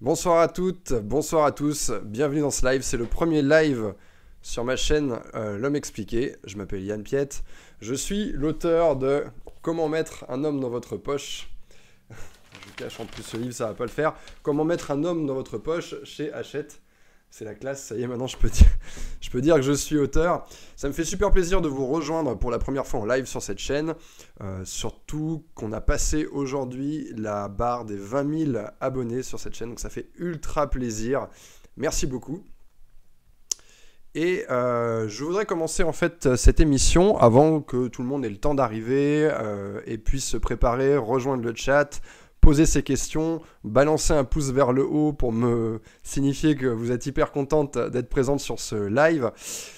Bonsoir 0.00 0.40
à 0.40 0.48
toutes, 0.48 0.92
bonsoir 0.92 1.44
à 1.44 1.52
tous, 1.52 1.92
bienvenue 2.02 2.40
dans 2.40 2.50
ce 2.50 2.66
live. 2.66 2.82
C'est 2.82 2.96
le 2.96 3.06
premier 3.06 3.42
live 3.42 3.94
sur 4.42 4.64
ma 4.64 4.74
chaîne 4.74 5.20
euh, 5.36 5.56
L'homme 5.56 5.76
expliqué. 5.76 6.34
Je 6.42 6.56
m'appelle 6.56 6.82
Yann 6.82 7.04
Piette. 7.04 7.44
Je 7.80 7.94
suis 7.94 8.32
l'auteur 8.32 8.96
de 8.96 9.24
Comment 9.62 9.88
mettre 9.88 10.24
un 10.28 10.42
homme 10.42 10.58
dans 10.58 10.68
votre 10.68 10.96
poche. 10.96 11.48
Je 12.10 12.72
cache 12.74 12.98
en 12.98 13.06
plus 13.06 13.22
ce 13.22 13.36
livre, 13.36 13.54
ça 13.54 13.68
va 13.68 13.74
pas 13.74 13.84
le 13.84 13.90
faire. 13.90 14.14
Comment 14.42 14.64
mettre 14.64 14.90
un 14.90 15.04
homme 15.04 15.26
dans 15.26 15.34
votre 15.34 15.58
poche 15.58 15.94
chez 16.02 16.32
Hachette 16.32 16.82
c'est 17.36 17.44
la 17.44 17.56
classe, 17.56 17.82
ça 17.86 17.96
y 17.96 18.02
est, 18.02 18.06
maintenant 18.06 18.26
je 18.28 18.36
peux, 18.36 19.40
dire, 19.40 19.56
que 19.56 19.62
je 19.62 19.72
suis 19.72 19.98
auteur. 19.98 20.46
Ça 20.76 20.86
me 20.86 20.92
fait 20.92 21.04
super 21.04 21.32
plaisir 21.32 21.60
de 21.60 21.68
vous 21.68 21.84
rejoindre 21.84 22.38
pour 22.38 22.52
la 22.52 22.60
première 22.60 22.86
fois 22.86 23.00
en 23.00 23.06
live 23.06 23.24
sur 23.24 23.42
cette 23.42 23.58
chaîne. 23.58 23.94
Euh, 24.40 24.64
surtout 24.64 25.44
qu'on 25.56 25.72
a 25.72 25.80
passé 25.80 26.26
aujourd'hui 26.26 27.12
la 27.16 27.48
barre 27.48 27.86
des 27.86 27.96
20 27.96 28.52
000 28.52 28.66
abonnés 28.80 29.24
sur 29.24 29.40
cette 29.40 29.56
chaîne, 29.56 29.70
donc 29.70 29.80
ça 29.80 29.90
fait 29.90 30.10
ultra 30.16 30.70
plaisir. 30.70 31.26
Merci 31.76 32.06
beaucoup. 32.06 32.44
Et 34.14 34.44
euh, 34.48 35.08
je 35.08 35.24
voudrais 35.24 35.44
commencer 35.44 35.82
en 35.82 35.92
fait 35.92 36.36
cette 36.36 36.60
émission 36.60 37.18
avant 37.18 37.60
que 37.60 37.88
tout 37.88 38.02
le 38.02 38.06
monde 38.06 38.24
ait 38.24 38.30
le 38.30 38.36
temps 38.36 38.54
d'arriver 38.54 39.28
euh, 39.32 39.80
et 39.86 39.98
puisse 39.98 40.24
se 40.24 40.36
préparer, 40.36 40.96
rejoindre 40.96 41.42
le 41.42 41.52
chat, 41.52 42.00
poser 42.44 42.66
ces 42.66 42.82
questions, 42.82 43.40
balancer 43.64 44.12
un 44.12 44.24
pouce 44.24 44.50
vers 44.50 44.72
le 44.72 44.84
haut 44.84 45.14
pour 45.14 45.32
me 45.32 45.80
signifier 46.02 46.56
que 46.56 46.66
vous 46.66 46.92
êtes 46.92 47.06
hyper 47.06 47.32
contente 47.32 47.78
d'être 47.78 48.10
présente 48.10 48.38
sur 48.38 48.60
ce 48.60 48.74
live. 48.74 49.30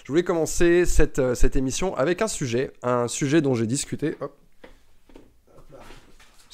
Je 0.03 0.11
voulais 0.11 0.25
commencer 0.25 0.85
cette, 0.85 1.21
euh, 1.21 1.35
émission 1.55 1.95
avec 1.95 2.23
un 2.23 2.29
sujet, 2.29 2.73
un 2.83 3.07
sujet 3.07 3.41
dont 3.41 3.55
j'ai 3.55 3.69
discuté. 3.69 4.17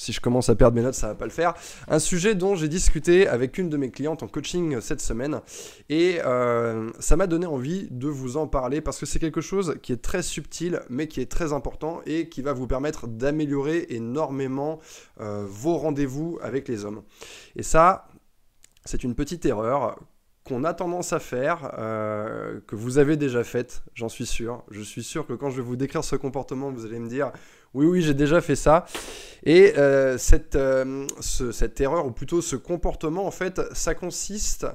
Si 0.03 0.13
je 0.13 0.21
commence 0.21 0.49
à 0.49 0.57
perdre 0.57 0.75
mes 0.75 0.83
notes, 0.83 0.95
ça 0.95 1.09
va 1.09 1.15
pas 1.15 1.27
le 1.27 1.31
faire. 1.31 1.55
Un 1.87 2.01
sujet 2.01 2.35
dont 2.35 2.57
j'ai 2.57 2.69
discuté 2.69 3.29
avec 3.29 3.57
une 3.57 3.69
de 3.69 3.77
mes 3.77 3.91
clientes 3.91 4.25
en 4.25 4.27
coaching 4.27 4.81
cette 4.81 5.01
semaine 5.01 5.41
et 5.89 6.19
euh, 6.25 6.91
ça 6.99 7.17
m'a 7.17 7.29
donné 7.29 7.47
envie 7.47 7.87
de 7.91 8.09
vous 8.09 8.37
en 8.37 8.49
parler 8.49 8.81
parce 8.81 8.99
que 8.99 9.07
c'est 9.07 9.21
quelque 9.21 9.41
chose 9.41 9.77
qui 9.81 9.93
est 9.93 10.03
très 10.03 10.23
subtil 10.23 10.81
mais 10.91 11.07
qui 11.07 11.21
est 11.21 11.31
très 11.31 11.53
important 11.53 12.01
et 12.05 12.29
qui 12.29 12.43
va 12.43 12.53
vous 12.53 12.67
permettre 12.67 13.07
d'améliorer 13.07 13.87
énormément 13.91 14.81
euh, 15.21 15.47
vos 15.49 15.77
rendez-vous 15.77 16.37
avec 16.43 16.67
les 16.67 16.85
hommes. 16.85 17.03
Et 17.55 17.63
ça, 17.63 18.09
c'est 18.85 19.05
une 19.05 19.15
petite 19.15 19.47
erreur 19.47 20.01
qu'on 20.45 20.65
a 20.65 20.75
tendance 20.75 21.13
à 21.13 21.21
faire, 21.21 21.73
euh, 21.79 22.61
que 22.67 22.75
vous 22.75 22.99
avez 22.99 23.17
déjà 23.17 23.45
faite, 23.45 23.85
j'en 23.95 24.09
suis 24.09 24.27
sûr. 24.27 24.65
Je 24.71 24.83
suis 24.83 25.05
sûr 25.05 25.27
que 25.27 25.35
quand 25.35 25.51
je 25.51 25.57
vais 25.57 25.63
vous 25.63 25.77
décrire 25.77 26.03
ce 26.03 26.17
comportement, 26.17 26.73
vous 26.73 26.85
allez 26.85 26.99
me 26.99 27.09
dire 27.09 27.31
oui, 27.75 27.87
oui, 27.87 28.03
j'ai 28.03 28.15
déjà 28.15 28.41
fait 28.41 28.57
ça. 28.57 28.87
Et 29.45 29.77
euh, 29.77 30.19
cette, 30.19 30.57
euh, 30.57 31.07
cette 31.21 31.81
erreur, 31.81 32.07
ou 32.07 32.13
plutôt 32.13 32.41
ce 32.41 32.57
comportement, 32.57 33.27
en 33.27 33.31
fait, 33.31 33.61
ça 33.73 33.95
consiste 33.95 34.67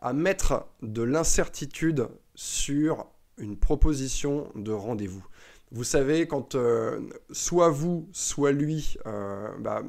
à 0.00 0.12
mettre 0.12 0.66
de 0.82 1.02
l'incertitude 1.02 2.08
sur 2.34 3.06
une 3.38 3.56
proposition 3.56 4.48
de 4.54 4.72
rendez-vous. 4.72 5.24
Vous 5.72 5.84
savez, 5.84 6.26
quand 6.26 6.56
euh, 6.56 6.98
soit 7.30 7.68
vous, 7.68 8.08
soit 8.12 8.50
lui, 8.50 8.96
euh, 9.06 9.48
bah, 9.60 9.84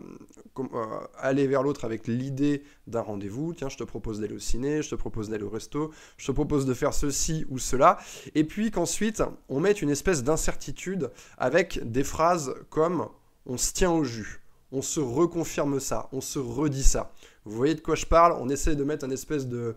euh, 0.59 1.47
vers 1.47 1.63
l'autre 1.63 1.85
avec 1.85 2.05
l'idée 2.05 2.61
d'un 2.85 3.01
rendez-vous, 3.01 3.55
tiens, 3.55 3.67
je 3.67 3.77
te 3.77 3.83
propose 3.83 4.19
d'aller 4.19 4.35
au 4.35 4.39
ciné, 4.39 4.83
je 4.83 4.91
te 4.91 4.95
propose 4.95 5.29
d'aller 5.29 5.43
au 5.43 5.49
resto, 5.49 5.89
je 6.17 6.27
te 6.27 6.31
propose 6.31 6.67
de 6.67 6.75
faire 6.75 6.93
ceci 6.93 7.47
ou 7.49 7.57
cela, 7.57 7.97
et 8.35 8.43
puis 8.43 8.69
qu'ensuite 8.69 9.23
on 9.49 9.59
mette 9.59 9.81
une 9.81 9.89
espèce 9.89 10.23
d'incertitude 10.23 11.09
avec 11.39 11.79
des 11.83 12.03
phrases 12.03 12.53
comme 12.69 13.07
on 13.47 13.57
se 13.57 13.73
tient 13.73 13.91
au 13.91 14.03
jus, 14.03 14.43
on 14.71 14.83
se 14.83 14.99
reconfirme 14.99 15.79
ça, 15.79 16.09
on 16.11 16.21
se 16.21 16.37
redit 16.37 16.83
ça. 16.83 17.11
Vous 17.43 17.57
voyez 17.57 17.73
de 17.73 17.81
quoi 17.81 17.95
je 17.95 18.05
parle? 18.05 18.33
On 18.39 18.49
essaie 18.49 18.75
de 18.75 18.83
mettre 18.83 19.05
une 19.05 19.13
espèce 19.13 19.47
de 19.47 19.75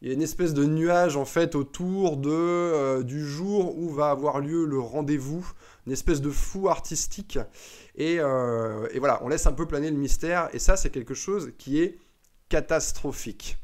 il 0.00 0.08
y 0.08 0.10
a 0.10 0.14
une 0.14 0.22
espèce 0.22 0.54
de 0.54 0.64
nuage 0.64 1.16
en 1.16 1.24
fait 1.24 1.54
autour 1.54 2.16
de, 2.16 2.30
euh, 2.30 3.02
du 3.02 3.26
jour 3.26 3.76
où 3.76 3.90
va 3.90 4.10
avoir 4.10 4.40
lieu 4.40 4.64
le 4.64 4.78
rendez-vous, 4.78 5.50
une 5.86 5.92
espèce 5.92 6.20
de 6.20 6.30
flou 6.30 6.68
artistique. 6.68 7.38
Et, 7.96 8.18
euh, 8.20 8.86
et, 8.92 9.00
voilà, 9.00 9.20
on 9.24 9.28
laisse 9.28 9.46
un 9.46 9.52
peu 9.52 9.66
planer 9.66 9.90
le 9.90 9.96
mystère. 9.96 10.50
Et 10.52 10.60
ça, 10.60 10.76
c'est 10.76 10.90
quelque 10.90 11.14
chose 11.14 11.52
qui 11.58 11.80
est 11.80 11.98
catastrophique. 12.48 13.58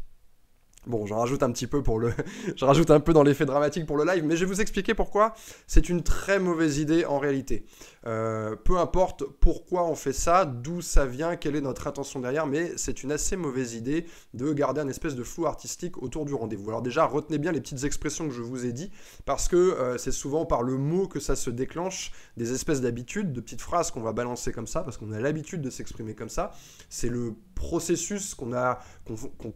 Bon, 0.86 1.06
j'en 1.06 1.18
rajoute 1.18 1.42
un 1.42 1.50
petit 1.50 1.66
peu 1.66 1.82
pour 1.82 1.98
le, 1.98 2.12
je 2.56 2.64
rajoute 2.64 2.90
un 2.90 3.00
peu 3.00 3.12
dans 3.12 3.22
l'effet 3.22 3.46
dramatique 3.46 3.86
pour 3.86 3.96
le 3.96 4.04
live, 4.04 4.24
mais 4.24 4.36
je 4.36 4.44
vais 4.44 4.52
vous 4.52 4.60
expliquer 4.60 4.94
pourquoi 4.94 5.34
c'est 5.66 5.88
une 5.88 6.02
très 6.02 6.38
mauvaise 6.38 6.78
idée 6.78 7.06
en 7.06 7.18
réalité. 7.18 7.64
Euh, 8.06 8.54
peu 8.54 8.78
importe 8.78 9.24
pourquoi 9.40 9.86
on 9.86 9.94
fait 9.94 10.12
ça, 10.12 10.44
d'où 10.44 10.82
ça 10.82 11.06
vient, 11.06 11.36
quelle 11.36 11.56
est 11.56 11.62
notre 11.62 11.86
intention 11.86 12.20
derrière, 12.20 12.46
mais 12.46 12.72
c'est 12.76 13.02
une 13.02 13.12
assez 13.12 13.36
mauvaise 13.36 13.74
idée 13.74 14.04
de 14.34 14.52
garder 14.52 14.82
un 14.82 14.88
espèce 14.88 15.14
de 15.14 15.22
flou 15.22 15.46
artistique 15.46 16.02
autour 16.02 16.26
du 16.26 16.34
rendez-vous. 16.34 16.68
Alors 16.68 16.82
déjà, 16.82 17.06
retenez 17.06 17.38
bien 17.38 17.52
les 17.52 17.62
petites 17.62 17.84
expressions 17.84 18.28
que 18.28 18.34
je 18.34 18.42
vous 18.42 18.66
ai 18.66 18.72
dit, 18.72 18.90
parce 19.24 19.48
que 19.48 19.56
euh, 19.56 19.96
c'est 19.96 20.12
souvent 20.12 20.44
par 20.44 20.62
le 20.62 20.76
mot 20.76 21.08
que 21.08 21.18
ça 21.18 21.34
se 21.34 21.48
déclenche, 21.48 22.12
des 22.36 22.52
espèces 22.52 22.82
d'habitudes, 22.82 23.32
de 23.32 23.40
petites 23.40 23.62
phrases 23.62 23.90
qu'on 23.90 24.02
va 24.02 24.12
balancer 24.12 24.52
comme 24.52 24.66
ça, 24.66 24.82
parce 24.82 24.98
qu'on 24.98 25.12
a 25.12 25.20
l'habitude 25.20 25.62
de 25.62 25.70
s'exprimer 25.70 26.14
comme 26.14 26.28
ça. 26.28 26.52
C'est 26.90 27.08
le 27.08 27.34
processus 27.64 28.34
qu'on 28.34 28.52
a, 28.52 28.80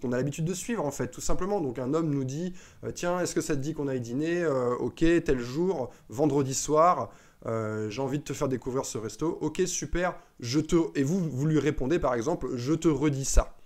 qu'on, 0.00 0.12
a 0.12 0.16
l'habitude 0.16 0.44
de 0.44 0.54
suivre 0.54 0.84
en 0.84 0.90
fait, 0.90 1.08
tout 1.08 1.20
simplement. 1.20 1.60
Donc 1.60 1.78
un 1.78 1.92
homme 1.94 2.10
nous 2.10 2.24
dit, 2.24 2.54
euh, 2.84 2.90
tiens, 2.90 3.20
est-ce 3.20 3.34
que 3.34 3.40
ça 3.40 3.54
te 3.54 3.60
dit 3.60 3.74
qu'on 3.74 3.88
aille 3.88 4.00
dîner 4.00 4.46
Ok, 4.80 5.04
tel 5.24 5.38
jour, 5.38 5.90
vendredi 6.08 6.54
soir. 6.54 7.10
Euh, 7.46 7.88
j'ai 7.88 8.02
envie 8.02 8.18
de 8.18 8.24
te 8.24 8.32
faire 8.32 8.48
découvrir 8.48 8.84
ce 8.84 8.98
resto. 8.98 9.38
Ok, 9.40 9.62
super. 9.66 10.14
Je 10.40 10.60
te 10.60 10.76
et 10.98 11.02
vous 11.02 11.20
vous 11.20 11.46
lui 11.46 11.58
répondez 11.58 11.98
par 11.98 12.14
exemple, 12.14 12.48
je 12.56 12.74
te 12.74 12.88
redis 12.88 13.24
ça. 13.24 13.57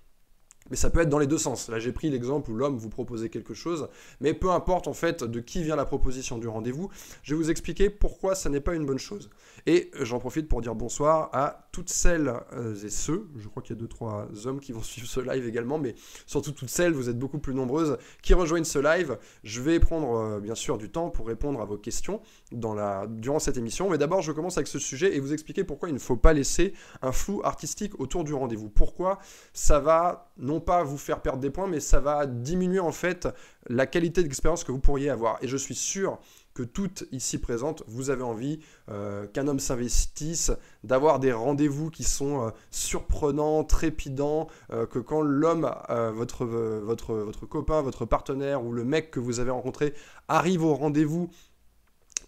Mais 0.70 0.76
ça 0.76 0.90
peut 0.90 1.00
être 1.00 1.08
dans 1.08 1.18
les 1.18 1.26
deux 1.26 1.38
sens. 1.38 1.68
Là, 1.68 1.78
j'ai 1.78 1.92
pris 1.92 2.10
l'exemple 2.10 2.50
où 2.50 2.54
l'homme 2.54 2.76
vous 2.76 2.88
proposait 2.88 3.28
quelque 3.28 3.54
chose, 3.54 3.88
mais 4.20 4.34
peu 4.34 4.50
importe 4.50 4.88
en 4.88 4.92
fait 4.92 5.24
de 5.24 5.40
qui 5.40 5.62
vient 5.62 5.76
la 5.76 5.84
proposition 5.84 6.38
du 6.38 6.48
rendez-vous, 6.48 6.90
je 7.22 7.34
vais 7.34 7.42
vous 7.42 7.50
expliquer 7.50 7.90
pourquoi 7.90 8.34
ça 8.34 8.48
n'est 8.48 8.60
pas 8.60 8.74
une 8.74 8.86
bonne 8.86 8.98
chose. 8.98 9.30
Et 9.66 9.90
j'en 10.00 10.18
profite 10.18 10.48
pour 10.48 10.60
dire 10.60 10.74
bonsoir 10.74 11.30
à 11.32 11.68
toutes 11.72 11.90
celles 11.90 12.32
euh, 12.52 12.74
et 12.74 12.90
ceux, 12.90 13.28
je 13.36 13.48
crois 13.48 13.62
qu'il 13.62 13.76
y 13.76 13.78
a 13.78 13.80
deux 13.80 13.88
trois 13.88 14.28
hommes 14.44 14.60
qui 14.60 14.72
vont 14.72 14.82
suivre 14.82 15.06
ce 15.06 15.20
live 15.20 15.46
également, 15.46 15.78
mais 15.78 15.94
surtout 16.26 16.52
toutes 16.52 16.70
celles, 16.70 16.92
vous 16.92 17.08
êtes 17.08 17.18
beaucoup 17.18 17.38
plus 17.38 17.54
nombreuses 17.54 17.96
qui 18.22 18.34
rejoignent 18.34 18.64
ce 18.64 18.78
live. 18.78 19.18
Je 19.44 19.60
vais 19.60 19.80
prendre 19.80 20.16
euh, 20.16 20.40
bien 20.40 20.54
sûr 20.54 20.78
du 20.78 20.90
temps 20.90 21.10
pour 21.10 21.26
répondre 21.26 21.60
à 21.60 21.64
vos 21.64 21.76
questions 21.76 22.20
dans 22.50 22.74
la, 22.74 23.06
durant 23.08 23.38
cette 23.38 23.56
émission, 23.56 23.90
mais 23.90 23.98
d'abord 23.98 24.22
je 24.22 24.32
commence 24.32 24.56
avec 24.56 24.68
ce 24.68 24.78
sujet 24.78 25.16
et 25.16 25.20
vous 25.20 25.32
expliquer 25.32 25.64
pourquoi 25.64 25.88
il 25.88 25.94
ne 25.94 25.98
faut 25.98 26.16
pas 26.16 26.32
laisser 26.32 26.72
un 27.00 27.12
flou 27.12 27.40
artistique 27.44 27.98
autour 28.00 28.24
du 28.24 28.34
rendez-vous. 28.34 28.68
Pourquoi 28.68 29.18
ça 29.52 29.80
va 29.80 30.32
non 30.38 30.51
pas 30.60 30.82
vous 30.82 30.98
faire 30.98 31.20
perdre 31.22 31.40
des 31.40 31.50
points, 31.50 31.66
mais 31.66 31.80
ça 31.80 32.00
va 32.00 32.26
diminuer 32.26 32.80
en 32.80 32.92
fait 32.92 33.28
la 33.68 33.86
qualité 33.86 34.22
d'expérience 34.22 34.64
que 34.64 34.72
vous 34.72 34.80
pourriez 34.80 35.10
avoir. 35.10 35.38
Et 35.42 35.48
je 35.48 35.56
suis 35.56 35.74
sûr 35.74 36.18
que 36.54 36.62
toutes 36.62 37.04
ici 37.12 37.38
présentes, 37.38 37.82
vous 37.86 38.10
avez 38.10 38.22
envie 38.22 38.60
euh, 38.90 39.26
qu'un 39.26 39.48
homme 39.48 39.60
s'investisse, 39.60 40.52
d'avoir 40.84 41.18
des 41.18 41.32
rendez-vous 41.32 41.90
qui 41.90 42.04
sont 42.04 42.46
euh, 42.46 42.50
surprenants, 42.70 43.64
trépidants, 43.64 44.48
euh, 44.72 44.86
que 44.86 44.98
quand 44.98 45.22
l'homme, 45.22 45.70
votre, 46.14 46.44
votre, 46.44 47.14
votre 47.14 47.46
copain, 47.46 47.80
votre 47.82 48.04
partenaire 48.04 48.64
ou 48.64 48.72
le 48.72 48.84
mec 48.84 49.10
que 49.10 49.20
vous 49.20 49.40
avez 49.40 49.50
rencontré 49.50 49.94
arrive 50.28 50.64
au 50.64 50.74
rendez-vous, 50.74 51.30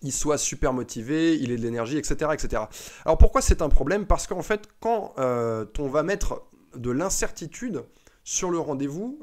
il 0.03 0.13
soit 0.13 0.39
super 0.39 0.73
motivé, 0.73 1.37
il 1.37 1.51
ait 1.51 1.57
de 1.57 1.63
l'énergie, 1.63 1.97
etc., 1.97 2.31
etc. 2.35 2.63
Alors 3.05 3.19
pourquoi 3.19 3.41
c'est 3.41 3.63
un 3.63 3.69
problème? 3.69 4.07
Parce 4.07 4.27
qu'en 4.27 4.43
fait, 4.43 4.69
quand 4.81 5.15
on 5.17 5.89
va 5.89 6.03
mettre 6.03 6.43
de 6.77 6.91
l'incertitude 6.91 7.85
sur 8.25 8.51
le 8.51 8.59
rendez-vous, 8.59 9.21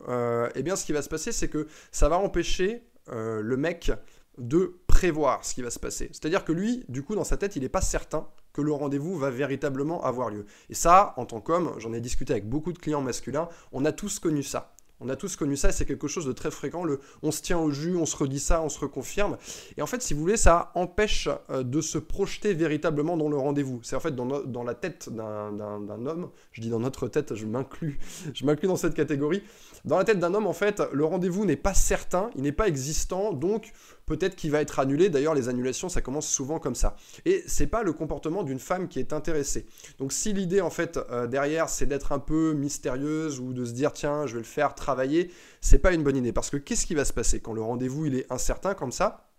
eh 0.55 0.63
bien 0.63 0.75
ce 0.75 0.85
qui 0.85 0.93
va 0.93 1.01
se 1.01 1.09
passer, 1.09 1.31
c'est 1.31 1.49
que 1.49 1.67
ça 1.91 2.07
va 2.07 2.17
empêcher 2.17 2.83
le 3.07 3.57
mec 3.57 3.91
de 4.37 4.79
prévoir 4.87 5.43
ce 5.43 5.53
qui 5.53 5.61
va 5.61 5.69
se 5.69 5.79
passer. 5.79 6.09
C'est-à-dire 6.13 6.45
que 6.45 6.51
lui, 6.53 6.85
du 6.87 7.03
coup, 7.03 7.15
dans 7.15 7.23
sa 7.23 7.35
tête, 7.35 7.55
il 7.55 7.63
n'est 7.63 7.69
pas 7.69 7.81
certain 7.81 8.27
que 8.53 8.61
le 8.61 8.71
rendez-vous 8.71 9.17
va 9.17 9.29
véritablement 9.29 10.03
avoir 10.03 10.29
lieu. 10.29 10.45
Et 10.69 10.73
ça, 10.73 11.13
en 11.17 11.25
tant 11.25 11.41
qu'homme, 11.41 11.73
j'en 11.77 11.93
ai 11.93 11.99
discuté 11.99 12.33
avec 12.33 12.47
beaucoup 12.47 12.71
de 12.71 12.79
clients 12.79 13.01
masculins, 13.01 13.49
on 13.71 13.83
a 13.85 13.91
tous 13.91 14.19
connu 14.19 14.43
ça. 14.43 14.73
On 15.03 15.09
a 15.09 15.15
tous 15.15 15.35
connu 15.35 15.57
ça, 15.57 15.71
c'est 15.71 15.85
quelque 15.85 16.07
chose 16.07 16.25
de 16.25 16.31
très 16.31 16.51
fréquent. 16.51 16.83
On 17.23 17.31
se 17.31 17.41
tient 17.41 17.57
au 17.57 17.71
jus, 17.71 17.95
on 17.95 18.05
se 18.05 18.15
redit 18.15 18.39
ça, 18.39 18.61
on 18.61 18.69
se 18.69 18.79
reconfirme. 18.79 19.37
Et 19.77 19.81
en 19.81 19.87
fait, 19.87 20.01
si 20.01 20.13
vous 20.13 20.21
voulez, 20.21 20.37
ça 20.37 20.71
empêche 20.75 21.27
euh, 21.49 21.63
de 21.63 21.81
se 21.81 21.97
projeter 21.97 22.53
véritablement 22.53 23.17
dans 23.17 23.29
le 23.29 23.37
rendez-vous. 23.37 23.79
C'est 23.83 23.95
en 23.95 23.99
fait 23.99 24.15
dans, 24.15 24.63
la 24.63 24.75
tête 24.75 25.09
d'un 25.09 26.05
homme, 26.05 26.29
je 26.51 26.61
dis 26.61 26.69
dans 26.69 26.79
notre 26.79 27.07
tête, 27.07 27.33
je 27.33 27.45
m'inclus, 27.45 27.99
je 28.33 28.45
m'inclus 28.45 28.67
dans 28.67 28.75
cette 28.75 28.93
catégorie. 28.93 29.43
Dans 29.85 29.97
la 29.97 30.03
tête 30.03 30.19
d'un 30.19 30.33
homme, 30.35 30.45
en 30.45 30.53
fait, 30.53 30.83
le 30.93 31.05
rendez-vous 31.05 31.45
n'est 31.45 31.55
pas 31.55 31.73
certain, 31.73 32.29
il 32.35 32.43
n'est 32.43 32.51
pas 32.51 32.67
existant, 32.67 33.33
donc 33.33 33.73
peut-être 34.11 34.35
qu'il 34.35 34.51
va 34.51 34.59
être 34.59 34.79
annulé. 34.79 35.07
D'ailleurs, 35.07 35.33
les 35.33 35.47
annulations, 35.47 35.87
ça 35.87 36.01
commence 36.01 36.27
souvent 36.27 36.59
comme 36.59 36.75
ça. 36.75 36.97
Et 37.23 37.43
c'est 37.47 37.67
pas 37.67 37.81
le 37.81 37.93
comportement 37.93 38.43
d'une 38.43 38.59
femme 38.59 38.89
qui 38.89 38.99
est 38.99 39.13
intéressée. 39.13 39.65
Donc 39.99 40.11
si 40.11 40.33
l'idée, 40.33 40.59
en 40.59 40.69
fait, 40.69 40.97
euh, 40.97 41.27
derrière, 41.27 41.69
c'est 41.69 41.85
d'être 41.85 42.11
un 42.11 42.19
peu 42.19 42.51
mystérieuse 42.51 43.39
ou 43.39 43.53
de 43.53 43.63
se 43.63 43.71
dire, 43.71 43.93
tiens, 43.93 44.27
je 44.27 44.33
vais 44.33 44.39
le 44.39 44.45
faire 44.45 44.75
travailler, 44.75 45.31
c'est 45.61 45.79
pas 45.79 45.93
une 45.93 46.03
bonne 46.03 46.17
idée. 46.17 46.33
Parce 46.33 46.49
que 46.49 46.57
qu'est-ce 46.57 46.85
qui 46.85 46.93
va 46.93 47.05
se 47.05 47.13
passer 47.13 47.39
quand 47.39 47.53
le 47.53 47.61
rendez-vous, 47.61 48.05
il 48.05 48.15
est 48.15 48.29
incertain 48.29 48.73
comme 48.73 48.91
ça? 48.91 49.29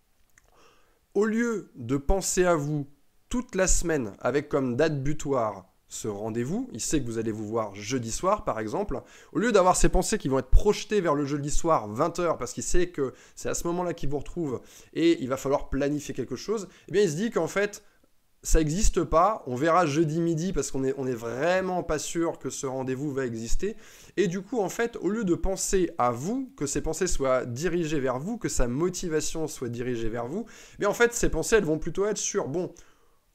Au 1.12 1.26
lieu 1.26 1.70
de 1.74 1.98
penser 1.98 2.46
à 2.46 2.54
vous 2.54 2.86
toute 3.28 3.54
la 3.54 3.66
semaine 3.66 4.14
avec 4.20 4.48
comme 4.48 4.76
date 4.76 5.02
butoir 5.02 5.71
ce 5.92 6.08
rendez-vous, 6.08 6.70
il 6.72 6.80
sait 6.80 7.00
que 7.02 7.06
vous 7.06 7.18
allez 7.18 7.32
vous 7.32 7.46
voir 7.46 7.74
jeudi 7.74 8.10
soir 8.10 8.44
par 8.44 8.58
exemple, 8.58 9.02
au 9.32 9.38
lieu 9.38 9.52
d'avoir 9.52 9.76
ces 9.76 9.90
pensées 9.90 10.16
qui 10.16 10.28
vont 10.28 10.38
être 10.38 10.48
projetées 10.48 11.02
vers 11.02 11.14
le 11.14 11.26
jeudi 11.26 11.50
soir 11.50 11.86
20h 11.92 12.38
parce 12.38 12.54
qu'il 12.54 12.62
sait 12.62 12.88
que 12.88 13.12
c'est 13.36 13.50
à 13.50 13.54
ce 13.54 13.66
moment-là 13.66 13.92
qu'il 13.92 14.08
vous 14.08 14.18
retrouve 14.18 14.62
et 14.94 15.22
il 15.22 15.28
va 15.28 15.36
falloir 15.36 15.68
planifier 15.68 16.14
quelque 16.14 16.34
chose, 16.34 16.68
eh 16.88 16.92
bien 16.92 17.02
il 17.02 17.10
se 17.10 17.16
dit 17.16 17.30
qu'en 17.30 17.46
fait 17.46 17.82
ça 18.42 18.58
n'existe 18.58 19.04
pas, 19.04 19.44
on 19.46 19.54
verra 19.54 19.84
jeudi 19.84 20.20
midi 20.20 20.54
parce 20.54 20.70
qu'on 20.70 20.80
n'est 20.80 20.94
on 20.96 21.06
est 21.06 21.14
vraiment 21.14 21.82
pas 21.82 21.98
sûr 21.98 22.38
que 22.38 22.48
ce 22.48 22.66
rendez-vous 22.66 23.12
va 23.12 23.24
exister. 23.24 23.76
Et 24.16 24.26
du 24.26 24.40
coup, 24.42 24.60
en 24.60 24.68
fait, 24.68 24.96
au 24.96 25.10
lieu 25.10 25.22
de 25.22 25.36
penser 25.36 25.90
à 25.96 26.10
vous, 26.10 26.50
que 26.56 26.66
ces 26.66 26.80
pensées 26.80 27.06
soient 27.06 27.44
dirigées 27.44 28.00
vers 28.00 28.18
vous, 28.18 28.38
que 28.38 28.48
sa 28.48 28.66
motivation 28.66 29.46
soit 29.46 29.68
dirigée 29.68 30.08
vers 30.08 30.26
vous, 30.26 30.44
mais 30.80 30.86
eh 30.86 30.88
en 30.88 30.92
fait, 30.92 31.12
ces 31.14 31.28
pensées, 31.28 31.54
elles 31.54 31.64
vont 31.64 31.78
plutôt 31.78 32.04
être 32.04 32.18
sur, 32.18 32.48
bon, 32.48 32.72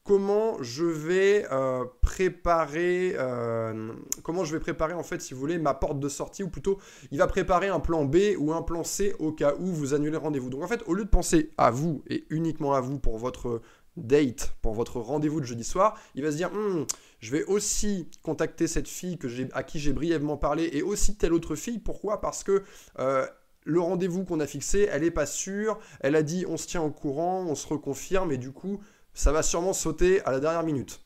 comment 0.08 0.56
je 0.62 0.86
vais 0.86 1.46
euh, 1.52 1.84
préparer, 2.00 3.14
euh, 3.18 3.92
comment 4.22 4.42
je 4.42 4.54
vais 4.54 4.58
préparer 4.58 4.94
en 4.94 5.02
fait, 5.02 5.20
si 5.20 5.34
vous 5.34 5.40
voulez, 5.40 5.58
ma 5.58 5.74
porte 5.74 6.00
de 6.00 6.08
sortie, 6.08 6.42
ou 6.42 6.48
plutôt, 6.48 6.78
il 7.10 7.18
va 7.18 7.26
préparer 7.26 7.68
un 7.68 7.78
plan 7.78 8.06
B 8.06 8.16
ou 8.38 8.54
un 8.54 8.62
plan 8.62 8.84
C 8.84 9.14
au 9.18 9.32
cas 9.32 9.54
où 9.60 9.66
vous 9.66 9.92
annulez 9.92 10.12
le 10.12 10.18
rendez-vous. 10.18 10.48
Donc 10.48 10.62
en 10.62 10.66
fait, 10.66 10.82
au 10.86 10.94
lieu 10.94 11.04
de 11.04 11.10
penser 11.10 11.50
à 11.58 11.70
vous 11.70 12.02
et 12.08 12.24
uniquement 12.30 12.72
à 12.72 12.80
vous 12.80 12.98
pour 12.98 13.18
votre 13.18 13.60
date, 13.98 14.54
pour 14.62 14.72
votre 14.72 14.98
rendez-vous 14.98 15.40
de 15.40 15.44
jeudi 15.44 15.64
soir, 15.64 16.00
il 16.14 16.22
va 16.22 16.32
se 16.32 16.36
dire, 16.36 16.50
hmm, 16.54 16.86
je 17.20 17.30
vais 17.30 17.44
aussi 17.44 18.08
contacter 18.22 18.66
cette 18.66 18.88
fille 18.88 19.18
à 19.52 19.62
qui 19.62 19.78
j'ai 19.78 19.92
brièvement 19.92 20.38
parlé 20.38 20.70
et 20.72 20.80
aussi 20.80 21.16
telle 21.16 21.34
autre 21.34 21.54
fille. 21.54 21.80
Pourquoi? 21.80 22.22
Parce 22.22 22.44
que 22.44 22.62
euh, 22.98 23.26
le 23.64 23.80
rendez-vous 23.80 24.24
qu'on 24.24 24.40
a 24.40 24.46
fixé, 24.46 24.88
elle 24.90 25.02
n'est 25.02 25.10
pas 25.10 25.26
sûre. 25.26 25.78
Elle 26.00 26.16
a 26.16 26.22
dit 26.22 26.46
on 26.48 26.56
se 26.56 26.66
tient 26.66 26.82
au 26.82 26.90
courant, 26.90 27.44
on 27.46 27.54
se 27.54 27.66
reconfirme 27.66 28.32
et 28.32 28.38
du 28.38 28.52
coup, 28.52 28.80
ça 29.18 29.32
va 29.32 29.42
sûrement 29.42 29.72
sauter 29.72 30.22
à 30.22 30.30
la 30.30 30.38
dernière 30.38 30.62
minute. 30.62 31.00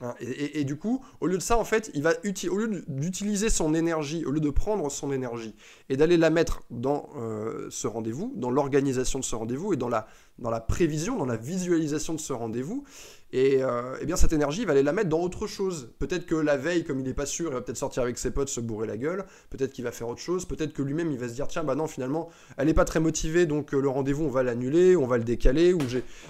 Hein, 0.00 0.14
et, 0.20 0.64
du 0.64 0.76
coup, 0.76 1.02
au 1.20 1.26
lieu 1.26 1.38
de 1.38 1.42
ça, 1.42 1.58
en 1.58 1.64
fait, 1.64 1.90
il 1.94 2.02
va 2.02 2.12
au 2.50 2.56
lieu 2.56 2.84
d'utiliser 2.86 3.48
son 3.48 3.74
énergie, 3.74 4.24
au 4.24 4.30
lieu 4.30 4.40
de 4.40 4.50
prendre 4.50 4.88
son 4.90 5.10
énergie 5.10 5.56
et 5.88 5.96
d'aller 5.96 6.18
la 6.18 6.30
mettre 6.30 6.62
dans 6.70 7.08
euh, 7.16 7.66
ce 7.70 7.88
rendez-vous, 7.88 8.32
dans 8.36 8.50
l'organisation 8.50 9.18
de 9.18 9.24
ce 9.24 9.34
rendez-vous 9.34 9.72
et 9.72 9.76
dans 9.76 9.88
la, 9.88 10.06
dans 10.38 10.50
la 10.50 10.60
prévision, 10.60 11.16
dans 11.16 11.26
la 11.26 11.36
visualisation 11.36 12.14
de 12.14 12.20
ce 12.20 12.32
rendez-vous, 12.32 12.84
et, 13.32 13.62
euh, 13.62 13.96
eh 14.00 14.06
bien 14.06 14.16
cette 14.16 14.32
énergie, 14.32 14.62
il 14.62 14.66
va 14.66 14.72
aller 14.72 14.82
la 14.82 14.92
mettre 14.92 15.08
dans 15.08 15.20
autre 15.20 15.46
chose. 15.46 15.92
Peut-être 15.98 16.26
que 16.26 16.34
la 16.34 16.56
veille, 16.56 16.84
comme 16.84 17.00
il 17.00 17.06
n'est 17.06 17.14
pas 17.14 17.26
sûr, 17.26 17.50
il 17.50 17.54
va 17.54 17.60
peut-être 17.60 17.76
sortir 17.76 18.02
avec 18.02 18.18
ses 18.18 18.30
potes, 18.30 18.48
se 18.48 18.60
bourrer 18.60 18.86
la 18.86 18.96
gueule. 18.96 19.24
Peut-être 19.50 19.72
qu'il 19.72 19.84
va 19.84 19.90
faire 19.90 20.08
autre 20.08 20.20
chose. 20.20 20.44
Peut-être 20.46 20.72
que 20.72 20.82
lui-même, 20.82 21.10
il 21.10 21.18
va 21.18 21.28
se 21.28 21.34
dire 21.34 21.48
tiens, 21.48 21.64
bah 21.64 21.74
non, 21.74 21.86
finalement, 21.86 22.28
elle 22.56 22.66
n'est 22.66 22.74
pas 22.74 22.84
très 22.84 23.00
motivée, 23.00 23.46
donc 23.46 23.74
euh, 23.74 23.80
le 23.80 23.88
rendez-vous, 23.88 24.24
on 24.24 24.30
va 24.30 24.42
l'annuler, 24.42 24.96
on 24.96 25.06
va 25.06 25.18
le 25.18 25.24
décaler, 25.24 25.72
ou 25.72 25.80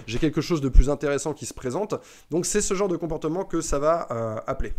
j'ai 0.07 0.19
quelque 0.19 0.41
chose 0.41 0.61
de 0.61 0.69
plus 0.69 0.89
intéressant 0.89 1.33
qui 1.33 1.45
se 1.45 1.53
présente. 1.53 1.95
Donc 2.31 2.45
c'est 2.45 2.61
ce 2.61 2.73
genre 2.73 2.87
de 2.87 2.97
comportement 2.97 3.45
que 3.45 3.61
ça 3.61 3.79
va 3.79 4.07
euh, 4.11 4.35
appeler. 4.47 4.73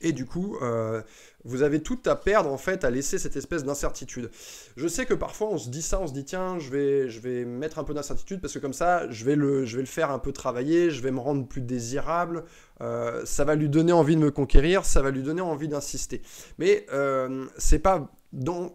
Et 0.00 0.12
du 0.12 0.26
coup, 0.26 0.56
euh, 0.62 1.02
vous 1.44 1.62
avez 1.62 1.82
tout 1.82 1.98
à 2.06 2.14
perdre 2.14 2.52
en 2.52 2.58
fait 2.58 2.84
à 2.84 2.90
laisser 2.90 3.18
cette 3.18 3.36
espèce 3.36 3.64
d'incertitude. 3.64 4.30
Je 4.76 4.86
sais 4.86 5.06
que 5.06 5.14
parfois 5.14 5.48
on 5.48 5.58
se 5.58 5.68
dit 5.70 5.82
ça, 5.82 6.00
on 6.00 6.06
se 6.06 6.12
dit 6.12 6.24
tiens, 6.24 6.58
je 6.58 6.70
vais, 6.70 7.08
je 7.08 7.20
vais 7.20 7.44
mettre 7.44 7.78
un 7.78 7.84
peu 7.84 7.94
d'incertitude 7.94 8.40
parce 8.40 8.54
que 8.54 8.58
comme 8.58 8.72
ça, 8.72 9.10
je 9.10 9.24
vais, 9.24 9.34
le, 9.34 9.64
je 9.64 9.76
vais 9.76 9.82
le 9.82 9.88
faire 9.88 10.10
un 10.10 10.18
peu 10.18 10.32
travailler, 10.32 10.90
je 10.90 11.02
vais 11.02 11.10
me 11.10 11.20
rendre 11.20 11.46
plus 11.46 11.60
désirable, 11.60 12.44
euh, 12.80 13.22
ça 13.24 13.44
va 13.44 13.54
lui 13.54 13.68
donner 13.68 13.92
envie 13.92 14.14
de 14.14 14.20
me 14.20 14.30
conquérir, 14.30 14.84
ça 14.84 15.02
va 15.02 15.10
lui 15.10 15.22
donner 15.22 15.40
envie 15.40 15.68
d'insister. 15.68 16.22
Mais 16.58 16.86
euh, 16.92 17.46
c'est 17.56 17.80
pas, 17.80 18.12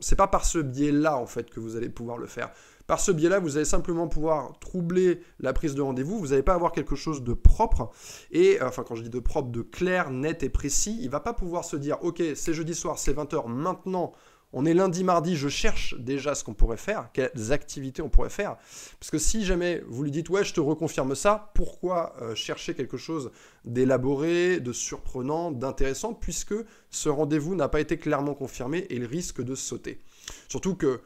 c'est 0.01 0.15
pas 0.17 0.27
par 0.27 0.45
ce 0.45 0.59
biais-là 0.59 1.17
en 1.17 1.27
fait 1.27 1.49
que 1.49 1.59
vous 1.59 1.75
allez 1.75 1.89
pouvoir 1.89 2.17
le 2.17 2.27
faire. 2.27 2.51
Par 2.87 2.99
ce 2.99 3.11
biais-là, 3.11 3.39
vous 3.39 3.55
allez 3.55 3.65
simplement 3.65 4.07
pouvoir 4.07 4.57
troubler 4.59 5.21
la 5.39 5.53
prise 5.53 5.75
de 5.75 5.81
rendez-vous. 5.81 6.19
Vous 6.19 6.27
n'allez 6.27 6.43
pas 6.43 6.53
avoir 6.53 6.71
quelque 6.71 6.95
chose 6.95 7.23
de 7.23 7.33
propre. 7.33 7.91
Et 8.31 8.61
euh, 8.61 8.67
enfin, 8.67 8.83
quand 8.83 8.95
je 8.95 9.03
dis 9.03 9.09
de 9.09 9.19
propre, 9.19 9.49
de 9.49 9.61
clair, 9.61 10.11
net 10.11 10.43
et 10.43 10.49
précis, 10.49 10.97
il 11.01 11.09
va 11.09 11.19
pas 11.19 11.33
pouvoir 11.33 11.63
se 11.63 11.75
dire 11.77 11.97
Ok, 12.03 12.21
c'est 12.35 12.53
jeudi 12.53 12.75
soir, 12.75 12.99
c'est 12.99 13.13
20h, 13.13 13.47
maintenant. 13.47 14.13
On 14.55 14.65
est 14.67 14.75
lundi, 14.75 15.03
mardi, 15.03 15.35
je 15.35 15.49
cherche 15.49 15.95
déjà 15.97 16.35
ce 16.35 16.43
qu'on 16.43 16.53
pourrait 16.53 16.77
faire, 16.77 17.09
quelles 17.11 17.51
activités 17.51 18.03
on 18.03 18.09
pourrait 18.09 18.29
faire. 18.29 18.57
Parce 18.99 19.09
que 19.09 19.17
si 19.17 19.43
jamais 19.43 19.81
vous 19.87 20.03
lui 20.03 20.11
dites 20.11 20.29
ouais, 20.29 20.43
je 20.43 20.53
te 20.53 20.59
reconfirme 20.59 21.15
ça, 21.15 21.51
pourquoi 21.55 22.13
euh, 22.21 22.35
chercher 22.35 22.75
quelque 22.75 22.97
chose 22.97 23.31
d'élaboré, 23.65 24.59
de 24.59 24.71
surprenant, 24.71 25.51
d'intéressant, 25.51 26.13
puisque 26.13 26.53
ce 26.91 27.09
rendez-vous 27.09 27.55
n'a 27.55 27.67
pas 27.67 27.81
été 27.81 27.97
clairement 27.97 28.35
confirmé 28.35 28.77
et 28.77 28.97
il 28.97 29.05
risque 29.05 29.41
de 29.41 29.55
sauter. 29.55 30.01
Surtout 30.47 30.75
que 30.75 31.01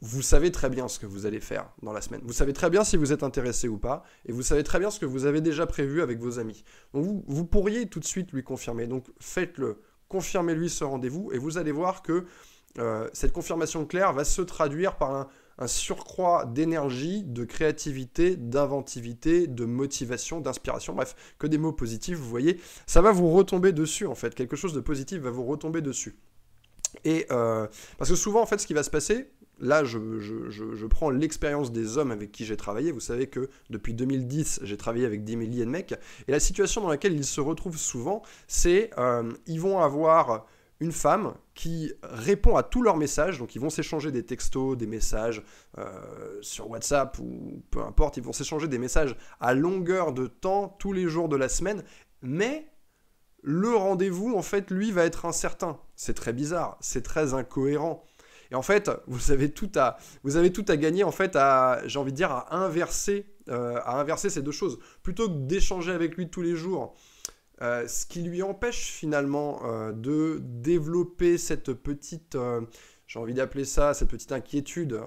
vous 0.00 0.22
savez 0.22 0.52
très 0.52 0.70
bien 0.70 0.86
ce 0.86 0.98
que 0.98 1.06
vous 1.06 1.26
allez 1.26 1.40
faire 1.40 1.70
dans 1.82 1.92
la 1.92 2.00
semaine. 2.00 2.20
Vous 2.24 2.32
savez 2.32 2.52
très 2.52 2.70
bien 2.70 2.84
si 2.84 2.96
vous 2.96 3.12
êtes 3.12 3.24
intéressé 3.24 3.66
ou 3.66 3.78
pas, 3.78 4.04
et 4.26 4.32
vous 4.32 4.42
savez 4.42 4.62
très 4.62 4.78
bien 4.78 4.90
ce 4.90 5.00
que 5.00 5.06
vous 5.06 5.26
avez 5.26 5.40
déjà 5.40 5.66
prévu 5.66 6.02
avec 6.02 6.20
vos 6.20 6.38
amis. 6.38 6.64
Donc 6.94 7.24
vous, 7.26 7.44
pourriez 7.44 7.86
tout 7.86 7.98
de 7.98 8.04
suite 8.04 8.32
lui 8.32 8.44
confirmer. 8.44 8.86
Donc 8.86 9.06
faites-le, 9.18 9.80
confirmez-lui 10.08 10.70
ce 10.70 10.84
rendez-vous, 10.84 11.32
et 11.32 11.38
vous 11.38 11.58
allez 11.58 11.72
voir 11.72 12.02
que 12.02 12.26
euh, 12.78 13.08
cette 13.12 13.32
confirmation 13.32 13.86
claire 13.86 14.12
va 14.12 14.24
se 14.24 14.42
traduire 14.42 14.96
par 14.96 15.14
un, 15.14 15.28
surcroît 15.66 16.44
d'énergie, 16.44 17.24
de 17.24 17.44
créativité, 17.44 18.36
d'inventivité, 18.36 19.48
de 19.48 19.64
motivation, 19.64 20.40
d'inspiration, 20.40 20.94
bref, 20.94 21.16
que 21.40 21.48
des 21.48 21.58
mots 21.58 21.72
positifs, 21.72 22.16
vous 22.16 22.28
voyez. 22.28 22.60
Ça 22.86 23.02
va 23.02 23.10
vous 23.10 23.32
retomber 23.32 23.72
dessus, 23.72 24.06
en 24.06 24.14
fait. 24.14 24.36
Quelque 24.36 24.54
chose 24.54 24.72
de 24.72 24.78
positif 24.78 25.18
va 25.18 25.30
vous 25.30 25.44
retomber 25.44 25.80
dessus. 25.80 26.16
Et 27.04 27.26
euh, 27.32 27.66
parce 27.98 28.08
que 28.08 28.16
souvent, 28.16 28.40
en 28.40 28.46
fait, 28.46 28.58
ce 28.58 28.68
qui 28.68 28.74
va 28.74 28.84
se 28.84 28.90
passer, 28.90 29.32
là, 29.60 29.84
je, 29.84 30.86
prends 30.86 31.10
l'expérience 31.10 31.72
des 31.72 31.98
hommes 31.98 32.10
avec 32.10 32.32
qui 32.32 32.44
j'ai 32.44 32.56
travaillé. 32.56 32.92
Vous 32.92 33.00
savez 33.00 33.26
que 33.26 33.48
depuis 33.70 33.94
2010, 33.94 34.60
j'ai 34.62 34.76
travaillé 34.76 35.06
avec 35.06 35.24
10 35.24 35.36
milliers 35.36 35.64
de 35.64 35.70
mecs. 35.70 35.94
Et 36.26 36.32
la 36.32 36.40
situation 36.40 36.80
dans 36.80 36.88
laquelle 36.88 37.14
ils 37.14 37.24
se 37.24 37.40
retrouvent 37.40 37.78
souvent, 37.78 38.22
c'est 38.46 38.90
euh, 38.98 39.32
ils 39.46 39.60
vont 39.60 39.80
avoir 39.80 40.46
une 40.80 40.92
femme 40.92 41.34
qui 41.54 41.92
répond 42.02 42.56
à 42.56 42.62
tous 42.62 42.82
leurs 42.82 42.96
messages, 42.96 43.38
donc 43.38 43.56
ils 43.56 43.60
vont 43.60 43.70
s'échanger 43.70 44.12
des 44.12 44.24
textos, 44.24 44.76
des 44.76 44.86
messages 44.86 45.42
euh, 45.76 46.38
sur 46.40 46.70
WhatsApp 46.70 47.18
ou 47.18 47.62
peu 47.70 47.82
importe, 47.82 48.16
ils 48.16 48.22
vont 48.22 48.32
s'échanger 48.32 48.68
des 48.68 48.78
messages 48.78 49.16
à 49.40 49.54
longueur 49.54 50.12
de 50.12 50.28
temps 50.28 50.76
tous 50.78 50.92
les 50.92 51.08
jours 51.08 51.28
de 51.28 51.34
la 51.34 51.48
semaine, 51.48 51.82
mais 52.22 52.68
le 53.42 53.74
rendez-vous, 53.74 54.34
en 54.36 54.42
fait, 54.42 54.70
lui, 54.70 54.90
va 54.90 55.04
être 55.04 55.24
incertain. 55.24 55.78
C'est 55.94 56.14
très 56.14 56.32
bizarre, 56.32 56.76
c'est 56.80 57.02
très 57.02 57.34
incohérent. 57.34 58.04
Et 58.50 58.54
en 58.54 58.62
fait, 58.62 58.90
vous 59.06 59.30
avez 59.30 59.50
tout 59.50 59.70
à, 59.76 59.98
vous 60.24 60.36
avez 60.36 60.52
tout 60.52 60.64
à 60.68 60.76
gagner, 60.76 61.04
en 61.04 61.12
fait, 61.12 61.36
à, 61.36 61.80
j'ai 61.86 61.98
envie 61.98 62.12
de 62.12 62.16
dire, 62.16 62.30
à 62.30 62.56
inverser, 62.56 63.26
euh, 63.48 63.78
à 63.84 64.00
inverser 64.00 64.30
ces 64.30 64.42
deux 64.42 64.52
choses. 64.52 64.78
Plutôt 65.02 65.28
que 65.28 65.34
d'échanger 65.34 65.92
avec 65.92 66.16
lui 66.16 66.30
tous 66.30 66.42
les 66.42 66.54
jours, 66.54 66.94
euh, 67.60 67.86
ce 67.88 68.06
qui 68.06 68.22
lui 68.22 68.42
empêche 68.42 68.92
finalement 68.92 69.60
euh, 69.64 69.92
de 69.92 70.40
développer 70.42 71.36
cette 71.38 71.72
petite, 71.72 72.36
j'ai 73.06 73.18
envie 73.18 73.34
d'appeler 73.34 73.64
ça, 73.64 73.94
cette 73.94 74.08
petite 74.08 74.32
inquiétude. 74.32 75.00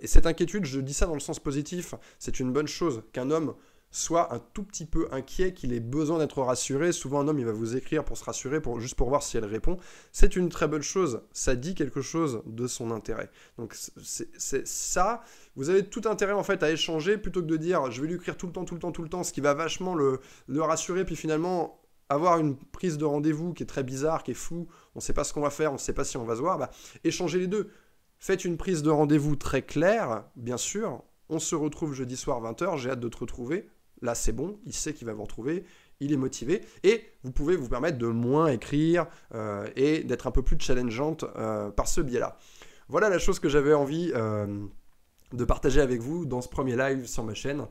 et 0.00 0.06
cette 0.06 0.26
inquiétude, 0.26 0.64
je 0.64 0.80
dis 0.80 0.94
ça 0.94 1.06
dans 1.06 1.14
le 1.14 1.20
sens 1.20 1.38
positif, 1.38 1.94
c'est 2.18 2.40
une 2.40 2.52
bonne 2.52 2.68
chose 2.68 3.02
qu'un 3.12 3.30
homme 3.30 3.54
soit 3.90 4.32
un 4.32 4.38
tout 4.38 4.62
petit 4.62 4.86
peu 4.86 5.08
inquiet, 5.10 5.52
qu'il 5.52 5.72
ait 5.72 5.80
besoin 5.80 6.18
d'être 6.18 6.40
rassuré. 6.42 6.92
Souvent, 6.92 7.20
un 7.20 7.28
homme, 7.28 7.38
il 7.38 7.44
va 7.44 7.52
vous 7.52 7.76
écrire 7.76 8.04
pour 8.04 8.16
se 8.16 8.24
rassurer, 8.24 8.60
pour, 8.60 8.80
juste 8.80 8.94
pour 8.94 9.08
voir 9.08 9.22
si 9.22 9.36
elle 9.36 9.44
répond. 9.44 9.78
C'est 10.12 10.36
une 10.36 10.48
très 10.48 10.68
bonne 10.68 10.82
chose. 10.82 11.22
Ça 11.32 11.56
dit 11.56 11.74
quelque 11.74 12.00
chose 12.00 12.42
de 12.46 12.66
son 12.66 12.90
intérêt. 12.90 13.30
Donc, 13.58 13.74
c'est 13.74 14.66
ça. 14.66 15.22
Vous 15.56 15.70
avez 15.70 15.84
tout 15.84 16.02
intérêt, 16.04 16.32
en 16.32 16.44
fait, 16.44 16.62
à 16.62 16.70
échanger 16.70 17.18
plutôt 17.18 17.42
que 17.42 17.46
de 17.46 17.56
dire 17.56 17.90
je 17.90 18.00
vais 18.00 18.06
lui 18.06 18.14
écrire 18.14 18.36
tout 18.36 18.46
le 18.46 18.52
temps, 18.52 18.64
tout 18.64 18.74
le 18.74 18.80
temps, 18.80 18.92
tout 18.92 19.02
le 19.02 19.08
temps, 19.08 19.24
ce 19.24 19.32
qui 19.32 19.40
va 19.40 19.54
vachement 19.54 19.94
le, 19.94 20.20
le 20.46 20.62
rassurer. 20.62 21.04
Puis 21.04 21.16
finalement, 21.16 21.80
avoir 22.08 22.38
une 22.38 22.56
prise 22.56 22.96
de 22.96 23.04
rendez-vous 23.04 23.54
qui 23.54 23.64
est 23.64 23.66
très 23.66 23.84
bizarre, 23.84 24.22
qui 24.22 24.32
est 24.32 24.34
fou, 24.34 24.68
on 24.94 24.98
ne 24.98 25.02
sait 25.02 25.12
pas 25.12 25.24
ce 25.24 25.32
qu'on 25.32 25.40
va 25.40 25.50
faire, 25.50 25.70
on 25.70 25.74
ne 25.74 25.78
sait 25.78 25.92
pas 25.92 26.04
si 26.04 26.16
on 26.16 26.24
va 26.24 26.36
se 26.36 26.40
voir, 26.40 26.58
bah, 26.58 26.70
échangez 27.04 27.38
les 27.38 27.46
deux. 27.46 27.70
Faites 28.18 28.44
une 28.44 28.56
prise 28.56 28.82
de 28.82 28.90
rendez-vous 28.90 29.34
très 29.36 29.62
claire, 29.62 30.24
bien 30.36 30.58
sûr. 30.58 31.02
On 31.28 31.38
se 31.38 31.54
retrouve 31.54 31.94
jeudi 31.94 32.16
soir 32.16 32.42
20h, 32.42 32.76
j'ai 32.76 32.90
hâte 32.90 33.00
de 33.00 33.08
te 33.08 33.16
retrouver 33.16 33.68
là 34.02 34.14
c'est 34.14 34.32
bon, 34.32 34.58
il 34.64 34.72
sait 34.72 34.94
qu'il 34.94 35.06
va 35.06 35.12
vous 35.12 35.22
retrouver, 35.22 35.64
il 36.00 36.12
est 36.12 36.16
motivé, 36.16 36.62
et 36.82 37.04
vous 37.22 37.32
pouvez 37.32 37.56
vous 37.56 37.68
permettre 37.68 37.98
de 37.98 38.06
moins 38.06 38.48
écrire 38.48 39.06
euh, 39.34 39.68
et 39.76 40.02
d'être 40.04 40.26
un 40.26 40.30
peu 40.30 40.42
plus 40.42 40.56
challengeante 40.58 41.24
euh, 41.36 41.70
par 41.70 41.88
ce 41.88 42.00
biais-là. 42.00 42.36
Voilà 42.88 43.08
la 43.08 43.18
chose 43.18 43.38
que 43.38 43.48
j'avais 43.48 43.74
envie 43.74 44.10
euh, 44.14 44.66
de 45.32 45.44
partager 45.44 45.80
avec 45.80 46.00
vous 46.00 46.26
dans 46.26 46.40
ce 46.40 46.48
premier 46.48 46.76
live 46.76 47.06
sur 47.06 47.22
ma 47.24 47.34
chaîne. 47.34 47.66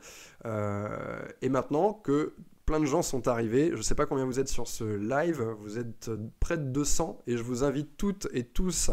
et 0.46 1.50
maintenant 1.50 1.94
que 1.94 2.34
plein 2.66 2.80
de 2.80 2.86
gens 2.86 3.02
sont 3.02 3.28
arrivés, 3.28 3.72
je 3.72 3.78
ne 3.78 3.82
sais 3.82 3.96
pas 3.96 4.06
combien 4.06 4.26
vous 4.26 4.40
êtes 4.40 4.48
sur 4.48 4.68
ce 4.68 4.84
live, 4.84 5.42
vous 5.60 5.80
êtes 5.80 6.12
près 6.40 6.58
de 6.58 6.64
200, 6.64 7.24
et 7.28 7.36
je 7.36 7.44
vous 7.44 7.64
invite 7.64 7.98
toutes 7.98 8.28
et 8.32 8.44
tous 8.44 8.92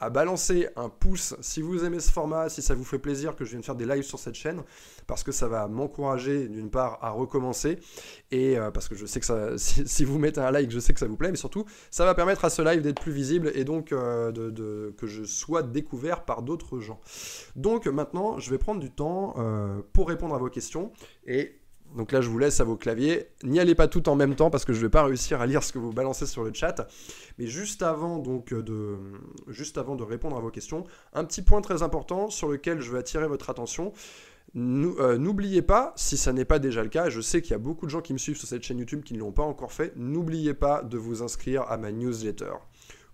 à 0.00 0.10
balancer 0.10 0.68
un 0.76 0.88
pouce 0.88 1.34
si 1.40 1.62
vous 1.62 1.84
aimez 1.84 2.00
ce 2.00 2.10
format, 2.10 2.48
si 2.48 2.62
ça 2.62 2.74
vous 2.74 2.84
fait 2.84 2.98
plaisir 2.98 3.34
que 3.34 3.44
je 3.44 3.50
vienne 3.50 3.62
faire 3.62 3.74
des 3.74 3.86
lives 3.86 4.02
sur 4.02 4.18
cette 4.18 4.34
chaîne, 4.34 4.62
parce 5.06 5.22
que 5.22 5.32
ça 5.32 5.48
va 5.48 5.68
m'encourager 5.68 6.48
d'une 6.48 6.70
part 6.70 6.98
à 7.02 7.10
recommencer, 7.10 7.78
et 8.30 8.58
euh, 8.58 8.70
parce 8.70 8.88
que 8.88 8.94
je 8.94 9.06
sais 9.06 9.20
que 9.20 9.26
ça, 9.26 9.52
si, 9.56 10.04
vous 10.04 10.18
mettez 10.18 10.40
un 10.40 10.50
like, 10.50 10.70
je 10.70 10.78
sais 10.78 10.92
que 10.92 11.00
ça 11.00 11.06
vous 11.06 11.16
plaît, 11.16 11.30
mais 11.30 11.36
surtout, 11.36 11.64
ça 11.90 12.04
va 12.04 12.14
permettre 12.14 12.44
à 12.44 12.50
ce 12.50 12.62
live 12.62 12.82
d'être 12.82 13.00
plus 13.00 13.12
visible 13.12 13.50
et 13.54 13.64
donc 13.64 13.92
euh, 13.92 14.32
de, 14.32 14.94
que 14.98 15.06
je 15.06 15.24
sois 15.24 15.62
découvert 15.62 16.24
par 16.24 16.42
d'autres 16.42 16.78
gens. 16.78 17.00
Donc 17.54 17.86
maintenant, 17.86 18.38
je 18.38 18.50
vais 18.50 18.58
prendre 18.58 18.80
du 18.80 18.90
temps 18.90 19.34
euh, 19.38 19.80
pour 19.92 20.08
répondre 20.08 20.34
à 20.34 20.38
vos 20.38 20.50
questions, 20.50 20.92
et 21.26 21.60
Donc 21.94 22.12
là, 22.12 22.20
je 22.20 22.28
vous 22.28 22.38
laisse 22.38 22.60
à 22.60 22.64
vos 22.64 22.76
claviers. 22.76 23.28
N'y 23.42 23.60
allez 23.60 23.74
pas 23.74 23.88
tout 23.88 24.08
en 24.08 24.16
même 24.16 24.34
temps 24.34 24.50
parce 24.50 24.64
que 24.64 24.72
je 24.72 24.78
ne 24.78 24.84
vais 24.84 24.90
pas 24.90 25.04
réussir 25.04 25.40
à 25.40 25.46
lire 25.46 25.62
ce 25.62 25.72
que 25.72 25.78
vous 25.78 25.92
balancez 25.92 26.26
sur 26.26 26.44
le 26.44 26.52
chat. 26.52 26.86
Mais 27.38 27.46
juste 27.46 27.82
avant, 27.82 28.18
donc, 28.18 28.52
de, 28.52 28.96
juste 29.48 29.78
avant 29.78 29.96
de 29.96 30.02
répondre 30.02 30.36
à 30.36 30.40
vos 30.40 30.50
questions, 30.50 30.84
un 31.14 31.24
petit 31.24 31.42
point 31.42 31.60
très 31.60 31.82
important 31.82 32.28
sur 32.28 32.48
lequel 32.48 32.80
je 32.80 32.90
veux 32.90 32.98
attirer 32.98 33.28
votre 33.28 33.50
attention. 33.50 33.92
Euh, 34.56 35.18
n'oubliez 35.18 35.62
pas, 35.62 35.92
si 35.96 36.16
ça 36.16 36.32
n'est 36.32 36.44
pas 36.44 36.58
déjà 36.58 36.82
le 36.82 36.88
cas, 36.88 37.10
je 37.10 37.20
sais 37.20 37.42
qu'il 37.42 37.50
y 37.50 37.54
a 37.54 37.58
beaucoup 37.58 37.84
de 37.84 37.90
gens 37.90 38.00
qui 38.00 38.12
me 38.12 38.18
suivent 38.18 38.38
sur 38.38 38.48
cette 38.48 38.62
chaîne 38.62 38.78
YouTube 38.78 39.02
qui 39.02 39.14
ne 39.14 39.18
l'ont 39.18 39.32
pas 39.32 39.42
encore 39.42 39.72
fait, 39.72 39.92
n'oubliez 39.96 40.54
pas 40.54 40.82
de 40.82 40.96
vous 40.96 41.22
inscrire 41.22 41.62
à 41.68 41.76
ma 41.76 41.92
newsletter. 41.92 42.52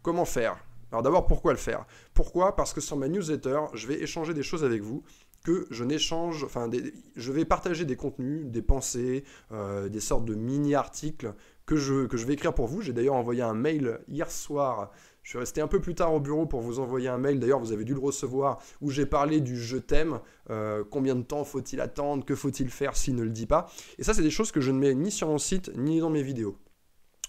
Comment 0.02 0.24
faire? 0.24 0.56
Alors 0.92 1.02
d'abord, 1.02 1.26
pourquoi 1.26 1.52
le 1.52 1.58
faire? 1.58 1.86
Pourquoi? 2.14 2.54
Parce 2.54 2.72
que 2.72 2.80
sur 2.80 2.96
ma 2.96 3.08
newsletter, 3.08 3.60
je 3.72 3.86
vais 3.86 4.02
échanger 4.02 4.34
des 4.34 4.42
choses 4.42 4.62
avec 4.62 4.82
vous 4.82 5.02
que 5.42 5.66
je 5.70 5.84
n'échange, 5.84 6.44
enfin, 6.44 6.70
je 7.16 7.32
vais 7.32 7.44
partager 7.44 7.84
des 7.84 7.96
contenus, 7.96 8.46
des 8.46 8.62
pensées, 8.62 9.24
euh, 9.50 9.88
des 9.88 10.00
sortes 10.00 10.24
de 10.24 10.34
mini-articles 10.34 11.34
que 11.66 11.76
je, 11.76 12.06
que 12.06 12.16
je 12.16 12.26
vais 12.26 12.34
écrire 12.34 12.54
pour 12.54 12.66
vous. 12.66 12.80
J'ai 12.80 12.92
d'ailleurs 12.92 13.14
envoyé 13.14 13.42
un 13.42 13.54
mail 13.54 14.00
hier 14.08 14.30
soir. 14.30 14.90
Je 15.22 15.30
suis 15.30 15.38
resté 15.38 15.60
un 15.60 15.68
peu 15.68 15.80
plus 15.80 15.94
tard 15.94 16.12
au 16.12 16.20
bureau 16.20 16.46
pour 16.46 16.60
vous 16.60 16.80
envoyer 16.80 17.08
un 17.08 17.18
mail. 17.18 17.38
D'ailleurs, 17.38 17.60
vous 17.60 17.72
avez 17.72 17.84
dû 17.84 17.94
le 17.94 18.00
recevoir 18.00 18.60
où 18.80 18.90
j'ai 18.90 19.06
parlé 19.06 19.40
du 19.40 19.56
je 19.56 19.76
t'aime. 19.76 20.20
Euh, 20.50 20.82
combien 20.90 21.14
de 21.14 21.22
temps 21.22 21.44
faut-il 21.44 21.80
attendre? 21.80 22.24
Que 22.24 22.34
faut-il 22.34 22.70
faire 22.70 22.96
s'il 22.96 23.14
ne 23.14 23.22
le 23.22 23.30
dit 23.30 23.46
pas? 23.46 23.70
Et 23.98 24.04
ça, 24.04 24.14
c'est 24.14 24.22
des 24.22 24.30
choses 24.30 24.50
que 24.50 24.60
je 24.60 24.72
ne 24.72 24.78
mets 24.78 24.94
ni 24.94 25.10
sur 25.10 25.28
mon 25.28 25.38
site 25.38 25.70
ni 25.76 26.00
dans 26.00 26.10
mes 26.10 26.22
vidéos. 26.22 26.56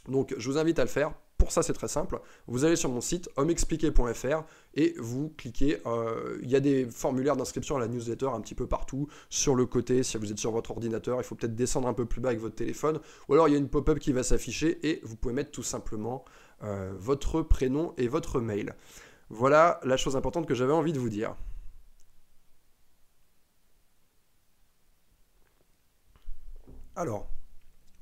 Donc, 0.08 0.34
je 0.38 0.50
vous 0.50 0.58
invite 0.58 0.80
à 0.80 0.84
le 0.84 0.90
faire 0.90 1.14
pour 1.44 1.52
ça, 1.52 1.62
c'est 1.62 1.74
très 1.74 1.88
simple. 1.88 2.22
Vous 2.48 2.64
allez 2.66 2.76
sur 2.76 2.90
mon 2.90 3.02
site 3.02 3.30
hommeexpliqué.fr 3.36 4.44
et 4.76 4.96
vous 4.98 5.34
cliquez. 5.38 5.80
Euh, 5.86 6.40
il 6.42 6.50
y 6.50 6.56
a 6.56 6.60
des 6.60 6.86
formulaires 6.86 7.36
d'inscription 7.36 7.76
à 7.76 7.80
la 7.80 7.88
newsletter 7.88 8.28
un 8.28 8.40
petit 8.40 8.56
peu 8.56 8.66
partout 8.66 9.08
sur 9.30 9.56
le 9.56 9.66
côté. 9.66 10.04
Si 10.04 10.18
vous 10.18 10.32
êtes 10.32 10.40
sur 10.40 10.52
votre 10.52 10.72
ordinateur, 10.72 11.20
il 11.20 11.24
faut 11.24 11.36
peut-être 11.36 11.56
descendre 11.56 11.88
un 11.88 11.94
peu 11.94 12.06
plus 12.06 12.22
bas 12.22 12.30
avec 12.30 12.42
votre 12.42 12.56
téléphone. 12.56 13.00
Ou 13.28 13.34
alors 13.34 13.50
il 13.50 13.52
y 13.52 13.56
a 13.56 13.58
une 13.58 13.70
pop-up 13.70 14.00
qui 14.00 14.14
va 14.14 14.24
s'afficher 14.24 14.80
et 14.88 15.02
vous 15.04 15.16
pouvez 15.18 15.34
mettre 15.34 15.52
tout 15.52 15.64
simplement 15.64 16.24
euh, 16.64 16.94
votre 16.98 17.42
prénom 17.42 17.94
et 17.98 18.08
votre 18.08 18.40
mail. 18.40 18.74
Voilà 19.30 19.80
la 19.84 19.98
chose 19.98 20.16
importante 20.16 20.48
que 20.48 20.56
j'avais 20.56 20.74
envie 20.74 20.94
de 20.94 21.00
vous 21.00 21.10
dire. 21.10 21.36
Alors, 26.96 27.33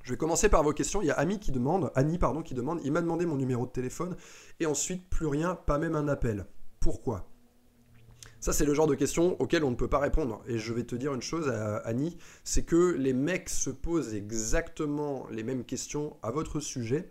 je 0.02 0.10
vais 0.10 0.16
commencer 0.16 0.48
par 0.48 0.62
vos 0.62 0.72
questions. 0.72 1.02
Il 1.02 1.06
y 1.06 1.10
a 1.10 1.14
Ami 1.14 1.38
qui 1.38 1.52
demande, 1.52 1.90
Annie 1.94 2.18
pardon, 2.18 2.42
qui 2.42 2.54
demande, 2.54 2.80
il 2.84 2.92
m'a 2.92 3.00
demandé 3.00 3.26
mon 3.26 3.36
numéro 3.36 3.66
de 3.66 3.70
téléphone 3.70 4.16
et 4.60 4.66
ensuite 4.66 5.08
plus 5.08 5.26
rien, 5.26 5.54
pas 5.54 5.78
même 5.78 5.94
un 5.94 6.08
appel. 6.08 6.46
Pourquoi? 6.80 7.31
Ça, 8.42 8.52
c'est 8.52 8.64
le 8.64 8.74
genre 8.74 8.88
de 8.88 8.96
questions 8.96 9.40
auxquelles 9.40 9.62
on 9.62 9.70
ne 9.70 9.76
peut 9.76 9.86
pas 9.86 10.00
répondre. 10.00 10.42
Et 10.48 10.58
je 10.58 10.72
vais 10.72 10.82
te 10.82 10.96
dire 10.96 11.14
une 11.14 11.22
chose, 11.22 11.48
Annie, 11.84 12.18
c'est 12.42 12.64
que 12.64 12.96
les 12.98 13.12
mecs 13.12 13.48
se 13.48 13.70
posent 13.70 14.16
exactement 14.16 15.28
les 15.30 15.44
mêmes 15.44 15.64
questions 15.64 16.16
à 16.24 16.32
votre 16.32 16.58
sujet. 16.58 17.08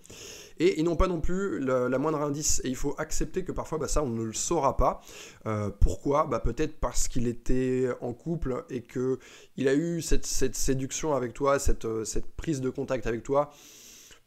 Et 0.59 0.77
ils 0.77 0.83
n'ont 0.83 0.97
pas 0.97 1.07
non 1.07 1.21
plus 1.21 1.61
la, 1.61 1.97
moindre 1.99 2.21
indice. 2.21 2.59
Et 2.65 2.67
il 2.67 2.75
faut 2.75 2.95
accepter 2.97 3.45
que 3.45 3.53
parfois, 3.53 3.77
bah, 3.77 3.87
ça, 3.87 4.03
on 4.03 4.09
ne 4.09 4.23
le 4.23 4.33
saura 4.33 4.75
pas. 4.75 4.99
Euh, 5.45 5.69
pourquoi? 5.69 6.25
Bah, 6.25 6.41
Peut-être 6.41 6.81
parce 6.81 7.07
qu'il 7.07 7.27
était 7.27 7.87
en 8.01 8.11
couple 8.11 8.65
et 8.69 8.83
qu'il 8.83 9.69
a 9.69 9.73
eu 9.73 10.01
cette, 10.01 10.25
séduction 10.25 11.13
avec 11.13 11.33
toi, 11.33 11.57
euh, 11.85 12.03
cette 12.03 12.35
prise 12.35 12.59
de 12.59 12.69
contact 12.69 13.07
avec 13.07 13.23
toi 13.23 13.51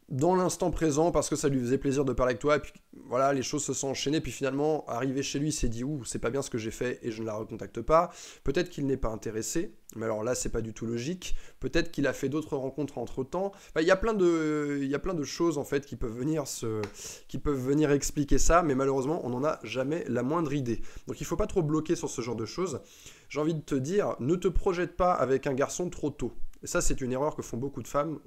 dans 0.09 0.35
l'instant 0.35 0.69
présent 0.69 1.11
parce 1.11 1.29
que 1.29 1.35
ça 1.35 1.49
lui 1.49 1.59
faisait 1.59 1.79
plaisir 1.79 2.05
de 2.05 2.13
parler 2.13 2.31
avec 2.31 2.41
toi 2.41 2.57
et 2.57 2.59
puis 2.59 2.73
voilà 3.07 3.33
les 3.33 3.41
choses 3.41 3.63
se 3.63 3.73
sont 3.73 3.87
enchaînées 3.89 4.21
puis 4.21 4.31
finalement 4.31 4.85
arrivé 4.87 5.23
chez 5.23 5.39
lui 5.39 5.49
il 5.49 5.51
s'est 5.51 5.67
dit 5.67 5.83
ouh 5.83 6.03
c'est 6.05 6.19
pas 6.19 6.29
bien 6.29 6.43
ce 6.43 6.51
que 6.51 6.59
j'ai 6.59 6.71
fait 6.71 6.99
et 7.01 7.11
je 7.11 7.21
ne 7.21 7.25
la 7.25 7.33
recontacte 7.33 7.81
pas. 7.81 8.11
Peut-être 8.43 8.69
qu'il 8.69 8.85
n'est 8.85 8.97
pas 8.97 9.09
intéressé 9.09 9.73
mais 9.95 10.05
alors 10.05 10.23
là 10.23 10.35
c'est 10.35 10.49
pas 10.49 10.61
du 10.61 10.73
tout 10.73 10.85
logique. 10.85 11.35
Peut-être 11.59 11.91
qu'il 11.91 12.05
a 12.05 12.13
fait 12.13 12.29
d'autres 12.29 12.55
rencontres 12.55 12.99
entre 12.99 13.23
temps 13.23 13.51
il 13.79 13.85
y 13.85 13.91
a 13.91 13.95
plein 13.95 14.13
de 14.13 14.79
y 14.83 14.93
a 14.93 14.99
plein 14.99 15.15
de 15.15 15.23
choses 15.23 15.57
en 15.57 15.63
fait 15.63 15.85
qui 15.87 15.95
peuvent 15.95 16.15
venir 16.15 16.47
se 16.47 16.81
qui 17.27 17.39
peuvent 17.39 17.59
venir 17.59 17.91
expliquer 17.91 18.37
ça 18.37 18.61
mais 18.61 18.75
malheureusement 18.75 19.21
on 19.23 19.29
n'en 19.29 19.43
a 19.43 19.59
jamais 19.63 20.05
la 20.07 20.21
moindre 20.21 20.53
idée. 20.53 20.81
Donc 21.07 21.19
il 21.19 21.25
faut 21.25 21.37
pas 21.37 21.47
trop 21.47 21.63
bloquer 21.63 21.95
sur 21.95 22.09
ce 22.09 22.21
genre 22.21 22.35
de 22.35 22.45
choses. 22.45 22.81
J'ai 23.27 23.39
envie 23.39 23.55
de 23.55 23.61
te 23.61 23.75
dire 23.75 24.15
ne 24.19 24.35
te 24.35 24.47
projette 24.47 24.95
pas 24.95 25.13
avec 25.13 25.47
un 25.47 25.53
garçon 25.53 25.89
trop 25.89 26.11
tôt 26.11 26.33
et 26.65 26.67
ça, 26.67 26.81
c'est 26.81 26.99
une 27.01 27.11
erreur 27.11 27.35
que 27.35 27.43
font 27.43 27.57
beaucoup 27.57 27.83
de 27.83 27.87
femmes. 27.87 28.19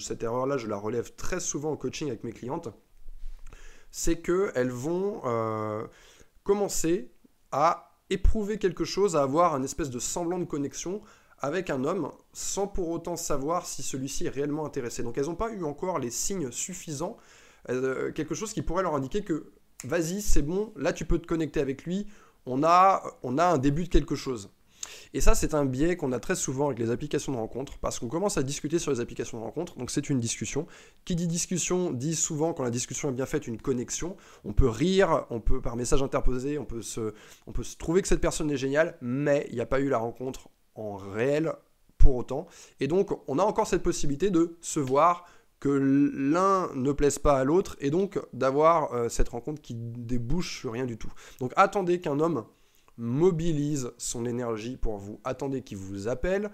cette 0.00 0.24
erreur-là, 0.24 0.56
je 0.56 0.66
la 0.66 0.76
relève 0.76 1.14
très 1.14 1.38
souvent 1.38 1.70
en 1.70 1.76
coaching 1.76 2.08
avec 2.08 2.24
mes 2.24 2.32
clientes. 2.32 2.70
C'est 3.92 4.20
qu'elles 4.20 4.72
vont 4.72 5.20
euh, 5.24 5.86
commencer 6.42 7.12
à 7.52 7.96
éprouver 8.10 8.58
quelque 8.58 8.84
chose, 8.84 9.14
à 9.14 9.22
avoir 9.22 9.54
un 9.54 9.62
espèce 9.62 9.90
de 9.90 10.00
semblant 10.00 10.40
de 10.40 10.44
connexion 10.44 11.02
avec 11.38 11.70
un 11.70 11.84
homme 11.84 12.10
sans 12.32 12.66
pour 12.66 12.88
autant 12.88 13.14
savoir 13.14 13.64
si 13.64 13.84
celui-ci 13.84 14.26
est 14.26 14.30
réellement 14.30 14.66
intéressé. 14.66 15.04
Donc 15.04 15.16
elles 15.16 15.26
n'ont 15.26 15.36
pas 15.36 15.52
eu 15.52 15.62
encore 15.62 16.00
les 16.00 16.10
signes 16.10 16.50
suffisants, 16.50 17.16
euh, 17.68 18.10
quelque 18.10 18.34
chose 18.34 18.52
qui 18.52 18.62
pourrait 18.62 18.82
leur 18.82 18.96
indiquer 18.96 19.22
que 19.22 19.52
vas-y, 19.84 20.20
c'est 20.20 20.42
bon, 20.42 20.72
là 20.74 20.92
tu 20.92 21.04
peux 21.04 21.20
te 21.20 21.28
connecter 21.28 21.60
avec 21.60 21.84
lui, 21.84 22.08
on 22.44 22.64
a, 22.64 23.04
on 23.22 23.38
a 23.38 23.44
un 23.44 23.58
début 23.58 23.84
de 23.84 23.88
quelque 23.88 24.16
chose. 24.16 24.50
Et 25.14 25.20
ça, 25.20 25.34
c'est 25.34 25.54
un 25.54 25.64
biais 25.64 25.96
qu'on 25.96 26.12
a 26.12 26.20
très 26.20 26.34
souvent 26.34 26.66
avec 26.66 26.78
les 26.78 26.90
applications 26.90 27.32
de 27.32 27.36
rencontre, 27.36 27.78
parce 27.78 27.98
qu'on 27.98 28.08
commence 28.08 28.38
à 28.38 28.42
discuter 28.42 28.78
sur 28.78 28.90
les 28.90 29.00
applications 29.00 29.38
de 29.38 29.42
rencontre, 29.42 29.76
donc 29.76 29.90
c'est 29.90 30.10
une 30.10 30.20
discussion. 30.20 30.66
Qui 31.04 31.16
dit 31.16 31.26
discussion 31.26 31.90
dit 31.90 32.14
souvent, 32.14 32.52
quand 32.52 32.62
la 32.62 32.70
discussion 32.70 33.08
est 33.10 33.12
bien 33.12 33.26
faite, 33.26 33.46
une 33.46 33.60
connexion. 33.60 34.16
On 34.44 34.52
peut 34.52 34.68
rire, 34.68 35.26
on 35.30 35.40
peut 35.40 35.60
par 35.60 35.76
message 35.76 36.02
interposé, 36.02 36.58
on 36.58 36.64
peut 36.64 36.82
se, 36.82 37.14
on 37.46 37.52
peut 37.52 37.64
se 37.64 37.76
trouver 37.76 38.02
que 38.02 38.08
cette 38.08 38.20
personne 38.20 38.50
est 38.50 38.56
géniale, 38.56 38.96
mais 39.00 39.46
il 39.50 39.54
n'y 39.54 39.60
a 39.60 39.66
pas 39.66 39.80
eu 39.80 39.88
la 39.88 39.98
rencontre 39.98 40.48
en 40.74 40.96
réel 40.96 41.52
pour 41.96 42.16
autant. 42.16 42.46
Et 42.80 42.86
donc, 42.86 43.10
on 43.28 43.38
a 43.38 43.42
encore 43.42 43.66
cette 43.66 43.82
possibilité 43.82 44.30
de 44.30 44.56
se 44.60 44.80
voir, 44.80 45.24
que 45.60 45.68
l'un 45.68 46.72
ne 46.74 46.92
plaise 46.92 47.18
pas 47.18 47.38
à 47.38 47.44
l'autre 47.44 47.76
et 47.80 47.90
donc 47.90 48.20
d'avoir 48.32 48.92
euh, 48.92 49.08
cette 49.08 49.28
rencontre 49.28 49.60
qui 49.60 49.74
débouche 49.74 50.60
sur 50.60 50.72
rien 50.72 50.86
du 50.86 50.96
tout. 50.96 51.12
Donc 51.40 51.52
attendez 51.56 52.00
qu'un 52.00 52.20
homme 52.20 52.44
mobilise 52.98 53.92
son 53.96 54.26
énergie 54.26 54.76
pour 54.76 54.98
vous. 54.98 55.20
Attendez 55.24 55.62
qu'il 55.62 55.78
vous 55.78 56.08
appelle 56.08 56.50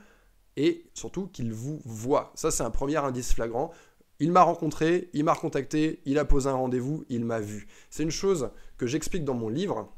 et 0.56 0.84
surtout 0.94 1.26
qu'il 1.26 1.52
vous 1.52 1.80
voit. 1.84 2.32
Ça, 2.36 2.50
c'est 2.50 2.62
un 2.62 2.70
premier 2.70 2.96
indice 2.96 3.32
flagrant. 3.32 3.72
Il 4.20 4.30
m'a 4.30 4.42
rencontré, 4.42 5.10
il 5.12 5.24
m'a 5.24 5.32
recontacté, 5.32 6.00
il 6.04 6.18
a 6.18 6.24
posé 6.24 6.48
un 6.48 6.54
rendez-vous, 6.54 7.04
il 7.08 7.24
m'a 7.24 7.40
vu. 7.40 7.66
C'est 7.90 8.04
une 8.04 8.10
chose 8.10 8.50
que 8.76 8.86
j'explique 8.86 9.24
dans 9.24 9.34
mon 9.34 9.48
livre. 9.48 9.92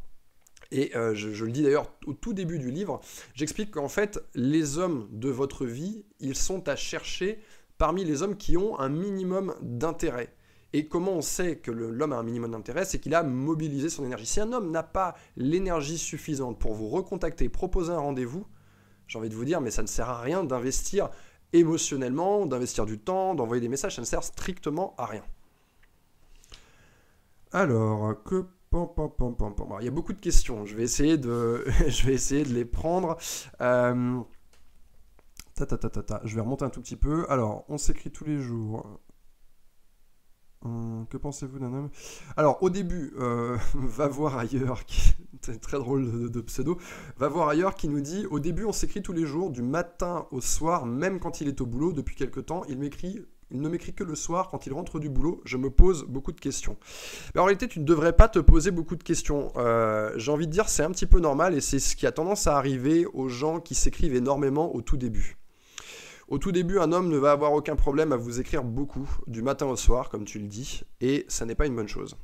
Et 0.73 0.97
euh, 0.97 1.15
je, 1.15 1.45
le 1.45 1.53
dis 1.53 1.63
d'ailleurs 1.63 1.93
au 2.07 2.13
tout 2.13 2.33
début 2.33 2.59
du 2.59 2.71
livre, 2.71 3.01
j'explique 3.35 3.73
qu'en 3.73 3.89
fait, 3.89 4.19
les 4.35 4.79
hommes 4.79 5.09
de 5.13 5.29
votre 5.29 5.65
vie, 5.65 6.05
ils 6.19 6.35
sont 6.35 6.69
à 6.69 6.77
chercher 6.77 7.39
parmi 7.79 8.05
les 8.05 8.23
hommes 8.23 8.37
qui 8.37 8.57
ont 8.57 8.79
un 8.81 8.89
minimum 8.89 9.55
d'intérêt. 9.61 10.35
Et 10.77 10.89
comment 10.89 11.13
on 11.13 11.23
sait 11.23 11.57
que 11.57 11.71
l'homme 11.71 12.13
a 12.13 12.19
un 12.19 12.23
minimum 12.23 12.51
d'intérêt 12.51 12.85
C'est 12.85 12.99
qu'il 12.99 13.15
a 13.15 13.23
mobilisé 13.23 13.89
son 13.89 14.05
énergie. 14.05 14.27
Si 14.27 14.41
un 14.41 14.53
homme 14.53 14.71
n'a 14.71 14.83
pas 14.83 15.15
l'énergie 15.35 15.97
suffisante 15.97 16.59
pour 16.59 16.75
vous 16.75 16.91
recontacter, 16.91 17.49
proposer 17.49 17.95
un 17.95 17.99
rendez-vous, 17.99 18.47
j'ai 19.09 19.19
envie 19.19 19.31
de 19.31 19.35
vous 19.35 19.47
dire, 19.47 19.63
mais 19.63 19.71
ça 19.71 19.81
ne 19.81 19.87
sert 19.87 20.11
à 20.11 20.21
rien 20.21 20.45
d'investir 20.45 21.09
émotionnellement, 21.55 22.45
d'investir 22.45 22.85
du 22.85 22.99
temps, 22.99 23.35
d'envoyer 23.35 23.63
des 23.63 23.71
messages, 23.71 23.95
ça 23.95 24.03
ne 24.03 24.07
sert 24.07 24.23
strictement 24.23 24.95
à 24.99 25.07
rien. 25.07 25.23
Alors, 27.53 28.23
que... 28.25 28.45
Il 29.81 29.85
y 29.87 29.89
a 29.89 29.91
beaucoup 29.91 30.13
de 30.13 30.21
questions, 30.21 30.67
je 30.67 30.77
vais 30.77 30.83
essayer 30.83 31.17
de, 31.17 31.65
je 31.89 32.07
vais 32.07 32.13
essayer 32.13 32.45
de 32.45 32.53
les 32.53 32.67
prendre. 32.67 33.17
Euh, 33.63 34.21
ta, 35.55 35.65
ta, 35.65 35.79
ta, 35.79 36.21
Je 36.25 36.35
vais 36.35 36.43
remonter 36.43 36.67
un 36.67 36.69
tout 36.69 36.83
petit 36.83 36.97
peu. 36.97 37.25
Alors, 37.31 37.65
on 37.71 37.79
s'écrit 37.79 38.11
tous 38.11 38.25
les 38.25 38.37
jours. 38.37 39.01
Hum, 40.65 41.07
que 41.11 41.17
pensez-vous 41.17 41.59
d'un 41.59 41.73
homme? 41.73 41.91
Alors, 42.37 42.63
au 42.63 42.71
début, 42.71 43.13
euh, 43.19 43.57
va 43.75 44.09
voir 44.09 44.39
ailleurs, 44.39 44.85
qui 44.85 45.15
est 45.49 45.59
très 45.61 45.79
drôle 45.79 46.31
de, 46.31 46.41
pseudo, 46.41 46.79
va 47.19 47.29
voir 47.29 47.49
ailleurs 47.49 47.75
qui 47.75 47.89
nous 47.89 48.01
dit 48.01 48.27
Au 48.31 48.41
début, 48.41 48.65
on 48.65 48.73
s'écrit 48.73 49.03
tous 49.03 49.13
les 49.13 49.27
jours, 49.27 49.51
du 49.51 49.63
matin 49.63 50.27
au 50.31 50.41
soir, 50.41 50.87
même 50.87 51.21
quand 51.21 51.41
il 51.41 51.49
est 51.49 51.61
au 51.61 51.67
boulot. 51.67 51.93
Depuis 51.93 52.17
quelque 52.17 52.41
temps, 52.41 52.63
il 52.69 52.79
m'écrit. 52.79 53.25
Il 53.53 53.61
ne 53.61 53.69
m'écrit 53.69 53.95
que 53.95 54.03
le 54.03 54.17
soir 54.17 54.49
quand 54.49 54.67
il 54.67 54.73
rentre 54.73 54.99
du 54.99 55.09
boulot. 55.09 55.41
Je 55.45 55.57
me 55.57 55.71
pose 55.71 56.05
beaucoup 56.09 56.33
de 56.33 56.41
questions. 56.41 56.77
en 57.37 57.45
réalité, 57.45 57.69
tu 57.69 57.79
ne 57.79 57.85
devrais 57.85 58.13
pas 58.13 58.29
te 58.29 58.41
poser 58.41 58.73
beaucoup 58.73 58.97
de 58.97 59.05
questions. 59.05 59.53
Euh, 59.57 60.13
j'ai 60.17 60.33
envie 60.33 60.49
de 60.49 60.53
dire, 60.53 60.69
c'est 60.69 60.83
un 60.83 60.91
petit 60.91 61.07
peu 61.07 61.21
normal 61.21 61.55
et 61.55 61.61
c'est 61.61 61.79
ce 61.79 61.95
qui 61.95 62.09
a 62.09 62.13
tendance 62.13 62.49
à 62.49 62.57
arriver 62.57 63.07
aux 63.07 63.29
gens 63.29 63.61
qui 63.61 63.77
s'écrivent 63.77 64.17
énormément 64.17 64.75
au 64.75 64.83
tout 64.83 64.97
début. 64.97 65.37
Au 66.29 66.39
tout 66.39 66.51
début, 66.51 66.81
un 66.81 66.91
homme 66.91 67.09
ne 67.09 67.19
va 67.19 67.31
avoir 67.31 67.53
aucun 67.53 67.77
problème 67.77 68.13
à 68.13 68.17
vous 68.17 68.41
écrire 68.41 68.65
beaucoup, 68.65 69.09
du 69.29 69.43
matin 69.43 69.67
au 69.67 69.77
soir, 69.77 70.09
comme 70.09 70.25
tu 70.25 70.41
le 70.41 70.49
dis, 70.49 70.83
et 71.01 71.25
ça 71.29 71.47
n'est 71.47 71.55
pas 71.55 71.67
une 71.67 71.77
bonne 71.77 71.87
chose. 71.87 72.17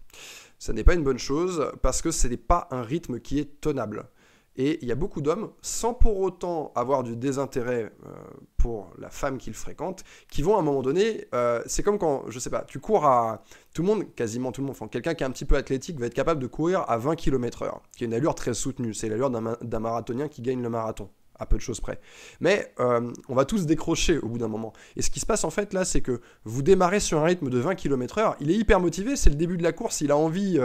Ça 0.59 0.73
n'est 0.73 0.83
pas 0.83 0.95
une 0.95 1.05
bonne 1.05 1.21
chose 1.21 1.71
parce 1.83 2.03
que 2.03 2.11
ce 2.11 2.27
n'est 2.27 2.37
pas 2.37 2.67
un 2.73 2.83
rythme 2.83 3.21
qui 3.21 3.39
est 3.39 3.61
tenable. 3.61 4.09
Et 4.57 4.81
il 4.83 4.89
y 4.89 4.93
a 4.93 4.97
beaucoup 4.97 5.23
d'hommes, 5.23 5.53
sans 5.63 5.95
pour 5.95 6.19
autant 6.19 6.73
avoir 6.75 7.05
du 7.05 7.17
désintérêt 7.17 7.93
euh, 8.05 8.11
pour 8.59 8.91
la 8.99 9.09
femme 9.09 9.39
qu'ils 9.39 9.55
fréquentent, 9.55 10.03
qui 10.29 10.43
vont 10.43 10.57
à 10.57 10.59
un 10.59 10.63
moment 10.63 10.83
donné, 10.83 11.27
euh, 11.33 11.63
c'est 11.67 11.85
comme 11.85 11.99
quand, 11.99 12.25
je 12.29 12.39
sais 12.41 12.51
pas, 12.51 12.63
tu 12.63 12.81
cours 12.81 13.07
à... 13.07 13.45
Tout 13.73 13.83
le 13.83 13.89
monde, 13.89 14.15
quasiment 14.15 14.51
tout 14.51 14.61
le 14.61 14.67
monde, 14.67 14.77
enfin, 14.77 14.89
quelqu'un 14.89 15.15
qui 15.15 15.23
est 15.23 15.27
un 15.27 15.31
petit 15.31 15.47
peu 15.47 15.57
athlétique 15.57 15.99
va 15.99 16.07
être 16.07 16.15
capable 16.15 16.43
de 16.43 16.49
courir 16.49 16.85
à 16.89 16.99
20 16.99 17.15
km/h, 17.15 17.81
qui 17.97 18.05
est 18.05 18.07
une 18.09 18.15
allure 18.15 18.35
très 18.35 18.53
soutenue. 18.53 18.95
C'est 18.95 19.09
l'allure 19.09 19.31
d'un 19.31 19.81
marathonien 19.81 20.29
qui 20.29 20.43
gagne 20.43 20.61
le 20.61 20.69
marathon 20.69 21.09
à 21.39 21.47
peu 21.47 21.57
de 21.57 21.63
choses 21.63 21.81
près. 21.81 22.01
Mais 22.41 22.73
euh, 22.81 23.13
on 23.29 23.35
va 23.35 23.45
tous 23.45 23.67
décrocher 23.67 24.19
au 24.19 24.29
bout 24.29 24.39
d'un 24.39 24.49
moment. 24.49 24.73
Et 24.97 25.03
ce 25.03 25.11
qui 25.11 25.21
se 25.21 25.27
passe 25.27 25.45
en 25.45 25.51
fait 25.51 25.73
là, 25.73 25.85
c'est 25.85 26.01
que 26.01 26.21
vous 26.45 26.63
démarrez 26.63 27.01
sur 27.01 27.19
un 27.19 27.25
rythme 27.25 27.51
de 27.51 27.59
20 27.59 27.75
km/h. 27.75 28.37
Il 28.41 28.51
est 28.51 28.55
hyper 28.55 28.81
motivé, 28.81 29.17
c'est 29.17 29.31
le 29.31 29.37
début 29.37 29.57
de 29.57 29.63
la 29.63 29.73
course. 29.73 30.01
Il 30.01 30.11
a 30.11 30.17
envie, 30.17 30.59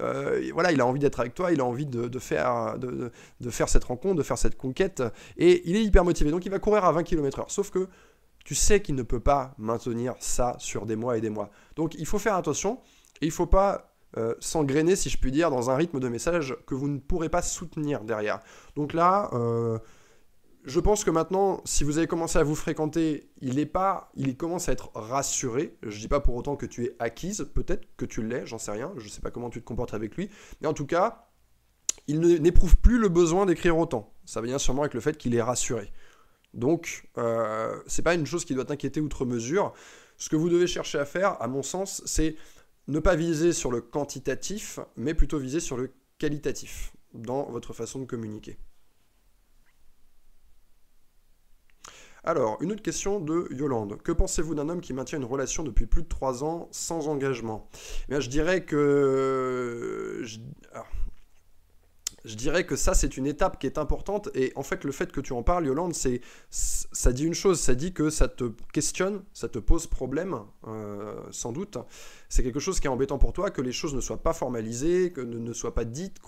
euh, 0.00 0.50
voilà, 0.52 0.72
il 0.72 0.80
a 0.80 0.86
envie 0.86 1.00
d'être 1.00 1.20
avec 1.20 1.34
toi, 1.34 1.52
il 1.52 1.60
a 1.60 1.64
envie 1.64 1.86
de, 1.86 2.18
faire, 2.18 2.78
de, 2.78 3.10
de, 3.40 3.50
faire 3.50 3.68
cette 3.68 3.84
rencontre, 3.84 4.16
de 4.16 4.22
faire 4.22 4.38
cette 4.38 4.56
conquête. 4.56 5.02
Et 5.36 5.62
il 5.68 5.76
est 5.76 5.84
hyper 5.84 6.04
motivé. 6.04 6.30
Donc 6.30 6.46
il 6.46 6.50
va 6.50 6.58
courir 6.58 6.84
à 6.84 6.92
20 6.92 7.02
km/h. 7.02 7.44
Sauf 7.48 7.70
que 7.70 7.88
tu 8.44 8.54
sais 8.54 8.82
qu'il 8.82 8.94
ne 8.94 9.02
peut 9.02 9.20
pas 9.20 9.54
maintenir 9.58 10.14
ça 10.18 10.56
sur 10.58 10.86
des 10.86 10.96
mois 10.96 11.16
et 11.16 11.20
des 11.20 11.30
mois. 11.30 11.50
Donc 11.76 11.94
il 11.94 12.06
faut 12.06 12.18
faire 12.18 12.34
attention 12.34 12.80
et 13.20 13.26
il 13.26 13.28
ne 13.28 13.32
faut 13.32 13.46
pas 13.46 13.92
euh, 14.18 14.34
s'engrainer, 14.40 14.96
si 14.96 15.08
je 15.08 15.16
puis 15.16 15.30
dire, 15.30 15.50
dans 15.50 15.70
un 15.70 15.76
rythme 15.76 15.98
de 15.98 16.08
message 16.08 16.56
que 16.66 16.74
vous 16.74 16.88
ne 16.88 16.98
pourrez 16.98 17.28
pas 17.28 17.40
soutenir 17.40 18.04
derrière. 18.04 18.40
Donc 18.76 18.92
là, 18.92 19.30
euh, 19.32 19.78
je 20.64 20.80
pense 20.80 21.02
que 21.02 21.10
maintenant, 21.10 21.60
si 21.64 21.82
vous 21.82 21.98
avez 21.98 22.06
commencé 22.06 22.38
à 22.38 22.44
vous 22.44 22.54
fréquenter, 22.54 23.30
il 23.40 23.58
est 23.58 23.66
pas, 23.66 24.10
il 24.14 24.36
commence 24.36 24.68
à 24.68 24.72
être 24.72 24.90
rassuré. 24.94 25.76
Je 25.82 25.98
dis 25.98 26.08
pas 26.08 26.20
pour 26.20 26.36
autant 26.36 26.56
que 26.56 26.66
tu 26.66 26.84
es 26.84 26.96
acquise, 26.98 27.48
peut-être 27.52 27.88
que 27.96 28.04
tu 28.04 28.22
l'es, 28.22 28.46
j'en 28.46 28.58
sais 28.58 28.70
rien. 28.70 28.92
Je 28.96 29.04
ne 29.04 29.08
sais 29.08 29.20
pas 29.20 29.30
comment 29.30 29.50
tu 29.50 29.60
te 29.60 29.64
comportes 29.64 29.94
avec 29.94 30.16
lui, 30.16 30.30
mais 30.60 30.68
en 30.68 30.74
tout 30.74 30.86
cas, 30.86 31.28
il 32.06 32.20
n'éprouve 32.20 32.76
plus 32.76 32.98
le 32.98 33.08
besoin 33.08 33.46
d'écrire 33.46 33.76
autant. 33.76 34.14
Ça 34.24 34.40
vient 34.40 34.58
sûrement 34.58 34.82
avec 34.82 34.94
le 34.94 35.00
fait 35.00 35.16
qu'il 35.16 35.34
est 35.34 35.42
rassuré. 35.42 35.92
Donc, 36.54 37.08
euh, 37.18 37.80
c'est 37.86 38.02
pas 38.02 38.14
une 38.14 38.26
chose 38.26 38.44
qui 38.44 38.54
doit 38.54 38.64
t'inquiéter 38.64 39.00
outre 39.00 39.24
mesure. 39.24 39.72
Ce 40.16 40.28
que 40.28 40.36
vous 40.36 40.48
devez 40.48 40.66
chercher 40.66 40.98
à 40.98 41.04
faire, 41.04 41.40
à 41.42 41.48
mon 41.48 41.62
sens, 41.62 42.02
c'est 42.06 42.36
ne 42.88 43.00
pas 43.00 43.16
viser 43.16 43.52
sur 43.52 43.70
le 43.70 43.80
quantitatif, 43.80 44.78
mais 44.96 45.14
plutôt 45.14 45.38
viser 45.38 45.60
sur 45.60 45.76
le 45.76 45.92
qualitatif 46.18 46.92
dans 47.14 47.50
votre 47.50 47.72
façon 47.72 48.00
de 48.00 48.04
communiquer. 48.04 48.58
Alors, 52.24 52.58
une 52.62 52.70
autre 52.70 52.82
question 52.82 53.18
de 53.18 53.48
Yolande. 53.50 54.00
Que 54.02 54.12
pensez-vous 54.12 54.54
d'un 54.54 54.68
homme 54.68 54.80
qui 54.80 54.92
maintient 54.92 55.18
une 55.18 55.24
relation 55.24 55.64
depuis 55.64 55.86
plus 55.86 56.02
de 56.02 56.08
3 56.08 56.44
ans 56.44 56.68
sans 56.70 57.08
engagement? 57.08 57.68
Eh 58.08 58.20
Je 58.20 58.28
dirais 58.28 58.64
que... 58.64 60.22
Ça, 62.76 62.94
c'est 62.94 63.16
une 63.16 63.26
étape 63.26 63.58
qui 63.58 63.66
est 63.66 63.76
importante. 63.76 64.30
Et 64.36 64.52
en 64.54 64.62
fait, 64.62 64.84
le 64.84 64.92
fait 64.92 65.10
que 65.10 65.20
tu 65.20 65.32
en 65.32 65.42
parles, 65.42 65.66
Yolande, 65.66 65.94
ça 65.94 67.12
dit 67.12 67.24
une 67.24 67.34
chose. 67.34 67.58
Ça 67.58 67.74
dit 67.74 67.92
que 67.92 68.08
ça 68.08 68.28
te 68.28 68.52
questionne, 68.72 69.24
ça 69.32 69.48
te 69.48 69.58
pose 69.58 69.88
problème, 69.88 70.42
euh, 70.68 71.16
sans 71.32 71.50
doute. 71.50 71.76
C'est 72.28 72.44
quelque 72.44 72.60
chose 72.60 72.78
qui 72.78 72.86
est 72.86 72.90
embêtant 72.90 73.18
pour 73.18 73.32
toi, 73.32 73.50
que 73.50 73.62
les 73.62 73.72
choses 73.72 73.96
ne 73.96 74.00
soient 74.00 74.22
pas 74.22 74.32
formalisées, 74.32 75.10
que 75.10 75.22
ne, 75.22 75.52
soient 75.52 75.74
pas 75.74 75.84
dites, 75.84 76.20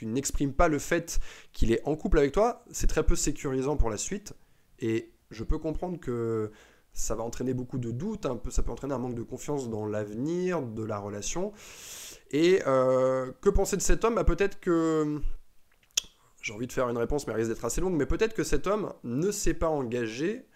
n'exprime 0.00 0.54
pas 0.54 0.68
le 0.68 0.78
fait 0.78 1.20
qu'il 1.52 1.72
est 1.72 1.82
en 1.84 1.94
couple 1.94 2.20
avec 2.20 2.32
toi. 2.32 2.64
C'est 2.70 2.86
très 2.86 3.04
peu 3.04 3.16
sécurisant 3.16 3.76
pour 3.76 3.90
la 3.90 3.98
suite. 3.98 4.32
Et 4.80 5.12
je 5.30 5.44
peux 5.44 5.58
comprendre 5.58 5.98
que 5.98 6.50
ça 6.92 7.14
va 7.14 7.22
entraîner 7.22 7.54
beaucoup 7.54 7.78
de 7.78 7.90
doutes, 7.90 8.26
un 8.26 8.36
peu, 8.36 8.50
ça 8.50 8.62
peut 8.62 8.72
entraîner 8.72 8.94
un 8.94 8.98
manque 8.98 9.14
de 9.14 9.22
confiance 9.22 9.70
dans 9.70 9.86
l'avenir 9.86 10.62
de 10.62 10.82
la 10.82 10.98
relation. 10.98 11.52
Et 12.30 12.62
euh, 12.66 13.32
que 13.40 13.48
penser 13.48 13.76
de 13.76 13.82
cet 13.82 14.04
homme? 14.04 14.16
Bah, 14.16 14.24
Peut-être 14.24 14.60
que... 14.60 15.20
J'ai 16.42 16.54
envie 16.54 16.66
de 16.66 16.72
faire 16.72 16.88
une 16.88 16.96
réponse, 16.96 17.26
mais 17.26 17.34
elle 17.34 17.40
risque 17.40 17.50
d'être 17.50 17.64
assez 17.66 17.82
longue, 17.82 17.94
mais 17.94 18.06
peut-être 18.06 18.32
que 18.32 18.44
cet 18.44 18.66
homme 18.66 18.94
ne 19.04 19.30
s'est 19.30 19.52
pas 19.52 19.68
engagé 19.68 20.46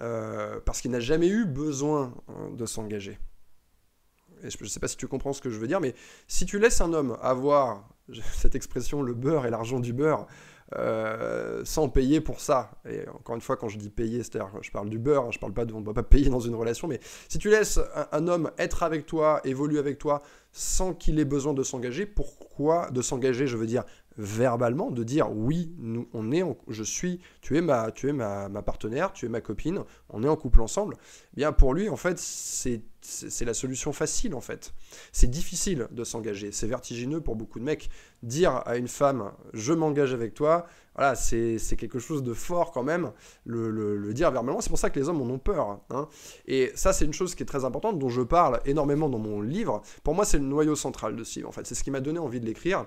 euh, 0.00 0.58
parce 0.64 0.80
qu'il 0.80 0.90
n'a 0.90 1.00
jamais 1.00 1.28
eu 1.28 1.44
besoin 1.44 2.14
hein, 2.28 2.50
de 2.50 2.64
s'engager. 2.64 3.18
Et 4.42 4.50
je 4.50 4.62
ne 4.62 4.68
sais 4.68 4.80
pas 4.80 4.88
si 4.88 4.96
tu 4.96 5.06
comprends 5.06 5.32
ce 5.32 5.40
que 5.40 5.50
je 5.50 5.58
veux 5.58 5.66
dire, 5.66 5.80
mais 5.80 5.94
si 6.28 6.46
tu 6.46 6.58
laisses 6.58 6.80
un 6.80 6.92
homme 6.94 7.16
avoir 7.20 7.88
cette 8.32 8.54
expression 8.54 9.02
le 9.02 9.14
beurre 9.14 9.46
et 9.46 9.50
l'argent 9.50 9.80
du 9.80 9.92
beurre, 9.92 10.26
euh, 10.76 11.60
sans 11.64 11.88
payer 11.88 12.20
pour 12.20 12.40
ça. 12.40 12.70
Et 12.88 13.06
encore 13.08 13.34
une 13.34 13.42
fois, 13.42 13.56
quand 13.56 13.68
je 13.68 13.78
dis 13.78 13.90
payer, 13.90 14.22
c'est-à-dire 14.22 14.50
je 14.62 14.70
parle 14.70 14.88
du 14.88 14.98
beurre, 14.98 15.24
hein, 15.24 15.30
je 15.30 15.38
parle 15.38 15.52
pas 15.52 15.64
de 15.66 15.74
on 15.74 15.80
ne 15.80 15.84
doit 15.84 15.94
pas 15.94 16.02
payer 16.02 16.30
dans 16.30 16.40
une 16.40 16.54
relation, 16.54 16.88
mais 16.88 17.00
si 17.28 17.38
tu 17.38 17.50
laisses 17.50 17.78
un, 18.12 18.28
homme 18.28 18.50
être 18.58 18.82
avec 18.82 19.04
toi, 19.06 19.40
évoluer 19.44 19.78
avec 19.78 19.98
toi, 19.98 20.22
sans 20.52 20.94
qu'il 20.94 21.18
ait 21.18 21.24
besoin 21.24 21.52
de 21.52 21.62
s'engager, 21.62 22.06
pourquoi 22.06 22.90
de 22.90 23.02
s'engager, 23.02 23.46
je 23.46 23.56
veux 23.56 23.66
dire 23.66 23.84
verbalement, 24.16 24.90
de 24.90 25.02
dire 25.02 25.30
oui, 25.32 25.72
nous, 25.78 26.08
on 26.12 26.30
est, 26.32 26.42
je 26.68 26.82
suis, 26.82 27.20
tu 27.40 27.56
es 27.56 27.60
ma, 27.60 27.90
tu 27.90 28.08
es 28.08 28.12
ma, 28.12 28.48
ma, 28.48 28.62
partenaire, 28.62 29.12
tu 29.12 29.26
es 29.26 29.28
ma 29.28 29.40
copine, 29.40 29.80
on 30.08 30.22
est 30.22 30.28
en 30.28 30.36
couple 30.36 30.60
ensemble. 30.60 30.96
Eh 31.34 31.36
bien 31.36 31.52
pour 31.52 31.74
lui, 31.74 31.88
en 31.88 31.96
fait, 31.96 32.18
c'est 32.18 32.82
c'est 33.04 33.44
la 33.44 33.54
solution 33.54 33.92
facile 33.92 34.34
en 34.34 34.40
fait. 34.40 34.72
C'est 35.12 35.28
difficile 35.28 35.88
de 35.90 36.04
s'engager, 36.04 36.52
c'est 36.52 36.66
vertigineux 36.66 37.20
pour 37.20 37.36
beaucoup 37.36 37.58
de 37.58 37.64
mecs. 37.64 37.90
Dire 38.22 38.62
à 38.64 38.76
une 38.76 38.88
femme 38.88 39.32
je 39.52 39.72
m'engage 39.72 40.14
avec 40.14 40.32
toi, 40.32 40.66
voilà, 40.94 41.14
c'est 41.14 41.58
quelque 41.76 41.98
chose 41.98 42.22
de 42.22 42.32
fort 42.32 42.72
quand 42.72 42.82
même, 42.82 43.12
le, 43.44 44.12
dire 44.14 44.30
verbalement. 44.30 44.60
C'est 44.60 44.70
pour 44.70 44.78
ça 44.78 44.90
que 44.90 44.98
les 44.98 45.08
hommes 45.08 45.20
en 45.20 45.28
ont 45.28 45.38
peur. 45.38 45.80
Hein. 45.90 46.08
Et 46.46 46.72
ça, 46.76 46.92
c'est 46.92 47.04
une 47.04 47.12
chose 47.12 47.34
qui 47.34 47.42
est 47.42 47.46
très 47.46 47.64
importante, 47.64 47.98
dont 47.98 48.08
je 48.08 48.22
parle 48.22 48.60
énormément 48.64 49.08
dans 49.08 49.18
mon 49.18 49.40
livre. 49.40 49.82
Pour 50.02 50.14
moi, 50.14 50.24
c'est 50.24 50.38
le 50.38 50.44
noyau 50.44 50.76
central 50.76 51.16
de 51.16 51.24
ce 51.24 51.44
en 51.44 51.52
fait. 51.52 51.66
C'est 51.66 51.74
ce 51.74 51.82
qui 51.82 51.90
m'a 51.90 52.00
donné 52.00 52.18
envie 52.18 52.40
de 52.40 52.46
l'écrire. 52.46 52.86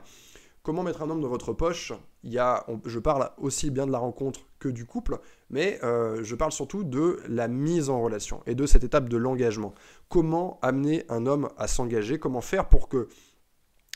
Comment 0.68 0.84
mettre 0.84 1.02
un 1.02 1.10
homme 1.10 1.22
dans 1.22 1.30
votre 1.30 1.54
poche 1.54 1.94
Il 2.26 2.34
y 2.34 2.40
a, 2.40 2.66
Je 2.84 3.00
parle 3.00 3.30
aussi 3.38 3.70
bien 3.70 3.88
de 3.88 3.92
la 3.94 4.00
rencontre 4.00 4.42
que 4.60 4.68
du 4.68 4.84
couple, 4.84 5.18
mais 5.50 5.80
euh, 5.82 6.22
je 6.26 6.36
parle 6.36 6.52
surtout 6.52 6.84
de 6.84 7.22
la 7.30 7.48
mise 7.48 7.90
en 7.90 8.02
relation 8.02 8.44
et 8.48 8.54
de 8.54 8.66
cette 8.66 8.84
étape 8.84 9.08
de 9.08 9.16
l'engagement. 9.16 9.74
Comment 10.10 10.60
amener 10.62 11.06
un 11.08 11.26
homme 11.26 11.48
à 11.58 11.70
s'engager 11.70 12.20
Comment 12.20 12.42
faire 12.42 12.68
pour 12.68 12.90
que 12.90 13.08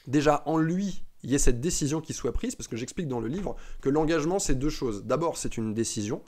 déjà 0.08 0.44
en 0.46 0.58
lui, 0.58 1.04
il 1.24 1.32
y 1.32 1.36
ait 1.36 1.40
cette 1.40 1.60
décision 1.60 2.00
qui 2.00 2.14
soit 2.14 2.32
prise, 2.32 2.56
parce 2.56 2.70
que 2.70 2.78
j'explique 2.78 3.10
dans 3.10 3.20
le 3.20 3.28
livre 3.28 3.58
que 3.82 3.90
l'engagement, 3.90 4.40
c'est 4.40 4.56
deux 4.56 4.70
choses. 4.70 5.04
D'abord, 5.04 5.36
c'est 5.36 5.58
une 5.58 5.74
décision. 5.74 6.24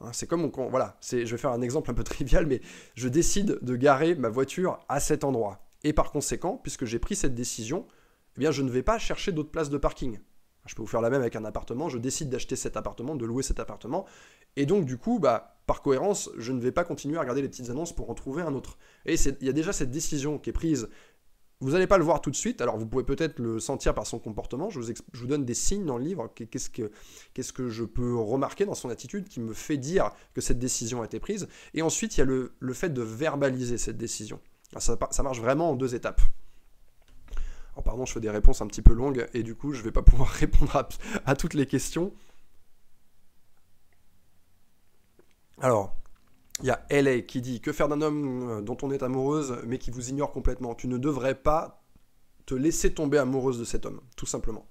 Hein, 0.00 0.10
c'est 0.12 0.26
comme, 0.26 0.50
voilà, 0.72 0.98
je 1.08 1.18
vais 1.18 1.38
faire 1.38 1.52
un 1.52 1.62
exemple 1.62 1.88
un 1.92 1.94
peu 1.94 2.02
trivial, 2.02 2.46
mais 2.46 2.62
je 2.96 3.06
décide 3.06 3.60
de 3.62 3.76
garer 3.76 4.16
ma 4.16 4.28
voiture 4.28 4.80
à 4.88 4.98
cet 4.98 5.22
endroit. 5.22 5.68
Et 5.84 5.92
par 5.92 6.10
conséquent, 6.10 6.58
puisque 6.60 6.84
j'ai 6.84 6.98
pris 6.98 7.14
cette 7.14 7.36
décision, 7.36 7.86
eh 8.38 8.40
bien 8.40 8.52
je 8.52 8.62
ne 8.62 8.70
vais 8.70 8.84
pas 8.84 8.98
chercher 8.98 9.32
d'autres 9.32 9.50
places 9.50 9.68
de 9.68 9.78
parking. 9.78 10.20
Je 10.64 10.74
peux 10.74 10.82
vous 10.82 10.88
faire 10.88 11.00
la 11.00 11.10
même 11.10 11.22
avec 11.22 11.34
un 11.34 11.44
appartement, 11.44 11.88
je 11.88 11.98
décide 11.98 12.28
d'acheter 12.28 12.54
cet 12.54 12.76
appartement, 12.76 13.16
de 13.16 13.24
louer 13.24 13.42
cet 13.42 13.58
appartement, 13.58 14.06
et 14.54 14.64
donc 14.64 14.84
du 14.84 14.96
coup, 14.96 15.18
bah, 15.18 15.60
par 15.66 15.82
cohérence, 15.82 16.30
je 16.36 16.52
ne 16.52 16.60
vais 16.60 16.70
pas 16.70 16.84
continuer 16.84 17.16
à 17.16 17.20
regarder 17.20 17.42
les 17.42 17.48
petites 17.48 17.70
annonces 17.70 17.92
pour 17.92 18.10
en 18.10 18.14
trouver 18.14 18.42
un 18.42 18.54
autre. 18.54 18.78
Et 19.06 19.14
il 19.14 19.46
y 19.46 19.48
a 19.48 19.52
déjà 19.52 19.72
cette 19.72 19.90
décision 19.90 20.38
qui 20.38 20.50
est 20.50 20.52
prise. 20.52 20.88
Vous 21.60 21.72
n'allez 21.72 21.88
pas 21.88 21.98
le 21.98 22.04
voir 22.04 22.20
tout 22.20 22.30
de 22.30 22.36
suite, 22.36 22.60
alors 22.60 22.76
vous 22.78 22.86
pouvez 22.86 23.02
peut-être 23.02 23.40
le 23.40 23.58
sentir 23.58 23.92
par 23.92 24.06
son 24.06 24.20
comportement, 24.20 24.70
je 24.70 24.78
vous, 24.78 25.26
donne 25.26 25.44
des 25.44 25.54
signes 25.54 25.84
dans 25.84 25.98
le 25.98 26.04
livre, 26.04 26.32
qu'est-ce 26.32 26.70
que, 26.70 27.68
je 27.68 27.84
peux 27.84 28.14
remarquer 28.14 28.64
dans 28.64 28.76
son 28.76 28.90
attitude 28.90 29.26
qui 29.26 29.40
me 29.40 29.52
fait 29.52 29.78
dire 29.78 30.12
que 30.34 30.40
cette 30.40 30.60
décision 30.60 31.02
a 31.02 31.06
été 31.06 31.18
prise, 31.18 31.48
et 31.74 31.82
ensuite 31.82 32.16
il 32.16 32.20
y 32.20 32.22
a 32.22 32.26
le, 32.26 32.52
fait 32.74 32.90
de 32.90 33.02
verbaliser 33.02 33.76
cette 33.76 33.96
décision. 33.96 34.40
ça 34.78 35.22
marche 35.24 35.40
vraiment 35.40 35.72
en 35.72 35.74
deux 35.74 35.96
étapes. 35.96 36.20
Oh, 37.78 37.82
pardon, 37.82 38.04
je 38.04 38.12
fais 38.12 38.20
des 38.20 38.28
réponses 38.28 38.60
un 38.60 38.66
petit 38.66 38.82
peu 38.82 38.92
longues 38.92 39.28
et 39.34 39.44
du 39.44 39.54
coup, 39.54 39.72
je 39.72 39.78
ne 39.78 39.84
vais 39.84 39.92
pas 39.92 40.02
pouvoir 40.02 40.28
répondre 40.40 40.84
à, 41.24 41.36
toutes 41.36 41.54
les 41.54 41.64
questions. 41.64 42.12
Alors, 45.60 45.96
il 46.60 46.66
y 46.66 46.70
a 46.70 46.84
LA 46.90 47.20
qui 47.20 47.40
dit 47.40 47.60
Que 47.60 47.72
faire 47.72 47.88
d'un 47.88 48.02
homme 48.02 48.50
euh, 48.50 48.62
dont 48.62 48.76
on 48.82 48.90
est 48.90 49.04
amoureuse 49.04 49.58
mais 49.64 49.78
qui 49.78 49.92
vous 49.92 50.10
ignore 50.10 50.32
complètement? 50.32 50.74
Tu 50.74 50.88
ne 50.88 50.98
devrais 50.98 51.36
pas 51.36 51.84
te 52.46 52.54
laisser 52.54 52.92
tomber 52.92 53.18
amoureuse 53.18 53.60
de 53.60 53.64
cet 53.64 53.86
homme, 53.86 54.00
tout 54.16 54.26
simplement. 54.26 54.66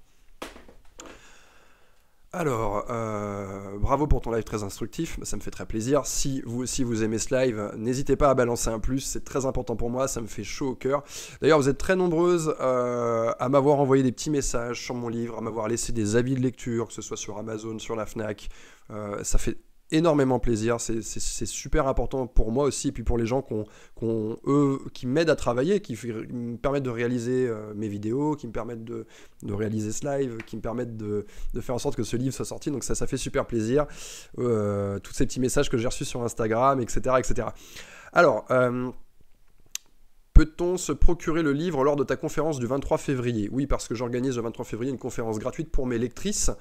Alors, 2.33 2.85
euh, 2.89 3.77
bravo 3.79 4.05
pour 4.05 4.19
ton 4.19 4.31
live 4.31 4.43
très 4.43 4.61
instructif, 4.61 5.17
ça 5.23 5.37
me 5.37 5.41
fait 5.41 5.49
très 5.49 5.65
plaisir. 5.65 6.05
Si 6.05 6.41
vous 6.45 6.61
aussi 6.61 6.83
vous 6.83 7.01
aimez 7.01 7.19
ce 7.19 7.33
live, 7.33 7.71
n'hésitez 7.77 8.17
pas 8.17 8.29
à 8.29 8.33
balancer 8.33 8.69
un 8.69 8.79
plus, 8.79 8.99
c'est 8.99 9.23
très 9.23 9.45
important 9.45 9.77
pour 9.77 9.89
moi, 9.89 10.09
ça 10.09 10.19
me 10.19 10.27
fait 10.27 10.43
chaud 10.43 10.71
au 10.71 10.75
cœur. 10.75 11.03
D'ailleurs, 11.41 11.57
vous 11.57 11.69
êtes 11.69 11.77
très 11.77 11.95
nombreuses 11.95 12.53
euh, 12.59 13.31
à 13.39 13.47
m'avoir 13.47 13.79
envoyé 13.79 14.03
des 14.03 14.11
petits 14.11 14.29
messages 14.29 14.83
sur 14.83 14.93
mon 14.93 15.07
livre, 15.07 15.37
à 15.37 15.41
m'avoir 15.41 15.69
laissé 15.69 15.93
des 15.93 16.17
avis 16.17 16.35
de 16.35 16.41
lecture, 16.41 16.87
que 16.87 16.93
ce 16.93 17.01
soit 17.01 17.17
sur 17.17 17.37
Amazon, 17.37 17.79
sur 17.79 17.95
la 17.95 18.05
FNAC. 18.05 18.49
Euh, 18.91 19.23
ça 19.23 19.37
fait 19.37 19.57
énormément 19.91 20.39
plaisir. 20.39 20.77
C'est 20.79 21.45
super 21.45 21.87
important 21.87 22.27
pour 22.27 22.51
moi 22.51 22.65
aussi, 22.65 22.89
et 22.89 22.91
puis 22.91 23.03
pour 23.03 23.17
les 23.17 23.25
gens 23.25 23.45
qui 24.93 25.07
m'aident 25.07 25.29
à 25.29 25.35
travailler, 25.35 25.79
qui, 25.79 25.93
me 25.93 26.57
permettent 26.57 26.83
de 26.83 26.89
réaliser 26.89 27.47
euh, 27.47 27.73
mes 27.75 27.87
vidéos, 27.87 28.35
qui 28.35 28.47
me 28.47 28.51
permettent 28.51 28.83
de, 28.83 29.05
réaliser 29.47 29.91
ce 29.91 30.05
live, 30.05 30.37
qui 30.45 30.57
me 30.57 30.61
permettent 30.61 30.97
de, 30.97 31.25
faire 31.59 31.75
en 31.75 31.79
sorte 31.79 31.95
que 31.95 32.03
ce 32.03 32.17
livre 32.17 32.33
soit 32.33 32.45
sorti. 32.45 32.71
Donc 32.71 32.83
ça, 32.83 32.95
ça 32.95 33.07
fait 33.07 33.17
super 33.17 33.45
plaisir. 33.45 33.85
Euh, 34.39 34.99
tous 34.99 35.13
ces 35.13 35.25
petits 35.25 35.39
messages 35.39 35.69
que 35.69 35.77
j'ai 35.77 35.87
reçus 35.87 36.05
sur 36.05 36.23
Instagram, 36.23 36.79
etc. 36.81 37.15
etc. 37.19 37.49
Alors, 38.13 38.45
euh, 38.51 38.91
Peut-on 40.37 40.77
se 40.77 40.91
procurer 40.91 41.41
le 41.41 41.51
livre 41.51 41.83
lors 41.83 41.95
de 41.95 42.03
ta 42.03 42.15
conférence 42.15 42.59
du 42.59 42.67
23 42.67 42.99
février? 42.99 43.49
Oui, 43.51 43.65
parce 43.65 43.87
que 43.87 43.95
j'organise 43.95 44.35
le 44.35 44.43
23 44.43 44.65
février 44.65 44.91
une 44.91 44.99
conférence 44.99 45.39
gratuite 45.39 45.71
pour 45.71 45.87
mes 45.87 45.97
lectrices. 45.97 46.51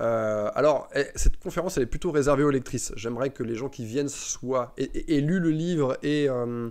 Euh, 0.00 0.50
alors, 0.56 0.88
eh, 0.96 1.04
cette 1.14 1.38
conférence, 1.38 1.76
elle 1.76 1.84
est 1.84 1.86
plutôt 1.86 2.10
réservée 2.10 2.42
aux 2.42 2.50
lectrices. 2.50 2.92
J'aimerais 2.96 3.30
que 3.30 3.44
les 3.44 3.54
gens 3.54 3.68
qui 3.68 3.84
viennent 3.84 4.08
soient 4.08 4.74
aient, 4.78 5.20
lu 5.20 5.38
le 5.38 5.50
livre 5.50 5.96
et... 6.02 6.28
Euh, 6.28 6.70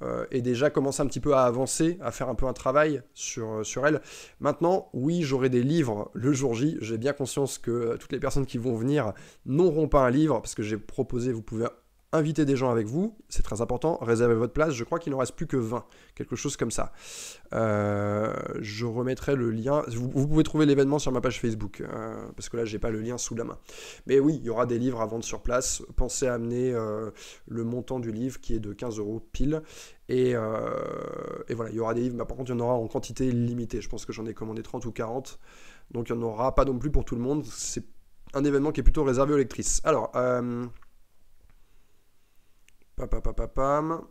euh, 0.00 0.26
et 0.30 0.42
déjà 0.42 0.70
commencer 0.70 1.02
un 1.02 1.06
petit 1.06 1.18
peu 1.18 1.34
à 1.34 1.42
avancer, 1.42 1.98
à 2.00 2.12
faire 2.12 2.28
un 2.28 2.36
peu 2.36 2.46
un 2.46 2.52
travail 2.52 3.02
sur, 3.14 3.66
sur 3.66 3.84
elle. 3.84 4.00
Maintenant, 4.38 4.90
oui, 4.92 5.22
j'aurai 5.22 5.48
des 5.48 5.64
livres 5.64 6.12
le 6.14 6.32
jour 6.32 6.54
J. 6.54 6.78
J'ai 6.80 6.98
bien 6.98 7.12
conscience 7.12 7.58
que 7.58 7.96
toutes 7.96 8.12
les 8.12 8.20
personnes 8.20 8.46
qui 8.46 8.58
vont 8.58 8.76
venir 8.76 9.12
n'auront 9.44 9.88
pas 9.88 10.02
un 10.02 10.10
livre, 10.10 10.40
parce 10.40 10.54
que 10.54 10.62
j'ai 10.62 10.76
proposé, 10.76 11.32
vous 11.32 11.42
pouvez 11.42 11.66
invitez 12.12 12.46
des 12.46 12.56
gens 12.56 12.70
avec 12.70 12.86
vous, 12.86 13.16
c'est 13.28 13.42
très 13.42 13.60
important, 13.60 13.98
réservez 14.00 14.34
votre 14.34 14.54
place, 14.54 14.72
je 14.72 14.82
crois 14.84 14.98
qu'il 14.98 15.12
n'en 15.12 15.18
reste 15.18 15.34
plus 15.34 15.46
que 15.46 15.58
20, 15.58 15.84
quelque 16.14 16.36
chose 16.36 16.56
comme 16.56 16.70
ça. 16.70 16.92
Euh, 17.52 18.32
je 18.60 18.86
remettrai 18.86 19.36
le 19.36 19.50
lien, 19.50 19.82
vous, 19.88 20.26
pouvez 20.26 20.42
trouver 20.42 20.64
l'événement 20.64 20.98
sur 20.98 21.12
ma 21.12 21.20
page 21.20 21.38
Facebook, 21.38 21.82
euh, 21.82 22.26
parce 22.34 22.48
que 22.48 22.56
là 22.56 22.64
j'ai 22.64 22.78
pas 22.78 22.90
le 22.90 23.00
lien 23.00 23.18
sous 23.18 23.34
la 23.34 23.44
main. 23.44 23.58
Mais 24.06 24.20
oui, 24.20 24.36
il 24.40 24.46
y 24.46 24.50
aura 24.50 24.64
des 24.64 24.78
livres 24.78 25.02
à 25.02 25.06
vendre 25.06 25.24
sur 25.24 25.42
place, 25.42 25.82
pensez 25.96 26.26
à 26.26 26.34
amener 26.34 26.72
euh, 26.72 27.10
le 27.46 27.64
montant 27.64 28.00
du 28.00 28.10
livre 28.10 28.40
qui 28.40 28.54
est 28.54 28.60
de 28.60 28.72
15 28.72 28.98
euros 28.98 29.20
pile, 29.32 29.62
et, 30.08 30.32
voilà, 30.34 31.70
il 31.70 31.76
y 31.76 31.80
aura 31.80 31.92
des 31.92 32.00
livres, 32.00 32.16
mais 32.16 32.24
par 32.24 32.38
contre 32.38 32.50
il 32.50 32.54
y 32.54 32.56
en 32.56 32.60
aura 32.60 32.74
en 32.74 32.86
quantité 32.86 33.30
limitée, 33.30 33.82
je 33.82 33.88
pense 33.90 34.06
que 34.06 34.14
j'en 34.14 34.24
ai 34.24 34.32
commandé 34.32 34.62
30 34.62 34.86
ou 34.86 34.92
40, 34.92 35.38
donc 35.90 36.08
il 36.08 36.16
n'y 36.16 36.22
en 36.22 36.26
aura 36.26 36.54
pas 36.54 36.64
non 36.64 36.78
plus 36.78 36.90
pour 36.90 37.04
tout 37.04 37.16
le 37.16 37.20
monde, 37.20 37.44
c'est 37.44 37.84
un 38.32 38.44
événement 38.44 38.72
qui 38.72 38.80
est 38.80 38.82
plutôt 38.82 39.04
réservé 39.04 39.34
aux 39.34 39.38
lectrices. 39.38 39.82
Alors, 39.84 40.10
Papapapapam. 42.98 44.02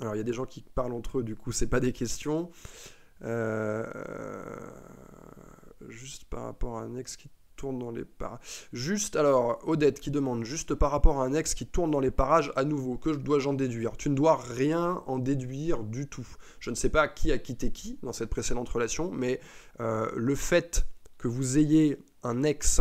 Alors, 0.00 0.14
il 0.14 0.18
y 0.18 0.20
a 0.20 0.24
des 0.24 0.32
gens 0.32 0.46
qui 0.46 0.62
parlent 0.62 0.92
entre 0.92 1.18
eux, 1.18 1.22
du 1.24 1.36
coup, 1.36 1.52
c'est 1.52 1.66
pas 1.66 1.80
des 1.80 1.92
questions. 1.92 2.50
Euh, 3.24 3.84
juste 5.88 6.24
par 6.26 6.44
rapport 6.44 6.78
à 6.78 6.82
un 6.82 6.94
ex 6.96 7.16
qui 7.16 7.30
tourne 7.56 7.80
dans 7.80 7.90
les 7.90 8.04
parages. 8.04 8.38
Juste, 8.72 9.16
alors, 9.16 9.58
Odette 9.66 9.98
qui 9.98 10.12
demande, 10.12 10.44
juste 10.44 10.74
par 10.74 10.92
rapport 10.92 11.20
à 11.20 11.24
un 11.24 11.34
ex 11.34 11.54
qui 11.54 11.66
tourne 11.66 11.90
dans 11.90 11.98
les 11.98 12.12
parages 12.12 12.52
à 12.54 12.62
nouveau, 12.62 12.96
que 12.96 13.10
dois-je 13.10 13.48
en 13.48 13.54
déduire? 13.54 13.96
Tu 13.96 14.08
ne 14.10 14.14
dois 14.14 14.36
rien 14.36 15.02
en 15.06 15.18
déduire 15.18 15.82
du 15.82 16.06
tout. 16.06 16.26
Je 16.60 16.70
ne 16.70 16.76
sais 16.76 16.90
pas 16.90 17.08
qui 17.08 17.32
a 17.32 17.38
quitté 17.38 17.72
qui 17.72 17.98
dans 18.04 18.12
cette 18.12 18.30
précédente 18.30 18.68
relation, 18.68 19.10
mais 19.10 19.40
euh, 19.80 20.08
le 20.14 20.36
fait 20.36 20.86
que 21.18 21.26
vous 21.26 21.58
ayez 21.58 21.98
un 22.22 22.44
ex 22.44 22.80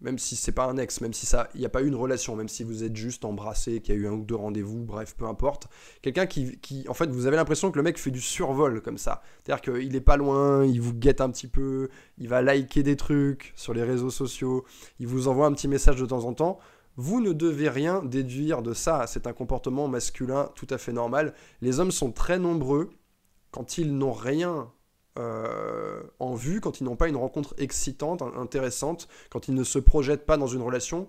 même 0.00 0.18
si 0.18 0.36
c'est 0.36 0.52
pas 0.52 0.66
un 0.66 0.76
ex, 0.76 1.00
même 1.00 1.12
si 1.12 1.26
ça, 1.26 1.48
il 1.54 1.60
n'y 1.60 1.66
a 1.66 1.68
pas 1.68 1.82
eu 1.82 1.88
une 1.88 1.94
relation, 1.94 2.36
même 2.36 2.48
si 2.48 2.62
vous 2.62 2.84
êtes 2.84 2.94
juste 2.94 3.24
embrassé, 3.24 3.80
qu'il 3.80 3.94
y 3.94 3.98
a 3.98 4.00
eu 4.00 4.06
un 4.06 4.12
ou 4.12 4.24
deux 4.24 4.36
rendez-vous, 4.36 4.84
bref, 4.84 5.14
peu 5.16 5.26
importe. 5.26 5.66
Quelqu'un 6.02 6.26
qui, 6.26 6.58
qui, 6.58 6.88
en 6.88 6.94
fait, 6.94 7.10
vous 7.10 7.26
avez 7.26 7.36
l'impression 7.36 7.70
que 7.70 7.76
le 7.76 7.82
mec 7.82 7.98
fait 7.98 8.10
du 8.10 8.20
survol 8.20 8.80
comme 8.80 8.98
ça. 8.98 9.22
C'est-à-dire 9.42 9.62
qu'il 9.62 9.96
est 9.96 10.00
pas 10.00 10.16
loin, 10.16 10.64
il 10.64 10.80
vous 10.80 10.94
guette 10.94 11.20
un 11.20 11.30
petit 11.30 11.48
peu, 11.48 11.88
il 12.18 12.28
va 12.28 12.42
liker 12.42 12.82
des 12.82 12.96
trucs 12.96 13.52
sur 13.56 13.74
les 13.74 13.82
réseaux 13.82 14.10
sociaux, 14.10 14.64
il 15.00 15.06
vous 15.06 15.28
envoie 15.28 15.46
un 15.46 15.52
petit 15.52 15.68
message 15.68 15.96
de 15.96 16.06
temps 16.06 16.24
en 16.24 16.34
temps. 16.34 16.58
Vous 16.96 17.20
ne 17.20 17.32
devez 17.32 17.68
rien 17.68 18.02
déduire 18.02 18.60
de 18.60 18.74
ça. 18.74 19.06
C'est 19.06 19.28
un 19.28 19.32
comportement 19.32 19.86
masculin 19.86 20.50
tout 20.56 20.66
à 20.70 20.78
fait 20.78 20.92
normal. 20.92 21.32
Les 21.60 21.78
hommes 21.78 21.92
sont 21.92 22.10
très 22.10 22.40
nombreux 22.40 22.90
quand 23.52 23.78
ils 23.78 23.96
n'ont 23.96 24.12
rien 24.12 24.72
euh, 25.18 26.02
en 26.20 26.34
vue, 26.34 26.60
quand 26.60 26.80
ils 26.80 26.84
n'ont 26.84 26.96
pas 26.96 27.08
une 27.08 27.16
rencontre 27.16 27.54
excitante, 27.58 28.22
intéressante, 28.22 29.08
quand 29.30 29.48
ils 29.48 29.54
ne 29.54 29.64
se 29.64 29.78
projettent 29.78 30.26
pas 30.26 30.36
dans 30.36 30.46
une 30.46 30.62
relation. 30.62 31.06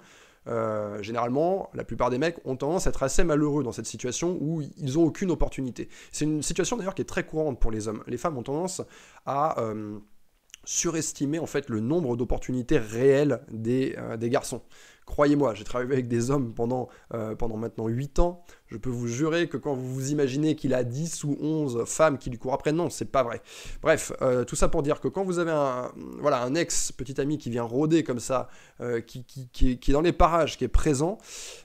Euh, 0.47 1.01
généralement, 1.03 1.69
la 1.73 1.83
plupart 1.83 2.09
des 2.09 2.17
mecs 2.17 2.37
ont 2.45 2.55
tendance 2.55 2.87
à 2.87 2.89
être 2.89 3.03
assez 3.03 3.23
malheureux 3.23 3.63
dans 3.63 3.71
cette 3.71 3.85
situation 3.85 4.37
où 4.41 4.61
ils 4.61 4.93
n'ont 4.93 5.03
aucune 5.03 5.31
opportunité. 5.31 5.89
C'est 6.11 6.25
une 6.25 6.41
situation 6.41 6.77
d'ailleurs 6.77 6.95
qui 6.95 7.01
est 7.01 7.05
très 7.05 7.25
courante 7.25 7.59
pour 7.59 7.71
les 7.71 7.87
hommes. 7.87 8.03
Les 8.07 8.17
femmes 8.17 8.37
ont 8.37 8.43
tendance 8.43 8.81
à 9.25 9.61
euh, 9.61 9.99
surestimer 10.63 11.37
en 11.39 11.45
fait 11.45 11.69
le 11.69 11.81
nombre 11.81 12.17
d'opportunités 12.17 12.77
réelles 12.79 13.41
des, 13.51 13.95
garçons. 14.23 14.63
Croyez-moi, 15.05 15.53
j'ai 15.55 15.65
travaillé 15.65 15.91
avec 15.91 16.07
des 16.07 16.31
hommes 16.31 16.53
pendant, 16.53 16.87
pendant 17.37 17.57
maintenant 17.57 17.87
8 17.87 18.19
ans. 18.19 18.43
Je 18.69 18.77
peux 18.77 18.89
vous 18.91 19.07
jurer 19.07 19.49
que 19.49 19.57
quand 19.57 19.73
vous 19.73 19.93
vous 19.93 20.11
imaginez 20.11 20.55
qu'il 20.55 20.75
a 20.75 20.83
10 20.83 21.23
ou 21.23 21.37
11 21.41 21.85
femmes 21.85 22.19
qui 22.19 22.29
lui 22.29 22.37
courent 22.37 22.53
après, 22.53 22.71
non, 22.71 22.91
c'est 22.91 23.05
pas 23.05 23.23
vrai. 23.23 23.41
Bref, 23.81 24.11
euh, 24.21 24.43
tout 24.45 24.55
ça 24.55 24.67
pour 24.67 24.83
dire 24.83 24.99
que 25.01 25.07
quand 25.07 25.23
vous 25.23 25.39
avez 25.39 25.51
un, 25.51 25.91
voilà, 26.19 26.43
un 26.43 26.53
ex, 26.53 26.91
petit 26.91 27.19
ami 27.19 27.39
qui 27.39 27.49
vient 27.49 27.63
rôder 27.63 28.03
comme 28.03 28.19
ça, 28.19 28.47
euh, 28.79 29.01
qui, 29.01 29.25
qui, 29.25 29.71
est, 29.71 29.91
dans 29.91 30.01
les 30.01 30.13
parages, 30.13 30.55
qui 30.57 30.65
est 30.65 30.69
présent, 30.69 31.17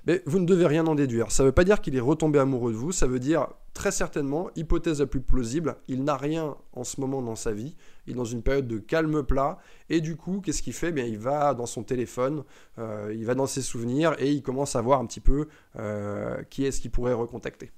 mais 0.07 0.23
vous 0.25 0.39
ne 0.39 0.47
devez 0.47 0.67
rien 0.67 0.87
en 0.87 0.95
déduire. 0.95 1.31
Ça 1.31 1.43
ne 1.43 1.49
veut 1.49 1.53
pas 1.53 1.65
dire 1.65 1.83
qu'il 1.83 1.95
est 1.95 2.01
retombé 2.01 2.39
amoureux 2.39 2.73
de 2.73 2.79
vous, 2.79 2.91
ça 2.93 3.07
veut 3.07 3.21
dire 3.21 3.49
très 3.75 3.91
certainement, 3.91 4.51
hypothèse 4.55 5.01
la 5.01 5.07
plus 5.07 5.21
plausible, 5.21 5.77
il 5.89 6.05
n'a 6.05 6.17
rien 6.17 6.57
en 6.75 6.85
ce 6.85 7.01
moment 7.01 7.21
dans 7.21 7.35
sa 7.35 7.51
vie, 7.51 7.75
il 8.07 8.13
est 8.13 8.17
dans 8.17 8.25
une 8.25 8.41
période 8.41 8.69
de 8.69 8.79
calme 8.79 9.25
plat, 9.25 9.59
et 9.91 10.01
du 10.01 10.15
coup, 10.15 10.41
qu'est-ce 10.41 10.63
qu'il 10.63 10.73
fait? 10.73 10.93
Bien, 10.93 11.05
Il 11.05 11.19
va 11.19 11.55
dans 11.55 11.67
son 11.67 11.83
téléphone, 11.83 12.45
il 12.79 13.25
va 13.25 13.35
dans 13.35 13.49
ses 13.49 13.63
souvenirs 13.63 14.15
et 14.21 14.31
il 14.31 14.43
commence 14.43 14.77
à 14.77 14.81
voir 14.81 15.01
un 15.01 15.07
petit 15.07 15.21
peu 15.21 15.49
euh, 15.77 16.41
qui 16.51 16.65
est-ce 16.65 16.81
qu'il 16.81 16.93
pourrait 16.95 17.13
recontacter. 17.13 17.71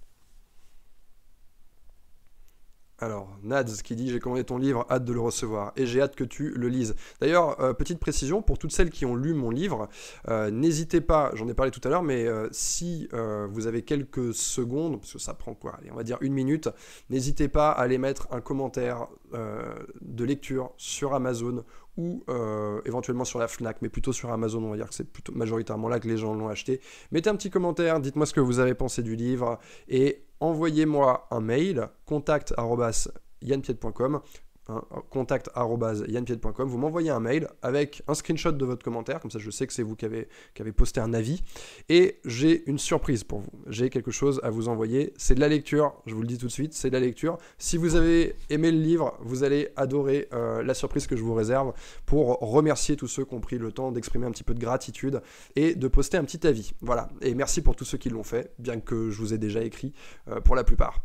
Alors, 2.98 3.28
Nads 3.42 3.82
qui 3.84 3.94
dit 3.94 4.10
j'ai 4.10 4.20
commandé 4.20 4.44
ton 4.44 4.58
livre, 4.58 4.86
hâte 4.90 5.04
de 5.04 5.12
le 5.12 5.20
recevoir 5.20 5.72
et 5.76 5.86
j'ai 5.86 6.00
hâte 6.00 6.16
que 6.16 6.24
tu 6.24 6.50
le 6.50 6.68
lises. 6.68 6.94
D'ailleurs, 7.20 7.60
euh, 7.60 7.72
petite 7.72 7.98
précision 7.98 8.42
pour 8.42 8.58
toutes 8.58 8.72
celles 8.72 8.90
qui 8.90 9.04
ont 9.04 9.14
lu 9.14 9.34
mon 9.34 9.50
livre, 9.50 9.88
euh, 10.28 10.50
n'hésitez 10.50 11.00
pas, 11.00 11.30
j'en 11.34 11.48
ai 11.48 11.54
parlé 11.54 11.70
tout 11.70 11.80
à 11.84 11.88
l'heure, 11.88 12.02
mais 12.02 12.26
si 12.50 13.08
vous 13.50 13.66
avez 13.66 13.82
quelques 13.82 14.34
secondes, 14.34 15.00
parce 15.00 15.12
que 15.12 15.18
ça 15.18 15.34
prend 15.34 15.54
quoi 15.54 15.76
Allez, 15.78 15.90
on 15.90 15.96
va 15.96 16.04
dire 16.04 16.18
une 16.20 16.32
minute, 16.32 16.68
n'hésitez 17.10 17.48
pas 17.48 17.70
à 17.70 17.82
aller 17.82 17.98
mettre 17.98 18.28
un 18.30 18.40
commentaire 18.40 19.08
de 19.32 20.24
lecture 20.24 20.72
sur 20.76 21.14
Amazon 21.14 21.64
ou 21.96 22.22
euh, 22.28 22.80
éventuellement 22.84 23.24
sur 23.24 23.38
la 23.38 23.48
FNAC, 23.48 23.78
mais 23.80 23.88
plutôt 23.88 24.12
sur 24.12 24.30
Amazon, 24.30 24.62
on 24.62 24.70
va 24.70 24.76
dire 24.76 24.88
que 24.88 24.94
c'est 24.94 25.10
plutôt 25.10 25.32
majoritairement 25.32 25.88
là 25.88 25.98
que 25.98 26.08
les 26.08 26.16
gens 26.16 26.34
l'ont 26.34 26.48
acheté. 26.48 26.80
Mettez 27.10 27.30
un 27.30 27.36
petit 27.36 27.50
commentaire, 27.50 28.00
dites-moi 28.00 28.26
ce 28.26 28.34
que 28.34 28.40
vous 28.40 28.58
avez 28.58 28.74
pensé 28.74 29.02
du 29.02 29.16
livre, 29.16 29.58
et 29.88 30.25
envoyez-moi 30.40 31.28
un 31.30 31.40
mail, 31.40 31.88
contact.yanpied.com 32.06 34.20
Hein, 34.68 34.82
contact.yanpied.com, 35.10 36.68
vous 36.68 36.78
m'envoyez 36.78 37.10
un 37.10 37.20
mail 37.20 37.48
avec 37.62 38.02
un 38.08 38.14
screenshot 38.14 38.50
de 38.50 38.64
votre 38.64 38.84
commentaire, 38.84 39.20
comme 39.20 39.30
ça 39.30 39.38
je 39.38 39.50
sais 39.50 39.64
que 39.64 39.72
c'est 39.72 39.84
vous 39.84 39.94
qui 39.94 40.04
avez, 40.04 40.26
qui 40.54 40.62
avez 40.62 40.72
posté 40.72 41.00
un 41.00 41.14
avis, 41.14 41.44
et 41.88 42.18
j'ai 42.24 42.68
une 42.68 42.78
surprise 42.78 43.22
pour 43.22 43.38
vous. 43.38 43.52
J'ai 43.68 43.90
quelque 43.90 44.10
chose 44.10 44.40
à 44.42 44.50
vous 44.50 44.66
envoyer. 44.66 45.12
C'est 45.18 45.36
de 45.36 45.40
la 45.40 45.46
lecture, 45.46 45.94
je 46.06 46.14
vous 46.16 46.20
le 46.20 46.26
dis 46.26 46.36
tout 46.36 46.46
de 46.46 46.52
suite, 46.52 46.74
c'est 46.74 46.88
de 46.88 46.94
la 46.94 47.00
lecture. 47.00 47.38
Si 47.58 47.76
vous 47.76 47.94
avez 47.94 48.34
aimé 48.50 48.72
le 48.72 48.80
livre, 48.80 49.16
vous 49.20 49.44
allez 49.44 49.68
adorer 49.76 50.28
euh, 50.32 50.64
la 50.64 50.74
surprise 50.74 51.06
que 51.06 51.14
je 51.14 51.22
vous 51.22 51.34
réserve 51.34 51.72
pour 52.04 52.38
remercier 52.40 52.96
tous 52.96 53.08
ceux 53.08 53.24
qui 53.24 53.34
ont 53.34 53.40
pris 53.40 53.58
le 53.58 53.70
temps 53.70 53.92
d'exprimer 53.92 54.26
un 54.26 54.32
petit 54.32 54.44
peu 54.44 54.54
de 54.54 54.60
gratitude 54.60 55.22
et 55.54 55.76
de 55.76 55.86
poster 55.86 56.16
un 56.16 56.24
petit 56.24 56.44
avis. 56.44 56.72
Voilà, 56.80 57.08
et 57.20 57.34
merci 57.34 57.60
pour 57.60 57.76
tous 57.76 57.84
ceux 57.84 57.98
qui 57.98 58.10
l'ont 58.10 58.24
fait, 58.24 58.52
bien 58.58 58.80
que 58.80 59.10
je 59.10 59.18
vous 59.18 59.32
ai 59.32 59.38
déjà 59.38 59.62
écrit 59.62 59.92
euh, 60.28 60.40
pour 60.40 60.56
la 60.56 60.64
plupart. 60.64 61.04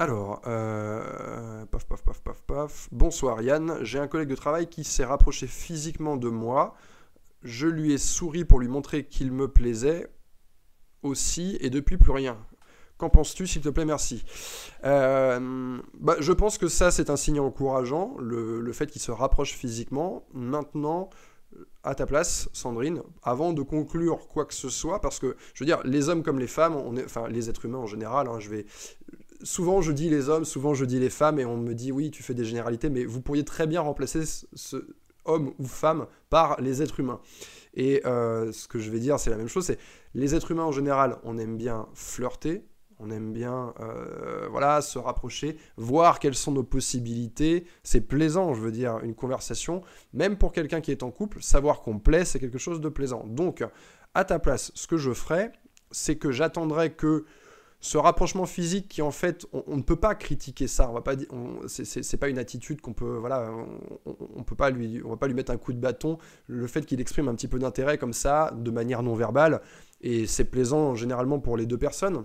Alors, 0.00 0.42
euh, 0.46 1.66
paf, 1.66 1.84
paf, 1.86 2.02
paf, 2.04 2.20
paf, 2.20 2.40
paf. 2.42 2.88
Bonsoir 2.92 3.42
Yann, 3.42 3.78
j'ai 3.82 3.98
un 3.98 4.06
collègue 4.06 4.28
de 4.28 4.36
travail 4.36 4.68
qui 4.68 4.84
s'est 4.84 5.04
rapproché 5.04 5.48
physiquement 5.48 6.16
de 6.16 6.28
moi. 6.28 6.76
Je 7.42 7.66
lui 7.66 7.92
ai 7.92 7.98
souri 7.98 8.44
pour 8.44 8.60
lui 8.60 8.68
montrer 8.68 9.06
qu'il 9.06 9.32
me 9.32 9.48
plaisait 9.48 10.06
aussi, 11.02 11.58
et 11.60 11.68
depuis 11.68 11.96
plus 11.96 12.12
rien. 12.12 12.38
Qu'en 12.96 13.10
penses-tu, 13.10 13.48
s'il 13.48 13.60
te 13.60 13.70
plaît, 13.70 13.84
merci. 13.84 14.24
Euh, 14.84 15.80
bah, 15.98 16.14
je 16.20 16.32
pense 16.32 16.58
que 16.58 16.68
ça, 16.68 16.92
c'est 16.92 17.10
un 17.10 17.16
signe 17.16 17.40
encourageant, 17.40 18.16
le, 18.20 18.72
fait 18.72 18.86
qu'il 18.86 19.02
se 19.02 19.10
rapproche 19.10 19.52
physiquement. 19.54 20.28
Maintenant, 20.32 21.10
à 21.82 21.96
ta 21.96 22.06
place, 22.06 22.48
Sandrine, 22.52 23.02
avant 23.24 23.52
de 23.52 23.62
conclure 23.62 24.28
quoi 24.28 24.44
que 24.44 24.54
ce 24.54 24.68
soit, 24.68 25.00
parce 25.00 25.18
que, 25.18 25.36
je 25.54 25.64
veux 25.64 25.66
dire, 25.66 25.80
les 25.84 26.08
hommes 26.08 26.22
comme 26.22 26.38
les 26.38 26.46
femmes, 26.46 26.76
on 26.76 26.96
est, 26.96 27.04
enfin, 27.04 27.26
les 27.26 27.50
êtres 27.50 27.64
humains 27.64 27.78
en 27.78 27.86
général, 27.86 28.28
hein, 28.28 28.38
je 28.38 28.50
vais, 28.50 28.66
souvent 29.42 29.80
je 29.80 29.92
dis 29.92 30.10
les 30.10 30.28
hommes, 30.28 30.44
souvent 30.44 30.74
je 30.74 30.84
dis 30.84 30.98
les 30.98 31.10
femmes, 31.10 31.38
et 31.38 31.44
on 31.44 31.56
me 31.56 31.74
dit 31.74 31.92
oui, 31.92 32.10
tu 32.10 32.22
fais 32.22 32.34
des 32.34 32.44
généralités, 32.44 32.90
mais 32.90 33.04
vous 33.04 33.20
pourriez 33.20 33.44
très 33.44 33.66
bien 33.66 33.80
remplacer 33.80 34.22
ce, 34.24 34.76
homme 35.24 35.52
ou 35.58 35.66
femme 35.66 36.06
par 36.30 36.60
les 36.60 36.82
êtres 36.82 37.00
humains. 37.00 37.20
Et 37.74 38.02
euh, 38.06 38.50
ce 38.52 38.66
que 38.66 38.78
je 38.78 38.90
vais 38.90 38.98
dire, 38.98 39.20
c'est 39.20 39.30
la 39.30 39.36
même 39.36 39.48
chose, 39.48 39.66
c'est 39.66 39.78
les 40.14 40.34
êtres 40.34 40.50
humains 40.50 40.64
en 40.64 40.72
général, 40.72 41.18
on 41.22 41.38
aime 41.38 41.56
bien 41.56 41.86
flirter, 41.94 42.64
on 42.98 43.10
aime 43.10 43.32
bien 43.32 43.74
euh, 43.80 44.48
voilà, 44.50 44.80
se 44.80 44.98
rapprocher, 44.98 45.56
voir 45.76 46.18
quelles 46.18 46.34
sont 46.34 46.52
nos 46.52 46.64
possibilités. 46.64 47.64
C'est 47.84 48.00
plaisant, 48.00 48.54
je 48.54 48.60
veux 48.60 48.72
dire, 48.72 48.98
une 49.04 49.14
conversation. 49.14 49.82
Même 50.12 50.36
pour 50.36 50.52
quelqu'un 50.52 50.80
qui 50.80 50.90
est 50.90 51.04
en 51.04 51.10
couple, 51.10 51.40
savoir 51.40 51.80
qu'on 51.80 52.00
plaît, 52.00 52.24
c'est 52.24 52.40
quelque 52.40 52.58
chose 52.58 52.80
de 52.80 52.88
plaisant. 52.88 53.24
Donc, 53.26 53.64
à 54.14 54.24
ta 54.24 54.40
place, 54.40 54.72
ce 54.74 54.88
que 54.88 54.96
je 54.96 55.12
ferais, 55.12 55.52
c'est 55.92 56.16
que 56.16 56.32
j'attendrai 56.32 56.92
que 56.92 57.24
ce 57.80 57.96
rapprochement 57.96 58.46
physique 58.46 58.88
qui 58.88 59.02
en 59.02 59.12
fait 59.12 59.46
on, 59.52 59.76
ne 59.76 59.82
peut 59.82 59.96
pas 59.96 60.14
critiquer 60.14 60.66
ça. 60.66 60.90
On 60.90 60.94
va 60.94 61.00
pas 61.00 61.14
c'est 61.66 62.16
pas 62.16 62.28
une 62.28 62.38
attitude 62.38 62.80
qu'on 62.80 62.92
peut 62.92 63.16
voilà 63.16 63.52
on, 64.04 64.42
peut 64.42 64.56
pas 64.56 64.70
lui 64.70 65.00
on 65.04 65.10
va 65.10 65.16
pas 65.16 65.28
lui 65.28 65.34
mettre 65.34 65.52
un 65.52 65.58
coup 65.58 65.72
de 65.72 65.78
bâton. 65.78 66.18
Le 66.48 66.66
fait 66.66 66.84
qu'il 66.84 67.00
exprime 67.00 67.28
un 67.28 67.34
petit 67.34 67.48
peu 67.48 67.58
d'intérêt 67.58 67.98
comme 67.98 68.12
ça 68.12 68.52
de 68.56 68.70
manière 68.70 69.02
non 69.02 69.14
verbale 69.14 69.60
et 70.00 70.26
c'est 70.26 70.44
plaisant 70.44 70.94
généralement 70.94 71.38
pour 71.38 71.56
les 71.56 71.66
deux 71.66 71.78
personnes 71.78 72.24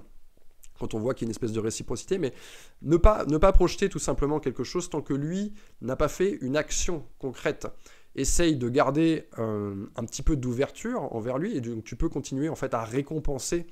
quand 0.80 0.96
on 0.96 1.00
voit 1.00 1.14
qu'il 1.14 1.26
y 1.26 1.28
a 1.28 1.30
une 1.30 1.32
espèce 1.32 1.52
de 1.52 1.60
réciprocité, 1.60 2.18
mais 2.18 2.34
ne 2.82 2.98
pas, 2.98 3.26
ne 3.26 3.38
pas 3.38 3.52
projeter 3.52 3.90
tout 3.90 4.00
simplement 4.00 4.40
quelque 4.40 4.64
chose 4.64 4.90
tant 4.90 5.02
que 5.02 5.14
lui 5.14 5.54
n'a 5.82 5.96
pas 5.96 6.08
fait 6.08 6.38
une 6.42 6.58
action 6.58 7.06
concrète. 7.20 7.68
Essaye 8.16 8.58
de 8.58 8.70
garder 8.70 9.30
euh, 9.40 9.86
un 9.96 10.04
petit 10.04 10.24
peu 10.24 10.36
d'ouverture 10.36 11.14
envers 11.16 11.38
lui, 11.38 11.56
et 11.56 11.62
donc 11.62 11.84
tu 11.84 11.96
peux 11.96 12.10
continuer 12.10 12.50
en 12.50 12.56
fait 12.56 12.74
à 12.74 12.84
récompenser 12.84 13.68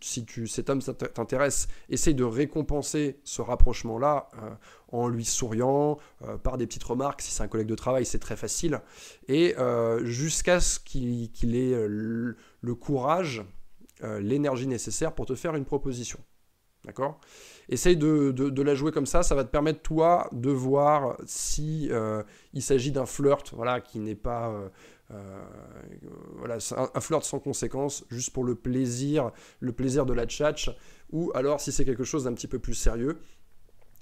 si, 0.00 0.26
cet 0.46 0.70
homme 0.70 0.80
t'intéresse, 0.80 1.68
essaye 1.88 2.14
de 2.14 2.24
récompenser 2.24 3.18
ce 3.24 3.42
rapprochement-là 3.42 4.28
euh, 4.34 4.50
en 4.88 5.08
lui 5.08 5.24
souriant, 5.24 5.98
euh, 6.22 6.36
par 6.36 6.56
des 6.56 6.66
petites 6.66 6.84
remarques. 6.84 7.22
Si 7.22 7.32
c'est 7.32 7.42
un 7.42 7.48
collègue 7.48 7.66
de 7.66 7.74
travail, 7.74 8.06
c'est 8.06 8.20
très 8.20 8.36
facile. 8.36 8.80
Et 9.28 9.56
euh, 9.58 10.04
jusqu'à 10.04 10.60
ce 10.60 10.78
qu'il 10.78 11.56
ait 11.56 11.86
le, 11.88 12.36
courage, 12.74 13.44
l'énergie 14.02 14.66
nécessaire 14.66 15.14
pour 15.14 15.26
te 15.26 15.34
faire 15.34 15.54
une 15.54 15.64
proposition. 15.64 16.18
D'accord? 16.84 17.20
Essaye 17.68 17.96
de, 17.96 18.62
la 18.62 18.74
jouer 18.74 18.90
comme 18.90 19.06
ça, 19.06 19.22
ça 19.22 19.36
va 19.36 19.44
te 19.44 19.50
permettre 19.50 19.80
toi 19.82 20.28
de 20.32 20.50
voir 20.50 21.16
si 21.24 21.88
il 22.52 22.62
s'agit 22.62 22.90
d'un 22.90 23.06
flirt, 23.06 23.52
voilà, 23.54 23.80
qui 23.80 24.00
n'est 24.00 24.16
pas 24.16 24.52
voilà, 26.36 26.58
un, 26.76 26.90
un, 26.94 27.00
flirt 27.00 27.24
sans 27.24 27.38
conséquence, 27.38 28.04
juste 28.10 28.32
pour 28.32 28.44
le 28.44 28.54
plaisir, 28.54 29.30
le 29.60 29.72
plaisir 29.72 30.06
de 30.06 30.12
la 30.12 30.26
tchatch, 30.26 30.70
ou 31.10 31.30
alors 31.34 31.60
si 31.60 31.72
c'est 31.72 31.84
quelque 31.84 32.04
chose 32.04 32.24
d'un 32.24 32.34
petit 32.34 32.48
peu 32.48 32.58
plus 32.58 32.74
sérieux, 32.74 33.18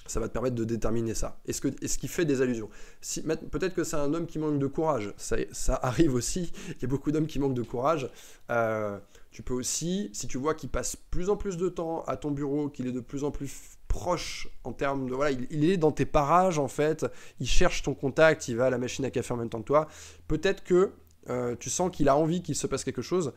ça 0.07 0.19
va 0.19 0.29
te 0.29 0.33
permettre 0.33 0.57
de 0.57 0.65
déterminer 0.65 1.15
ça. 1.15 1.41
Est-ce 1.47 1.61
qu'il 1.61 1.75
est 1.83 2.09
fait 2.09 2.25
des 2.25 2.43
allusions? 2.43 2.69
Si, 3.01 3.23
Peut-être 3.23 3.75
que 3.75 3.85
c'est 3.85 3.97
un 3.97 4.13
homme 4.13 4.27
qui 4.27 4.39
manque 4.39 4.59
de 4.59 4.67
courage. 4.67 5.13
Ça, 5.17 5.37
ça 5.53 5.79
arrive 5.83 6.15
aussi. 6.15 6.53
Il 6.69 6.83
y 6.83 6.85
a 6.85 6.89
beaucoup 6.89 7.13
d'hommes 7.13 7.27
qui 7.27 7.39
manquent 7.39 7.55
de 7.55 7.63
courage. 7.63 8.11
Euh, 8.51 8.99
tu 9.31 9.43
peux 9.43 9.55
aussi, 9.55 10.11
si 10.13 10.27
tu 10.27 10.39
vois 10.39 10.55
qu'il 10.55 10.69
passe 10.69 10.97
plus 10.97 11.31
en 11.31 11.37
plus 11.37 11.57
de 11.57 11.69
temps 11.69 12.03
à 12.05 12.17
ton 12.17 12.31
bureau, 12.31 12.69
qu'il 12.69 12.89
est 12.89 12.93
de 12.93 13.01
plus 13.01 13.23
en 13.23 13.31
plus 13.31 13.79
proche 13.91 14.49
en 14.63 14.73
termes 14.73 15.11
de 15.11 15.15
voilà 15.15 15.33
il, 15.51 15.65
est 15.65 15.77
dans 15.77 15.91
tes 15.91 16.07
parages 16.07 16.59
en 16.59 16.69
fait. 16.69 17.05
Il 17.41 17.49
cherche 17.49 17.83
ton 17.83 17.93
contact 17.93 18.47
il 18.49 18.57
va 18.57 18.67
à 18.67 18.71
la 18.71 18.79
machine 18.79 19.05
à 19.05 19.11
café 19.11 19.35
en 19.35 19.37
même 19.37 19.51
temps 19.51 19.61
que 19.61 19.67
toi. 19.67 19.89
Peut-être 20.29 20.63
que 20.63 20.93
euh, 21.29 21.57
tu 21.59 21.69
sens 21.69 21.91
qu'il 21.91 22.09
a 22.09 22.17
envie 22.17 22.41
qu'il 22.41 22.55
se 22.55 22.67
passe 22.67 22.85
quelque 22.85 23.03
chose 23.03 23.35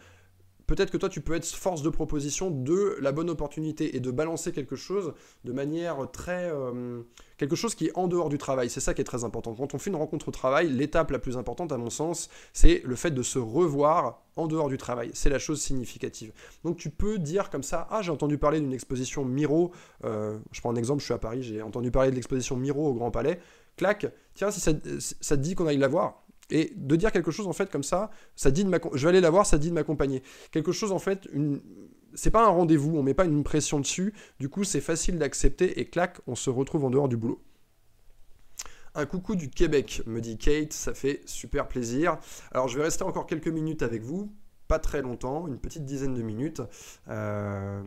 peut-être 0.68 0.92
que 0.92 0.98
toi 0.98 1.10
tu 1.10 1.22
peux 1.22 1.34
être 1.34 1.46
force 1.46 1.82
de 1.82 1.90
proposition 1.90 2.52
de 2.52 2.98
la 3.02 3.12
bonne 3.12 3.30
opportunité 3.30 3.96
et 3.96 4.00
de 4.00 4.12
balancer 4.12 4.52
quelque 4.52 4.76
chose 4.76 5.14
de 5.44 5.52
manière 5.52 6.10
très 6.12 6.52
euh, 6.52 7.02
quelque 7.38 7.56
chose 7.56 7.76
qui 7.76 7.88
est 7.88 7.92
en 7.96 8.08
dehors 8.08 8.30
du 8.30 8.38
travail. 8.38 8.70
C'est 8.70 8.80
ça 8.80 8.94
qui 8.94 9.02
est 9.02 9.06
très 9.06 9.24
important. 9.24 9.54
Quand 9.54 9.74
on 9.74 9.78
fait 9.78 9.90
une 9.90 9.96
rencontre 9.96 10.30
au 10.30 10.32
travail, 10.32 10.70
l'étape 10.70 11.12
la 11.12 11.20
plus 11.20 11.38
importante 11.38 11.72
à 11.72 11.78
mon 11.78 11.90
sens, 11.90 12.30
c'est 12.54 12.82
le 12.86 12.96
fait 12.96 13.12
de 13.12 13.24
se 13.24 13.40
revoir 13.40 14.24
en 14.36 14.48
dehors 14.48 14.70
du 14.70 14.78
travail. 14.78 15.12
C'est 15.14 15.30
la 15.30 15.40
chose 15.40 15.62
significative. 15.62 16.32
Donc 16.64 16.78
tu 16.78 16.90
peux 16.90 17.18
dire 17.18 17.50
comme 17.50 17.64
ça, 17.64 17.88
ah 17.92 18.02
j'ai 18.02 18.12
entendu 18.12 18.38
parler 18.38 18.60
d'une 18.60 18.74
exposition 18.74 19.26
Miro, 19.26 19.72
euh, 20.06 20.40
je 20.52 20.62
prends 20.62 20.72
un 20.72 20.76
exemple, 20.76 21.02
je 21.02 21.06
suis 21.06 21.14
à 21.14 21.20
Paris, 21.20 21.44
j'ai 21.44 21.62
entendu 21.62 21.92
parler 21.92 22.12
de 22.12 22.16
l'exposition 22.16 22.56
Miro 22.56 22.88
au 22.88 22.94
Grand 22.94 23.12
Palais, 23.12 23.40
clac, 23.78 24.08
tiens 24.34 24.52
si 24.52 24.60
ça, 24.60 24.72
ça 25.00 25.38
te 25.38 25.42
dit 25.42 25.56
qu'on 25.56 25.68
aille 25.68 25.78
la 25.78 25.88
voir, 25.88 26.23
et 26.50 26.74
de 26.76 26.96
dire 26.96 27.12
quelque 27.12 27.32
chose 27.32 27.48
en 27.48 27.54
fait 27.54 27.72
comme 27.72 27.84
ça, 27.84 28.12
ça 28.36 28.52
dit 28.52 28.64
de 28.64 28.72
je 28.94 29.04
vais 29.04 29.10
aller 29.10 29.22
la 29.22 29.30
voir, 29.30 29.46
ça 29.46 29.58
dit 29.58 29.70
de 29.70 29.74
m'accompagner. 29.74 30.24
Quelque 30.52 30.72
chose 30.72 30.92
en 30.92 31.00
fait, 31.00 31.28
c'est 32.14 32.32
pas 32.32 32.46
un 32.46 32.50
rendez-vous, 32.50 32.98
on 32.98 33.04
met 33.04 33.14
pas 33.14 33.26
une 33.26 33.44
pression 33.44 33.80
dessus, 33.80 34.14
du 34.40 34.50
coup 34.50 34.64
c'est 34.64 34.82
facile 34.82 35.18
d'accepter 35.18 35.80
et 35.80 35.86
clac, 35.86 36.20
on 36.28 36.36
se 36.36 36.50
retrouve 36.50 36.86
en 36.86 36.90
dehors 36.90 37.08
du 37.08 37.18
boulot. 37.18 37.42
Un 38.96 39.08
coucou 39.08 39.36
du 39.36 39.50
Québec, 39.50 40.04
me 40.06 40.22
dit 40.22 40.38
Kate, 40.38 40.72
ça 40.72 40.94
fait 40.94 41.22
super 41.26 41.68
plaisir. 41.68 42.20
Alors 42.52 42.68
je 42.68 42.78
vais 42.78 42.84
rester 42.84 43.04
encore 43.04 43.26
quelques 43.26 43.48
minutes 43.48 43.82
avec 43.82 44.04
vous, 44.04 44.32
pas 44.68 44.78
très 44.78 45.02
longtemps, 45.02 45.48
une 45.48 45.58
petite 45.58 45.86
dizaine 45.86 46.14
de 46.14 46.22
minutes. 46.22 46.62
Euh, 47.08 47.82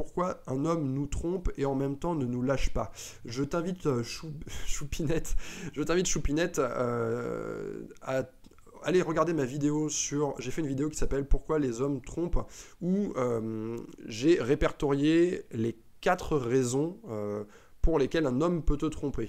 pourquoi 0.00 0.40
un 0.46 0.64
homme 0.64 0.94
nous 0.94 1.06
trompe 1.06 1.50
et 1.58 1.66
en 1.66 1.74
même 1.74 1.98
temps 1.98 2.14
ne 2.14 2.24
nous 2.24 2.40
lâche 2.40 2.72
pas. 2.72 2.90
Je 3.26 3.44
t'invite, 3.44 3.84
euh, 3.84 4.02
Choupinette, 4.66 5.36
je 5.74 5.82
t'invite, 5.82 6.06
Choupinette, 6.06 6.58
euh, 6.58 7.82
à 8.00 8.22
aller 8.82 9.02
regarder 9.02 9.34
ma 9.34 9.44
vidéo 9.44 9.90
sur. 9.90 10.34
J'ai 10.38 10.50
fait 10.50 10.62
une 10.62 10.68
vidéo 10.68 10.88
qui 10.88 10.96
s'appelle 10.96 11.26
Pourquoi 11.26 11.58
les 11.58 11.82
hommes 11.82 12.00
trompent, 12.00 12.48
où 12.80 13.12
euh, 13.18 13.76
j'ai 14.06 14.40
répertorié 14.40 15.44
les 15.52 15.76
quatre 16.00 16.38
raisons 16.38 16.96
pour 17.82 17.98
lesquelles 17.98 18.24
un 18.24 18.40
homme 18.40 18.62
peut 18.62 18.78
te 18.78 18.86
tromper. 18.86 19.28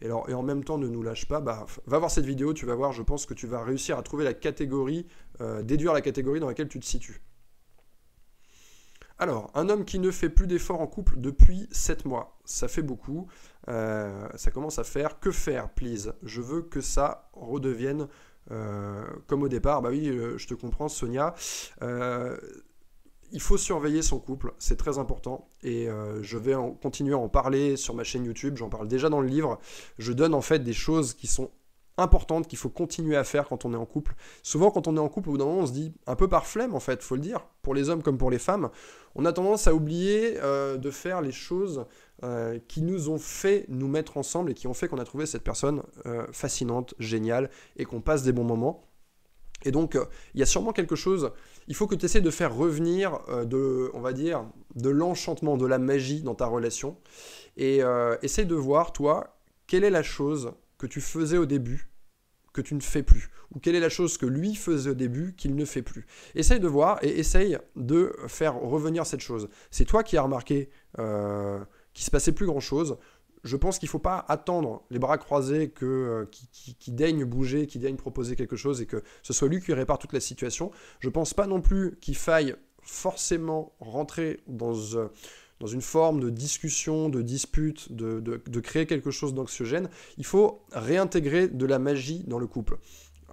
Et, 0.00 0.10
en 0.10 0.42
même 0.42 0.64
temps 0.64 0.76
ne 0.76 0.88
nous 0.88 1.04
lâche 1.04 1.28
pas, 1.28 1.40
bah, 1.40 1.66
va 1.86 1.98
voir 2.00 2.10
cette 2.10 2.26
vidéo, 2.26 2.52
tu 2.52 2.66
vas 2.66 2.74
voir, 2.74 2.90
je 2.90 3.02
pense 3.02 3.26
que 3.26 3.34
tu 3.34 3.46
vas 3.46 3.62
réussir 3.62 3.96
à 3.96 4.02
trouver 4.02 4.24
la 4.24 4.34
catégorie, 4.34 5.06
déduire 5.62 5.92
la 5.92 6.00
catégorie 6.00 6.40
dans 6.40 6.48
laquelle 6.48 6.68
tu 6.68 6.80
te 6.80 6.84
situes. 6.84 7.22
Alors, 9.18 9.50
un 9.54 9.68
homme 9.68 9.84
qui 9.84 10.00
ne 10.00 10.10
fait 10.10 10.28
plus 10.28 10.46
d'efforts 10.46 10.80
en 10.80 10.88
couple 10.88 11.14
depuis 11.18 11.68
7 11.70 12.04
mois, 12.04 12.36
ça 12.44 12.66
fait 12.66 12.82
beaucoup. 12.82 13.28
Euh, 13.68 14.28
ça 14.34 14.50
commence 14.50 14.78
à 14.78 14.84
faire. 14.84 15.20
Que 15.20 15.30
faire, 15.30 15.70
please 15.70 16.14
Je 16.22 16.40
veux 16.40 16.62
que 16.62 16.80
ça 16.80 17.30
redevienne 17.32 18.08
euh, 18.50 19.04
comme 19.28 19.42
au 19.42 19.48
départ. 19.48 19.82
Bah 19.82 19.90
oui, 19.90 20.08
euh, 20.08 20.36
je 20.36 20.48
te 20.48 20.54
comprends, 20.54 20.88
Sonia. 20.88 21.34
il 21.80 23.40
faut 23.40 23.56
surveiller 23.56 24.02
son 24.02 24.18
couple, 24.18 24.52
c'est 24.58 24.76
très 24.76 24.98
important. 24.98 25.48
Et 25.62 25.88
je 26.20 26.38
vais 26.38 26.54
continuer 26.82 27.14
à 27.14 27.18
en 27.18 27.28
parler 27.28 27.76
sur 27.76 27.94
ma 27.94 28.04
chaîne 28.04 28.24
YouTube. 28.24 28.56
J'en 28.56 28.68
parle 28.68 28.88
déjà 28.88 29.08
dans 29.08 29.20
le 29.20 29.28
livre. 29.28 29.58
Je 29.98 30.12
donne 30.12 30.34
en 30.34 30.42
fait 30.42 30.58
des 30.58 30.72
choses 30.72 31.14
qui 31.14 31.28
sont 31.28 31.50
importante 31.96 32.48
qu'il 32.48 32.58
faut 32.58 32.68
continuer 32.68 33.16
à 33.16 33.24
faire 33.24 33.48
quand 33.48 33.64
on 33.64 33.72
est 33.72 33.76
en 33.76 33.86
couple. 33.86 34.14
Souvent, 34.42 34.70
quand 34.70 34.88
on 34.88 34.96
est 34.96 35.00
en 35.00 35.08
couple, 35.08 35.28
au 35.28 35.32
bout 35.32 35.38
d'un 35.38 35.44
moment, 35.44 35.60
on 35.60 35.66
se 35.66 35.72
dit, 35.72 35.92
un 36.06 36.16
peu 36.16 36.28
par 36.28 36.46
flemme 36.46 36.74
en 36.74 36.80
fait, 36.80 37.02
faut 37.02 37.14
le 37.14 37.20
dire, 37.20 37.46
pour 37.62 37.74
les 37.74 37.88
hommes 37.88 38.02
comme 38.02 38.18
pour 38.18 38.30
les 38.30 38.38
femmes, 38.38 38.70
on 39.14 39.24
a 39.24 39.32
tendance 39.32 39.66
à 39.66 39.74
oublier 39.74 40.38
euh, 40.42 40.76
de 40.76 40.90
faire 40.90 41.20
les 41.20 41.32
choses 41.32 41.86
euh, 42.24 42.58
qui 42.68 42.82
nous 42.82 43.10
ont 43.10 43.18
fait 43.18 43.66
nous 43.68 43.88
mettre 43.88 44.16
ensemble 44.16 44.50
et 44.50 44.54
qui 44.54 44.66
ont 44.66 44.74
fait 44.74 44.88
qu'on 44.88 44.98
a 44.98 45.04
trouvé 45.04 45.26
cette 45.26 45.44
personne 45.44 45.82
euh, 46.06 46.26
fascinante, 46.32 46.94
géniale 46.98 47.50
et 47.76 47.84
qu'on 47.84 48.00
passe 48.00 48.22
des 48.22 48.32
bons 48.32 48.44
moments. 48.44 48.88
Et 49.66 49.70
donc, 49.70 49.96
il 50.34 50.40
y 50.40 50.42
a 50.42 50.46
sûrement 50.46 50.74
quelque 50.74 50.94
chose, 50.94 51.30
il 51.68 51.74
faut 51.74 51.86
que 51.86 51.94
tu 51.94 52.04
essaies 52.04 52.20
de 52.20 52.30
faire 52.30 52.54
revenir 52.54 53.20
de, 53.46 53.90
on 53.94 54.00
va 54.00 54.12
dire, 54.12 54.44
de 54.74 54.90
l'enchantement, 54.90 55.56
de 55.56 55.64
la 55.64 55.78
magie 55.78 56.20
dans 56.20 56.34
ta 56.34 56.44
relation. 56.44 56.98
Et 57.56 57.80
essaie 58.20 58.44
de 58.44 58.54
voir, 58.54 58.92
toi, 58.92 59.38
quelle 59.66 59.84
est 59.84 59.90
la 59.90 60.02
chose 60.02 60.52
tu 60.86 61.00
faisais 61.00 61.38
au 61.38 61.46
début 61.46 61.88
que 62.54 62.62
tu 62.62 62.74
ne 62.74 62.80
fais 62.80 63.02
plus 63.02 63.28
Ou 63.54 63.58
quelle 63.58 63.74
est 63.74 63.80
la 63.80 63.90
chose 63.90 64.16
que 64.16 64.24
lui 64.24 64.54
faisait 64.54 64.90
au 64.90 64.94
début 64.94 65.34
qu'il 65.34 65.54
ne 65.54 65.64
fait 65.66 65.82
plus 65.82 66.06
Essaye 66.34 66.60
de 66.60 66.68
voir 66.68 67.02
et 67.02 67.18
essaye 67.18 67.58
de 67.76 68.16
faire 68.28 68.54
revenir 68.54 69.04
cette 69.04 69.20
chose. 69.20 69.48
C'est 69.70 69.84
toi 69.84 70.02
qui 70.02 70.16
as 70.16 70.22
remarqué 70.22 70.70
euh, 70.98 71.62
qu'il 71.92 72.04
se 72.04 72.10
passait 72.10 72.32
plus 72.32 72.46
grand-chose. 72.46 72.96
Je 73.42 73.56
pense 73.56 73.78
qu'il 73.78 73.88
ne 73.88 73.90
faut 73.90 73.98
pas 73.98 74.24
attendre 74.28 74.84
les 74.90 74.98
bras 74.98 75.18
croisés 75.18 75.68
que, 75.68 75.84
euh, 75.84 76.24
qui, 76.30 76.92
daigne 76.92 77.24
bouger, 77.24 77.66
qui 77.66 77.78
daigne 77.78 77.96
proposer 77.96 78.36
quelque 78.36 78.56
chose 78.56 78.80
et 78.80 78.86
que 78.86 79.02
ce 79.22 79.32
soit 79.32 79.48
lui 79.48 79.60
qui 79.60 79.74
répare 79.74 79.98
toute 79.98 80.14
la 80.14 80.20
situation. 80.20 80.70
Je 81.00 81.08
ne 81.08 81.12
pense 81.12 81.34
pas 81.34 81.46
non 81.46 81.60
plus 81.60 81.98
qu'il 82.00 82.16
faille 82.16 82.54
forcément 82.82 83.74
rentrer 83.80 84.40
dans... 84.46 84.74
Euh, 84.94 85.08
dans 85.64 85.68
une 85.68 85.80
forme 85.80 86.20
de 86.20 86.28
discussion, 86.28 87.08
de 87.08 87.22
dispute, 87.22 87.90
de, 87.90 88.60
créer 88.60 88.84
quelque 88.84 89.10
chose 89.10 89.32
d'anxiogène, 89.32 89.88
il 90.18 90.26
faut 90.26 90.60
réintégrer 90.72 91.48
de 91.48 91.64
la 91.64 91.78
magie 91.78 92.22
dans 92.26 92.38
le 92.38 92.46
couple. 92.46 92.76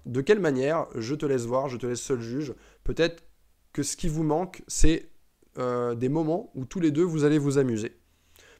De 0.05 0.21
quelle 0.21 0.39
manière 0.39 0.87
Je 0.95 1.13
te 1.13 1.25
laisse 1.25 1.43
voir, 1.43 1.67
je 1.67 1.75
te 1.75 1.85
laisse 1.85 1.99
seul 1.99 2.21
juge. 2.21 2.53
Peut-être 2.85 3.25
que 3.73 3.83
ce 3.83 3.97
qui 3.97 4.07
vous 4.07 4.23
manque, 4.23 4.63
c'est 4.69 5.09
euh, 5.57 5.93
des 5.93 6.07
moments 6.07 6.53
où 6.55 6.63
tous 6.63 6.79
les 6.79 6.91
deux, 6.91 7.03
vous 7.03 7.25
allez 7.25 7.37
vous 7.37 7.57
amuser. 7.57 7.97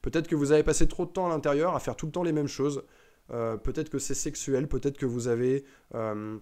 Peut-être 0.02 0.28
que 0.28 0.36
vous 0.36 0.52
avez 0.52 0.64
passé 0.64 0.86
trop 0.86 1.06
de 1.06 1.12
temps 1.12 1.28
à 1.28 1.30
l'intérieur 1.30 1.74
à 1.74 1.80
faire 1.80 1.96
tout 1.96 2.08
le 2.08 2.12
temps 2.12 2.24
les 2.24 2.34
mêmes 2.34 2.50
choses. 2.50 2.84
Euh, 3.32 3.56
peut-être 3.56 3.90
que 3.90 4.00
c'est 4.00 4.16
sexuel, 4.16 4.68
peut-être 4.68 4.98
que 4.98 5.06
vous 5.06 5.30
avez 5.30 5.64
euh, 5.96 6.38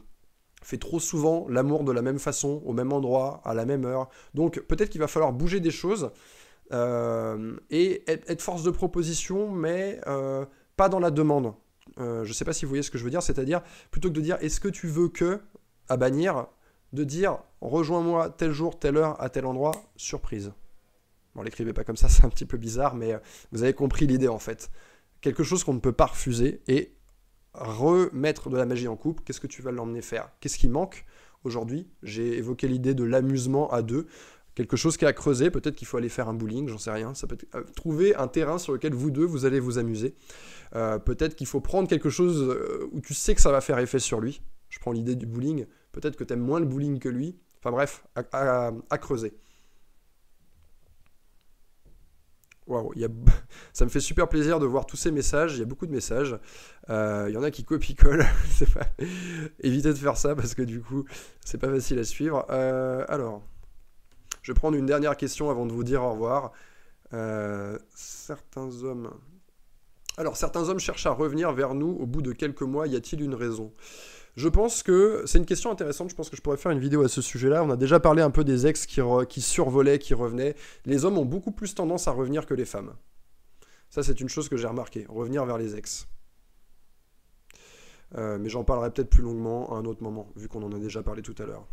fait 0.63 0.79
trop 0.79 0.99
souvent 0.99 1.45
l'amour 1.47 1.83
de 1.83 1.91
la 1.91 2.01
même 2.01 2.17
façon, 2.17 2.63
au 2.65 2.73
même 2.73 2.91
endroit, 2.91 3.39
à 3.45 3.53
la 3.53 3.65
même 3.65 3.85
heure. 3.85 4.09
Donc 4.33 4.59
peut-être 4.61 4.89
qu'il 4.89 5.01
va 5.01 5.07
falloir 5.07 5.31
bouger 5.31 5.59
des 5.59 5.69
choses 5.69 6.09
euh, 6.71 7.55
et 7.69 8.03
être, 8.07 8.41
force 8.41 8.63
de 8.63 8.71
proposition, 8.71 9.51
mais 9.51 9.99
euh, 10.07 10.45
pas 10.77 10.89
dans 10.89 10.99
la 10.99 11.11
demande. 11.11 11.53
Euh, 11.99 12.23
je 12.23 12.29
ne 12.29 12.33
sais 12.33 12.45
pas 12.45 12.53
si 12.53 12.65
vous 12.65 12.69
voyez 12.69 12.83
ce 12.83 12.91
que 12.91 12.97
je 12.97 13.03
veux 13.03 13.09
dire, 13.09 13.23
c'est-à-dire 13.23 13.61
plutôt 13.91 14.09
que 14.09 14.13
de 14.13 14.21
dire 14.21 14.37
est-ce 14.41 14.59
que 14.59 14.67
tu 14.67 14.87
veux 14.87 15.09
que, 15.09 15.41
à 15.87 15.97
bannir, 15.97 16.47
de 16.93 17.03
dire 17.03 17.39
rejoins-moi 17.61 18.29
tel 18.29 18.51
jour, 18.51 18.79
telle 18.79 18.97
heure, 18.97 19.21
à 19.21 19.29
tel 19.29 19.45
endroit, 19.45 19.71
surprise. 19.95 20.53
Bon, 21.35 21.41
l'écrivez 21.41 21.73
pas 21.73 21.83
comme 21.83 21.97
ça, 21.97 22.09
c'est 22.09 22.25
un 22.25 22.29
petit 22.29 22.45
peu 22.45 22.57
bizarre, 22.57 22.95
mais 22.95 23.19
vous 23.51 23.63
avez 23.63 23.73
compris 23.73 24.07
l'idée 24.07 24.27
en 24.27 24.39
fait. 24.39 24.69
Quelque 25.21 25.43
chose 25.43 25.63
qu'on 25.63 25.73
ne 25.73 25.79
peut 25.79 25.91
pas 25.91 26.05
refuser 26.05 26.61
et 26.67 26.95
remettre 27.53 28.49
de 28.49 28.57
la 28.57 28.65
magie 28.65 28.87
en 28.87 28.95
couple. 28.95 29.23
Qu'est-ce 29.23 29.39
que 29.39 29.47
tu 29.47 29.61
vas 29.61 29.71
l'emmener 29.71 30.01
faire? 30.01 30.29
Qu'est-ce 30.39 30.57
qui 30.57 30.69
manque? 30.69 31.05
Aujourd'hui 31.43 31.87
J'ai 32.03 32.37
évoqué 32.37 32.67
l'idée 32.67 32.93
de 32.93 33.03
l'amusement 33.03 33.71
à 33.71 33.81
deux 33.81 34.07
quelque 34.59 34.75
chose 34.75 34.97
qui 34.97 35.05
a 35.05 35.13
creusé. 35.13 35.49
Peut-être 35.49 35.75
qu'il 35.75 35.87
faut 35.87 35.95
aller 35.95 36.09
faire 36.09 36.27
un 36.27 36.33
bowling, 36.33 36.67
j'en 36.67 36.77
sais 36.77 36.91
rien. 36.91 37.13
Ça 37.13 37.27
peut 37.27 37.37
euh, 37.55 37.63
trouver 37.77 38.13
un 38.15 38.27
terrain 38.27 38.57
sur 38.57 38.73
lequel 38.73 38.93
vous 38.93 39.09
deux 39.09 39.23
vous 39.23 39.45
allez 39.45 39.61
vous 39.61 39.77
amuser. 39.77 40.15
Euh, 40.75 40.99
peut-être 40.99 41.35
qu'il 41.35 41.47
faut 41.47 41.61
prendre 41.61 41.87
quelque 41.87 42.09
chose 42.09 42.41
euh, 42.41 42.89
où 42.91 42.99
tu 42.99 43.13
sais 43.13 43.33
que 43.33 43.39
ça 43.39 43.53
va 43.53 43.61
faire 43.61 43.79
effet 43.79 43.99
sur 43.99 44.19
lui. 44.19 44.41
Je 44.67 44.79
prends 44.79 44.91
l'idée 44.91 45.15
du 45.15 45.25
bowling. 45.25 45.65
Peut-être 45.93 46.17
que 46.17 46.25
tu 46.25 46.33
aimes 46.33 46.41
moins 46.41 46.59
le 46.59 46.65
bowling 46.65 46.99
que 46.99 47.07
lui. 47.07 47.39
Enfin 47.59 47.71
bref, 47.71 48.03
à, 48.15 48.97
creuser. 48.97 49.33
Waouh, 52.67 52.93
ça 53.73 53.85
me 53.85 53.89
fait 53.89 54.01
super 54.01 54.27
plaisir 54.27 54.59
de 54.59 54.65
voir 54.65 54.85
tous 54.85 54.97
ces 54.97 55.11
messages. 55.11 55.55
Il 55.55 55.59
y 55.59 55.63
a 55.63 55.65
beaucoup 55.65 55.87
de 55.87 55.91
messages. 55.93 56.37
Il 56.89 57.31
y 57.31 57.37
en 57.37 57.43
a 57.43 57.49
qui 57.49 57.63
copient-collent. 57.63 58.27
Évitez 59.61 59.89
de 59.89 59.97
faire 59.97 60.17
ça 60.17 60.35
parce 60.35 60.53
que 60.53 60.63
du 60.63 60.81
coup, 60.81 61.05
c'est 61.45 61.59
pas 61.59 61.69
facile 61.69 61.99
à 61.99 62.03
suivre. 62.03 62.45
alors. 63.07 63.41
Je 64.49 64.53
vais 64.55 64.57
prendre 64.57 64.77
une 64.77 64.87
dernière 64.87 65.15
question 65.15 65.51
avant 65.51 65.67
de 65.67 65.71
vous 65.71 65.83
dire 65.83 66.01
au 66.01 66.09
revoir. 66.09 66.53
certains 67.93 68.83
hommes... 68.83 69.11
Alors, 70.17 70.37
certains 70.37 70.69
hommes 70.69 70.79
cherchent 70.79 71.05
à 71.05 71.11
revenir 71.11 71.51
vers 71.51 71.75
nous 71.75 71.91
au 71.99 72.07
bout 72.07 72.23
de 72.23 72.31
quelques 72.31 72.63
mois. 72.63 72.87
Y 72.87 72.95
a-t-il 72.95 73.21
une 73.21 73.35
raison? 73.35 73.71
Je 74.35 74.49
pense 74.49 74.81
que 74.81 75.21
c'est 75.27 75.37
une 75.37 75.45
question 75.45 75.69
intéressante. 75.69 76.09
Je 76.09 76.15
pense 76.15 76.31
que 76.31 76.35
je 76.35 76.41
pourrais 76.41 76.57
faire 76.57 76.71
une 76.71 76.79
vidéo 76.79 77.03
à 77.03 77.09
ce 77.09 77.21
sujet-là. 77.21 77.63
On 77.63 77.69
a 77.69 77.75
déjà 77.75 77.99
parlé 77.99 78.23
un 78.23 78.31
peu 78.31 78.43
des 78.43 78.65
ex 78.65 78.87
qui, 78.87 79.01
qui 79.29 79.41
survolaient, 79.41 79.99
qui 79.99 80.15
revenaient. 80.15 80.55
Les 80.83 81.05
hommes 81.05 81.19
ont 81.19 81.25
beaucoup 81.25 81.51
plus 81.51 81.75
tendance 81.75 82.07
à 82.07 82.11
revenir 82.11 82.47
que 82.47 82.55
les 82.55 82.65
femmes. 82.65 82.95
Ça, 83.91 84.01
c'est 84.01 84.19
une 84.19 84.29
chose 84.29 84.49
que 84.49 84.57
j'ai 84.57 84.67
remarqué. 84.67 85.05
Revenir 85.09 85.45
vers 85.45 85.59
les 85.59 85.75
ex. 85.75 86.07
Euh, 88.17 88.39
mais 88.39 88.49
j'en 88.49 88.63
parlerai 88.63 88.89
peut-être 88.89 89.11
plus 89.11 89.21
longuement 89.21 89.75
à 89.75 89.77
un 89.77 89.85
autre 89.85 90.01
moment, 90.01 90.31
vu 90.35 90.47
qu'on 90.47 90.63
en 90.63 90.71
a 90.71 90.79
déjà 90.79 91.03
parlé 91.03 91.21
tout 91.21 91.35
à 91.37 91.45
l'heure. 91.45 91.67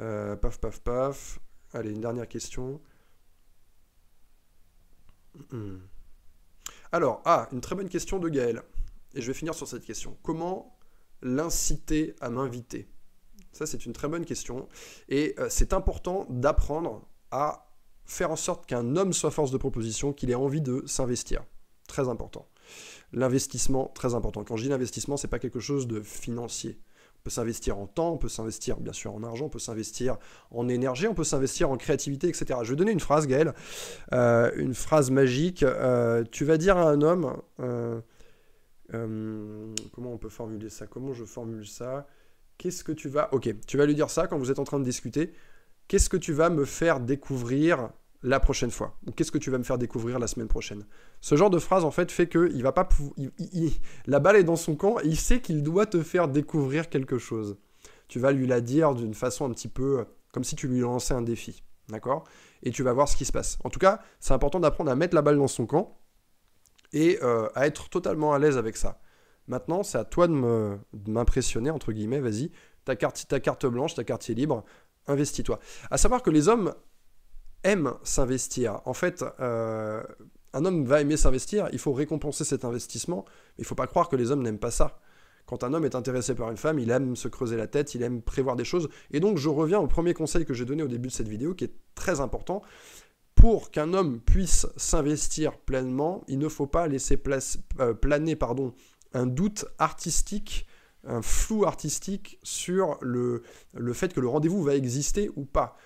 Euh, 0.00 0.36
paf, 0.36 0.58
paf, 0.58 0.80
paf. 0.80 1.38
Allez, 1.72 1.90
une 1.90 2.00
dernière 2.00 2.28
question. 2.28 2.80
Hmm. 5.50 5.78
Alors, 6.92 7.22
ah, 7.24 7.48
une 7.52 7.60
très 7.60 7.74
bonne 7.74 7.88
question 7.88 8.18
de 8.18 8.28
Gaël. 8.28 8.62
Et 9.14 9.20
je 9.20 9.26
vais 9.26 9.34
finir 9.34 9.54
sur 9.54 9.66
cette 9.66 9.84
question. 9.84 10.16
Comment 10.22 10.76
l'inciter 11.22 12.14
à 12.20 12.30
m'inviter? 12.30 12.88
Ça, 13.52 13.66
c'est 13.66 13.86
une 13.86 13.92
très 13.92 14.08
bonne 14.08 14.24
question. 14.24 14.68
Et 15.08 15.34
euh, 15.38 15.48
c'est 15.50 15.72
important 15.72 16.26
d'apprendre 16.28 17.08
à 17.30 17.66
faire 18.04 18.30
en 18.30 18.36
sorte 18.36 18.66
qu'un 18.66 18.96
homme 18.96 19.12
soit 19.12 19.30
force 19.30 19.50
de 19.50 19.58
proposition, 19.58 20.12
qu'il 20.12 20.30
ait 20.30 20.34
envie 20.34 20.60
de 20.60 20.82
s'investir. 20.86 21.44
Très 21.88 22.08
important. 22.08 22.48
L'investissement, 23.12 23.90
très 23.94 24.14
important. 24.14 24.44
Quand 24.44 24.56
je 24.56 24.64
dis 24.64 24.68
l'investissement, 24.68 25.16
c'est 25.16 25.28
pas 25.28 25.38
quelque 25.38 25.60
chose 25.60 25.86
de 25.86 26.02
financier. 26.02 26.78
Peut 27.26 27.30
s'investir 27.30 27.76
en 27.76 27.88
temps, 27.88 28.12
on 28.12 28.18
peut 28.18 28.28
s'investir 28.28 28.76
bien 28.76 28.92
sûr 28.92 29.12
en 29.12 29.24
argent, 29.24 29.46
on 29.46 29.48
peut 29.48 29.58
s'investir 29.58 30.16
en 30.52 30.68
énergie, 30.68 31.08
on 31.08 31.14
peut 31.14 31.24
s'investir 31.24 31.72
en 31.72 31.76
créativité, 31.76 32.28
etc. 32.28 32.60
Je 32.62 32.70
vais 32.70 32.76
donner 32.76 32.92
une 32.92 33.00
phrase, 33.00 33.26
Gaël, 33.26 33.52
euh, 34.12 34.52
une 34.54 34.74
phrase 34.74 35.10
magique. 35.10 35.64
Euh, 35.64 36.22
tu 36.30 36.44
vas 36.44 36.56
dire 36.56 36.76
à 36.76 36.88
un 36.88 37.02
homme, 37.02 37.36
euh, 37.58 38.00
comment 38.92 40.12
on 40.12 40.18
peut 40.18 40.28
formuler 40.28 40.68
ça? 40.68 40.86
Comment 40.86 41.14
je 41.14 41.24
formule 41.24 41.66
ça? 41.66 42.06
Qu'est-ce 42.58 42.84
que 42.84 42.92
tu 42.92 43.08
vas... 43.08 43.28
Ok, 43.34 43.52
tu 43.66 43.76
vas 43.76 43.86
lui 43.86 43.96
dire 43.96 44.08
ça 44.08 44.28
quand 44.28 44.38
vous 44.38 44.52
êtes 44.52 44.60
en 44.60 44.64
train 44.64 44.78
de 44.78 44.84
discuter. 44.84 45.32
Qu'est-ce 45.88 46.08
que 46.08 46.16
tu 46.16 46.32
vas 46.32 46.48
me 46.48 46.64
faire 46.64 47.00
découvrir 47.00 47.90
la 48.26 48.40
prochaine 48.40 48.70
fois 48.70 48.98
qu'est-ce 49.14 49.30
que 49.30 49.38
tu 49.38 49.50
vas 49.50 49.58
me 49.58 49.62
faire 49.62 49.78
découvrir 49.78 50.18
la 50.18 50.26
semaine 50.26 50.48
prochaine? 50.48 50.84
Ce 51.20 51.36
genre 51.36 51.50
de 51.50 51.58
phrase, 51.58 51.84
en 51.84 51.90
fait, 51.90 52.10
fait 52.10 52.26
que 52.26 52.50
il 52.52 52.62
va 52.62 52.72
pas 52.72 52.88
la 54.06 54.20
balle 54.20 54.36
est 54.36 54.44
dans 54.44 54.56
son 54.56 54.74
camp 54.74 54.98
et 55.00 55.06
il 55.06 55.16
sait 55.16 55.40
qu'il 55.40 55.62
doit 55.62 55.86
te 55.86 56.02
faire 56.02 56.28
découvrir 56.28 56.88
quelque 56.88 57.18
chose. 57.18 57.56
Tu 58.08 58.18
vas 58.18 58.32
lui 58.32 58.46
la 58.46 58.60
dire 58.60 58.94
d'une 58.94 59.14
façon 59.14 59.46
un 59.46 59.50
petit 59.50 59.68
peu 59.68 60.04
comme 60.32 60.44
si 60.44 60.56
tu 60.56 60.68
lui 60.68 60.80
lançais 60.80 61.14
un 61.14 61.22
défi. 61.22 61.62
D'accord? 61.88 62.24
Et 62.62 62.72
tu 62.72 62.82
vas 62.82 62.92
voir 62.92 63.08
ce 63.08 63.16
qui 63.16 63.24
se 63.24 63.32
passe. 63.32 63.58
En 63.62 63.70
tout 63.70 63.78
cas, 63.78 64.00
c'est 64.18 64.34
important 64.34 64.58
d'apprendre 64.58 64.90
à 64.90 64.96
mettre 64.96 65.14
la 65.14 65.22
balle 65.22 65.38
dans 65.38 65.46
son 65.46 65.66
camp 65.66 65.98
et 66.92 67.18
euh, 67.22 67.48
à 67.54 67.66
être 67.66 67.88
totalement 67.88 68.32
à 68.32 68.38
l'aise 68.38 68.58
avec 68.58 68.76
ça. 68.76 69.00
Maintenant, 69.46 69.84
c'est 69.84 69.98
à 69.98 70.04
toi 70.04 70.26
de 70.26 70.78
m'impressionner, 71.06 71.70
entre 71.70 71.92
guillemets, 71.92 72.20
vas-y, 72.20 72.50
ta 72.84 72.96
carte, 72.96 73.26
ta 73.28 73.38
carte 73.38 73.66
blanche, 73.66 73.94
ta 73.94 74.02
carte 74.02 74.26
libre, 74.28 74.64
investis-toi. 75.06 75.60
À 75.90 75.98
savoir 75.98 76.22
que 76.22 76.30
les 76.30 76.48
hommes 76.48 76.74
aiment 77.66 77.94
s'investir. 78.02 78.80
En 78.84 78.94
fait, 78.94 79.24
euh, 79.40 80.02
un 80.52 80.64
homme 80.64 80.84
va 80.84 81.00
aimer 81.00 81.16
s'investir, 81.16 81.68
il 81.72 81.78
faut 81.78 81.92
récompenser 81.92 82.44
cet 82.44 82.64
investissement, 82.64 83.24
mais 83.26 83.58
il 83.58 83.62
ne 83.62 83.66
faut 83.66 83.74
pas 83.74 83.86
croire 83.86 84.08
que 84.08 84.16
les 84.16 84.30
hommes 84.30 84.42
n'aiment 84.42 84.58
pas 84.58 84.70
ça. 84.70 85.00
Quand 85.46 85.62
un 85.62 85.74
homme 85.74 85.84
est 85.84 85.94
intéressé 85.94 86.34
par 86.34 86.50
une 86.50 86.56
femme, 86.56 86.78
il 86.78 86.90
aime 86.90 87.14
se 87.14 87.28
creuser 87.28 87.56
la 87.56 87.66
tête, 87.66 87.94
il 87.94 88.02
aime 88.02 88.22
prévoir 88.22 88.56
des 88.56 88.64
choses. 88.64 88.88
Et 89.12 89.20
donc, 89.20 89.38
je 89.38 89.48
reviens 89.48 89.78
au 89.78 89.86
premier 89.86 90.12
conseil 90.12 90.44
que 90.44 90.54
j'ai 90.54 90.64
donné 90.64 90.82
au 90.82 90.88
début 90.88 91.08
de 91.08 91.12
cette 91.12 91.28
vidéo, 91.28 91.54
qui 91.54 91.64
est 91.64 91.74
très 91.94 92.20
important 92.20 92.62
pour 93.36 93.70
qu'un 93.70 93.92
homme 93.92 94.18
puisse 94.20 94.66
s'investir 94.76 95.58
pleinement, 95.58 96.24
il 96.26 96.38
ne 96.38 96.48
faut 96.48 96.66
pas 96.66 96.88
laisser 96.88 97.22
euh, 97.78 97.94
planer 97.94 98.34
pardon, 98.34 98.74
un 99.12 99.26
doute 99.26 99.66
artistique, 99.78 100.66
un 101.04 101.22
flou 101.22 101.64
artistique 101.64 102.40
sur 102.42 102.98
le, 103.02 103.42
le 103.74 103.92
fait 103.92 104.12
que 104.12 104.20
le 104.20 104.28
rendez-vous 104.28 104.62
va 104.62 104.74
exister 104.74 105.30
ou 105.36 105.44
pas. 105.44 105.76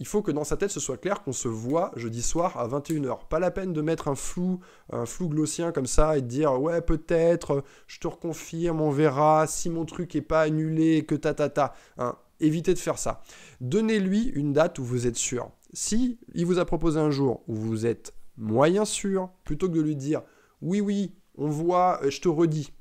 Il 0.00 0.06
faut 0.06 0.22
que 0.22 0.30
dans 0.30 0.44
sa 0.44 0.56
tête 0.56 0.70
ce 0.70 0.80
soit 0.80 0.96
clair 0.96 1.22
qu'on 1.22 1.34
se 1.34 1.46
voit 1.46 1.92
jeudi 1.94 2.22
soir 2.22 2.56
à 2.58 2.66
21h. 2.66 3.28
Pas 3.28 3.38
la 3.38 3.50
peine 3.50 3.74
de 3.74 3.82
mettre 3.82 4.08
un 4.08 4.14
flou, 4.14 4.60
un 4.90 5.04
flou 5.04 5.28
glossien 5.28 5.72
comme 5.72 5.86
ça 5.86 6.16
et 6.16 6.22
de 6.22 6.26
dire 6.26 6.60
ouais 6.60 6.80
peut-être, 6.80 7.62
je 7.86 8.00
te 8.00 8.08
reconfirme, 8.08 8.80
on 8.80 8.90
verra, 8.90 9.46
si 9.46 9.68
mon 9.68 9.84
truc 9.84 10.16
est 10.16 10.22
pas 10.22 10.40
annulé, 10.40 11.04
que 11.04 11.14
ta 11.14 11.34
ta 11.34 11.50
ta. 11.50 11.74
Hein. 11.98 12.16
Évitez 12.40 12.72
de 12.72 12.78
faire 12.78 12.98
ça. 12.98 13.22
Donnez-lui 13.60 14.32
une 14.34 14.54
date 14.54 14.78
où 14.78 14.84
vous 14.84 15.06
êtes 15.06 15.16
sûr. 15.16 15.50
Si 15.74 16.18
il 16.34 16.46
vous 16.46 16.58
a 16.58 16.64
proposé 16.64 16.98
un 16.98 17.10
jour 17.10 17.44
où 17.46 17.54
vous 17.54 17.84
êtes 17.84 18.14
moyen 18.38 18.86
sûr, 18.86 19.28
plutôt 19.44 19.68
que 19.68 19.74
de 19.74 19.82
lui 19.82 19.96
dire 19.96 20.22
oui, 20.62 20.80
oui, 20.80 21.14
on 21.36 21.48
voit, 21.48 22.00
euh, 22.02 22.10
je 22.10 22.22
te 22.22 22.28
redis, 22.28 22.72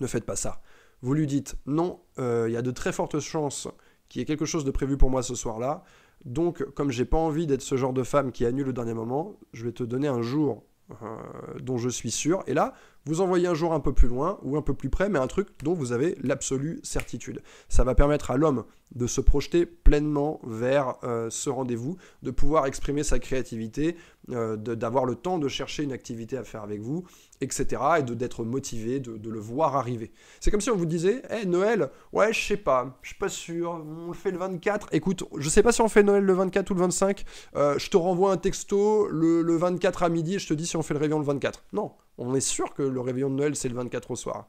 ne 0.00 0.06
faites 0.06 0.24
pas 0.24 0.36
ça. 0.36 0.62
Vous 1.02 1.14
lui 1.14 1.26
dites 1.26 1.56
non, 1.66 2.00
euh, 2.20 2.46
il 2.48 2.52
y 2.52 2.56
a 2.56 2.62
de 2.62 2.70
très 2.70 2.92
fortes 2.92 3.18
chances 3.18 3.66
qu'il 4.08 4.20
y 4.20 4.22
ait 4.22 4.26
quelque 4.26 4.46
chose 4.46 4.64
de 4.64 4.70
prévu 4.70 4.96
pour 4.96 5.10
moi 5.10 5.24
ce 5.24 5.34
soir-là. 5.34 5.82
Donc, 6.24 6.64
comme 6.74 6.90
j'ai 6.90 7.04
pas 7.04 7.18
envie 7.18 7.46
d'être 7.46 7.62
ce 7.62 7.76
genre 7.76 7.92
de 7.92 8.02
femme 8.02 8.32
qui 8.32 8.44
annule 8.44 8.68
au 8.68 8.72
dernier 8.72 8.94
moment, 8.94 9.38
je 9.52 9.64
vais 9.64 9.72
te 9.72 9.82
donner 9.84 10.08
un 10.08 10.22
jour 10.22 10.64
euh, 11.02 11.16
dont 11.60 11.76
je 11.76 11.88
suis 11.88 12.10
sûr. 12.10 12.42
Et 12.46 12.54
là, 12.54 12.74
vous 13.06 13.20
envoyez 13.20 13.46
un 13.46 13.54
jour 13.54 13.72
un 13.72 13.80
peu 13.80 13.92
plus 13.92 14.08
loin 14.08 14.38
ou 14.42 14.56
un 14.56 14.62
peu 14.62 14.74
plus 14.74 14.90
près, 14.90 15.08
mais 15.08 15.18
un 15.18 15.26
truc 15.26 15.48
dont 15.62 15.74
vous 15.74 15.92
avez 15.92 16.16
l'absolue 16.22 16.80
certitude. 16.82 17.42
Ça 17.68 17.84
va 17.84 17.94
permettre 17.94 18.30
à 18.30 18.36
l'homme 18.36 18.64
de 18.94 19.06
se 19.06 19.20
projeter 19.20 19.66
pleinement 19.66 20.40
vers 20.44 20.96
euh, 21.04 21.28
ce 21.30 21.50
rendez-vous, 21.50 21.96
de 22.22 22.30
pouvoir 22.30 22.66
exprimer 22.66 23.02
sa 23.02 23.18
créativité, 23.18 23.96
euh, 24.30 24.56
d'avoir 24.56 25.04
le 25.04 25.14
temps 25.14 25.38
de 25.38 25.48
chercher 25.48 25.82
une 25.82 25.92
activité 25.92 26.36
à 26.36 26.44
faire 26.44 26.62
avec 26.62 26.80
vous, 26.80 27.04
etc. 27.40 27.82
Et 27.98 28.02
d'être 28.02 28.44
motivé, 28.44 29.00
de, 29.00 29.30
le 29.30 29.38
voir 29.38 29.76
arriver. 29.76 30.10
C'est 30.40 30.50
comme 30.50 30.60
si 30.60 30.70
on 30.70 30.76
vous 30.76 30.86
disait, 30.86 31.22
hé 31.30 31.46
Noël, 31.46 31.90
ouais, 32.12 32.32
je 32.32 32.46
sais 32.46 32.56
pas, 32.56 32.98
je 33.02 33.08
suis 33.08 33.18
pas 33.18 33.28
sûr, 33.28 33.70
on 33.72 34.08
le 34.08 34.14
fait 34.14 34.30
le 34.30 34.38
24. 34.38 34.88
Écoute, 34.92 35.24
je 35.36 35.48
sais 35.48 35.62
pas 35.62 35.72
si 35.72 35.80
on 35.82 35.88
fait 35.88 36.02
Noël 36.02 36.24
le 36.24 36.32
24 36.32 36.70
ou 36.70 36.74
le 36.74 36.80
25, 36.80 37.24
euh, 37.56 37.78
je 37.78 37.90
te 37.90 37.96
renvoie 37.96 38.32
un 38.32 38.38
texto 38.38 39.08
le, 39.08 39.42
le 39.42 39.56
24 39.56 40.02
à 40.02 40.08
midi 40.08 40.36
et 40.36 40.38
je 40.38 40.48
te 40.48 40.54
dis 40.54 40.66
si 40.66 40.76
on 40.76 40.82
fait 40.82 40.94
le 40.94 41.00
réveillon 41.00 41.18
le 41.18 41.26
24. 41.26 41.64
Non, 41.72 41.92
on 42.18 42.34
est 42.34 42.40
sûr 42.40 42.74
que 42.74 42.82
le 42.82 43.00
réveillon 43.00 43.30
de 43.30 43.34
Noël 43.34 43.56
c'est 43.56 43.68
le 43.68 43.74
24 43.74 44.10
au 44.10 44.16
soir. 44.16 44.48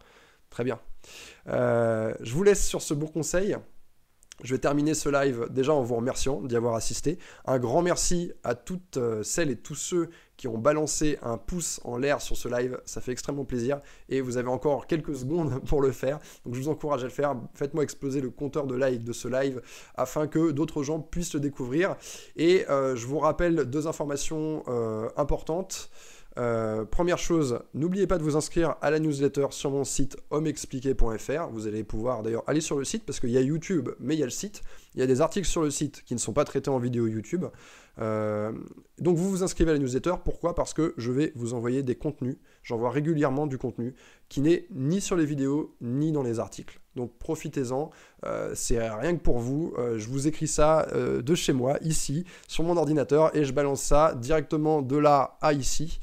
Très 0.50 0.64
bien. 0.64 0.80
je 1.46 2.34
vous 2.34 2.44
laisse 2.44 2.66
sur 2.66 2.82
ce 2.82 2.94
beau 2.94 3.08
conseil. 3.08 3.56
Je 4.42 4.54
vais 4.56 4.60
terminer 4.60 4.94
ce 4.94 5.10
live 5.10 5.48
déjà 5.50 5.74
en 5.74 5.82
vous 5.82 5.96
remerciant 5.96 6.42
d'y 6.42 6.56
avoir 6.56 6.76
assisté. 6.76 7.20
Un 7.46 7.60
grand 7.60 7.82
merci 7.82 8.32
à 8.44 8.56
toutes 8.56 8.96
euh, 8.96 9.22
celles 9.22 9.50
et 9.50 9.58
tous 9.58 9.76
ceux 9.76 10.10
qui 10.38 10.48
ont 10.48 10.58
balancé 10.58 11.20
un 11.22 11.38
pouce 11.38 11.82
en 11.84 11.98
l'air 11.98 12.22
sur 12.22 12.38
ce 12.38 12.48
live. 12.48 12.80
Ça 12.86 13.02
fait 13.02 13.12
extrêmement 13.12 13.44
plaisir 13.44 13.82
et 14.08 14.22
vous 14.22 14.38
avez 14.38 14.48
encore 14.48 14.88
quelques 14.88 15.16
secondes 15.16 15.60
pour 15.66 15.82
le 15.82 15.92
faire. 15.92 16.20
Donc 16.46 16.56
je 16.56 16.62
vous 16.62 16.70
encourage 16.70 17.02
à 17.02 17.08
le 17.08 17.12
faire. 17.12 17.36
Faites-moi 17.54 17.84
exploser 17.84 18.22
le 18.22 18.30
compteur 18.30 18.66
de 18.66 18.76
like 18.76 19.04
de 19.04 19.12
ce 19.12 19.28
live 19.28 19.62
afin 19.96 20.28
que 20.28 20.52
d'autres 20.52 20.84
gens 20.84 21.02
puissent 21.02 21.34
le 21.34 21.42
découvrir. 21.42 21.98
Et 22.38 22.66
euh, 22.70 22.96
je 22.96 23.06
vous 23.06 23.20
rappelle 23.20 23.66
deux 23.66 23.88
informations 23.88 24.64
euh, 24.70 25.10
importantes. 25.18 25.90
Euh, 26.38 26.86
première 26.86 27.18
chose, 27.18 27.60
n'oubliez 27.74 28.08
pas 28.08 28.18
de 28.18 28.24
vous 28.24 28.38
inscrire 28.38 28.76
à 28.82 28.92
la 28.92 29.00
newsletter 29.00 29.48
sur 29.50 29.72
mon 29.72 29.84
site 29.84 30.18
homeexpliqué.fr. 30.30 31.50
Vous 31.52 31.68
allez 31.68 31.84
pouvoir 31.84 32.24
d'ailleurs 32.24 32.44
aller 32.48 32.62
sur 32.62 32.78
le 32.78 32.86
site 32.86 33.06
parce 33.06 33.20
qu'il 33.20 33.32
y 33.32 33.38
a 33.38 33.42
YouTube, 33.42 33.89
mais 34.00 34.15
il 34.15 34.20
y 34.20 34.24
a 34.24 34.28
le 34.28 34.32
site. 34.32 34.62
Il 34.96 35.00
y 35.00 35.04
a 35.04 35.08
des 35.08 35.22
articles 35.22 35.48
sur 35.48 35.62
le 35.62 35.72
site 35.72 36.04
qui 36.04 36.13
ne 36.13 36.20
sont 36.20 36.34
pas 36.34 36.46
traités 36.46 36.70
en 36.70 36.80
vidéo 36.80 37.08
YouTube. 37.08 37.46
Euh, 38.00 38.52
donc 39.00 39.18
vous 39.18 39.30
vous 39.30 39.44
inscrivez 39.44 39.72
à 39.72 39.74
la 39.74 39.80
newsletter. 39.80 40.13
Pourquoi? 40.24 40.56
Parce 40.56 40.74
que 40.74 40.94
je 40.98 41.12
vais 41.12 41.34
vous 41.36 41.54
envoyer 41.54 41.84
des 41.84 41.96
contenus. 41.96 42.38
J'envoie 42.63 42.92
régulièrement 42.92 43.48
du 43.48 43.58
contenu 43.58 43.96
qui 44.30 44.42
n'est 44.42 44.68
ni 44.72 45.02
sur 45.02 45.15
les 45.15 45.26
vidéos 45.26 45.76
ni 45.82 46.12
dans 46.12 46.24
les 46.24 46.39
articles. 46.39 46.79
Donc 47.00 47.18
profitez-en. 47.18 47.90
Euh, 48.26 48.52
c'est 48.54 48.90
rien 48.90 49.16
que 49.16 49.22
pour 49.22 49.40
vous. 49.40 49.74
Euh, 49.78 49.98
je 49.98 50.08
vous 50.10 50.28
écris 50.28 50.48
ça 50.48 50.88
de 50.94 51.36
chez 51.36 51.54
moi, 51.54 51.78
ici, 51.82 52.26
sur 52.48 52.64
mon 52.64 52.76
ordinateur, 52.78 53.36
et 53.36 53.46
je 53.46 53.54
balance 53.54 53.82
ça 53.82 54.14
directement 54.16 54.82
de 54.82 54.98
là 54.98 55.38
à 55.42 55.54
ici. 55.54 56.00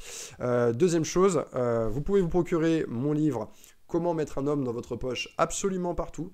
deuxième 0.73 1.05
chose, 1.05 1.43
vous 1.89 2.01
pouvez 2.01 2.21
vous 2.21 2.29
procurer 2.29 2.85
mon 2.87 3.13
livre 3.13 3.51
Comment 3.87 4.13
mettre 4.13 4.39
un 4.39 4.47
homme 4.47 4.63
dans 4.63 4.73
votre 4.73 4.95
poche 4.95 5.29
absolument 5.37 5.95
partout. 5.95 6.31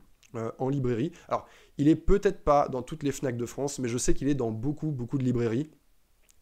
en 0.58 0.70
librairie. 0.70 1.12
Alors, 1.28 1.46
il 1.78 1.88
est 1.88 1.96
peut-être 1.96 2.44
pas 2.44 2.68
dans 2.68 2.82
toutes 2.82 3.04
les 3.04 3.12
FNAC 3.12 3.38
de 3.38 3.46
France, 3.46 3.78
mais 3.78 3.88
je 3.88 4.00
sais 4.00 4.16
qu'il 4.16 4.28
est 4.28 4.36
dans 4.36 4.50
beaucoup, 4.50 4.92
beaucoup 4.92 5.20
de 5.20 5.24
librairies. 5.24 5.70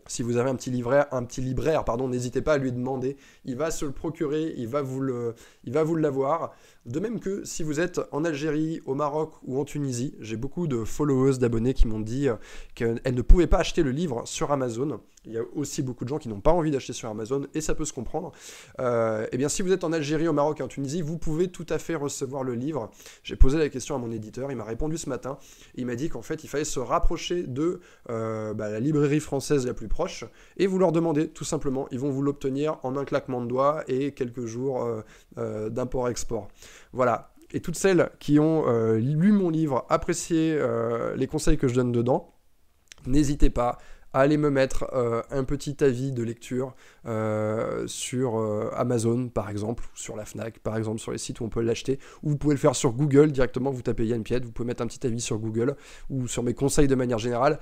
Si 0.07 0.23
vous 0.23 0.37
avez 0.37 0.49
un 0.49 0.55
petit 0.55 0.71
libraire, 0.71 1.07
un 1.11 1.23
petit 1.23 1.41
libraire, 1.41 1.85
pardon, 1.85 2.07
n'hésitez 2.07 2.41
pas 2.41 2.53
à 2.53 2.57
lui 2.57 2.71
demander. 2.71 3.17
Il 3.45 3.55
va 3.55 3.71
se 3.71 3.85
le 3.85 3.91
procurer, 3.91 4.53
il 4.57 4.67
va 4.67 4.81
vous 4.81 4.99
le, 4.99 5.35
il 5.63 5.73
va 5.73 5.83
vous 5.83 5.95
l'avoir. 5.95 6.53
De 6.87 6.99
même 6.99 7.19
que 7.19 7.43
si 7.45 7.61
vous 7.61 7.79
êtes 7.79 8.01
en 8.11 8.25
Algérie, 8.25 8.81
au 8.87 8.95
Maroc 8.95 9.33
ou 9.43 9.59
en 9.59 9.65
Tunisie, 9.65 10.15
j'ai 10.19 10.35
beaucoup 10.35 10.65
de 10.65 10.83
followers, 10.83 11.37
d'abonnés 11.37 11.75
qui 11.75 11.85
m'ont 11.85 11.99
dit 11.99 12.27
euh, 12.27 12.37
qu'elles 12.73 12.99
ne 13.05 13.21
pouvaient 13.21 13.45
pas 13.45 13.59
acheter 13.59 13.83
le 13.83 13.91
livre 13.91 14.23
sur 14.25 14.51
Amazon. 14.51 14.99
Il 15.25 15.33
y 15.33 15.37
a 15.37 15.43
aussi 15.53 15.83
beaucoup 15.83 16.05
de 16.05 16.09
gens 16.09 16.17
qui 16.17 16.27
n'ont 16.27 16.39
pas 16.39 16.51
envie 16.51 16.71
d'acheter 16.71 16.93
sur 16.93 17.07
Amazon 17.07 17.45
et 17.53 17.61
ça 17.61 17.75
peut 17.75 17.85
se 17.85 17.93
comprendre. 17.93 18.31
Euh, 18.79 19.27
eh 19.31 19.37
bien, 19.37 19.47
si 19.47 19.61
vous 19.61 19.71
êtes 19.71 19.83
en 19.83 19.93
Algérie, 19.93 20.27
au 20.27 20.33
Maroc 20.33 20.59
et 20.59 20.63
en 20.63 20.67
Tunisie, 20.67 21.03
vous 21.03 21.19
pouvez 21.19 21.49
tout 21.49 21.67
à 21.69 21.77
fait 21.77 21.93
recevoir 21.93 22.43
le 22.43 22.55
livre. 22.55 22.89
J'ai 23.23 23.35
posé 23.35 23.59
la 23.59 23.69
question 23.69 23.93
à 23.93 23.99
mon 23.99 24.09
éditeur, 24.09 24.49
il 24.51 24.57
m'a 24.57 24.63
répondu 24.63 24.97
ce 24.97 25.07
matin. 25.07 25.37
Il 25.75 25.85
m'a 25.85 25.93
dit 25.93 26.09
qu'en 26.09 26.23
fait, 26.23 26.43
il 26.43 26.47
fallait 26.47 26.63
se 26.63 26.79
rapprocher 26.79 27.43
de 27.43 27.79
euh, 28.09 28.55
bah, 28.55 28.71
la 28.71 28.79
librairie 28.79 29.19
française 29.19 29.67
la 29.67 29.75
plus 29.75 29.87
proche 29.87 30.25
et 30.57 30.65
vous 30.65 30.79
leur 30.79 30.91
demandez 30.91 31.27
tout 31.27 31.43
simplement. 31.43 31.87
Ils 31.91 31.99
vont 31.99 32.09
vous 32.09 32.23
l'obtenir 32.23 32.79
en 32.81 32.97
un 32.97 33.05
claquement 33.05 33.41
de 33.41 33.47
doigts 33.47 33.83
et 33.87 34.13
quelques 34.13 34.47
jours 34.47 35.03
d'import-export. 35.37 36.47
Voilà. 36.93 37.31
Et 37.53 37.59
toutes 37.59 37.75
celles 37.75 38.09
qui 38.19 38.39
ont 38.39 38.67
euh, 38.67 38.97
lu 38.97 39.31
mon 39.31 39.49
livre, 39.49 39.85
apprécié 39.89 40.55
euh, 40.57 41.15
les 41.15 41.27
conseils 41.27 41.57
que 41.57 41.67
je 41.67 41.75
donne 41.75 41.91
dedans, 41.91 42.33
n'hésitez 43.05 43.49
pas 43.49 43.77
à 44.13 44.21
aller 44.21 44.37
me 44.37 44.49
mettre 44.49 44.89
euh, 44.93 45.21
un 45.31 45.45
petit 45.45 45.81
avis 45.83 46.11
de 46.11 46.21
lecture 46.21 46.75
sur 47.87 48.71
Amazon 48.75 49.29
par 49.29 49.49
exemple, 49.49 49.85
sur 49.93 50.15
la 50.15 50.25
Fnac 50.25 50.59
par 50.59 50.77
exemple, 50.77 50.99
sur 50.99 51.11
les 51.11 51.17
sites 51.17 51.39
où 51.39 51.45
on 51.45 51.49
peut 51.49 51.61
l'acheter, 51.61 51.99
ou 52.23 52.29
vous 52.29 52.37
pouvez 52.37 52.53
le 52.53 52.59
faire 52.59 52.75
sur 52.75 52.91
Google 52.93 53.31
directement, 53.31 53.71
vous 53.71 53.81
tapez 53.81 54.05
Yann 54.05 54.23
Pied, 54.23 54.39
vous 54.39 54.51
pouvez 54.51 54.67
mettre 54.67 54.83
un 54.83 54.87
petit 54.87 55.05
avis 55.05 55.21
sur 55.21 55.37
Google 55.37 55.75
ou 56.09 56.27
sur 56.27 56.43
mes 56.43 56.53
conseils 56.53 56.87
de 56.87 56.95
manière 56.95 57.19
générale. 57.19 57.59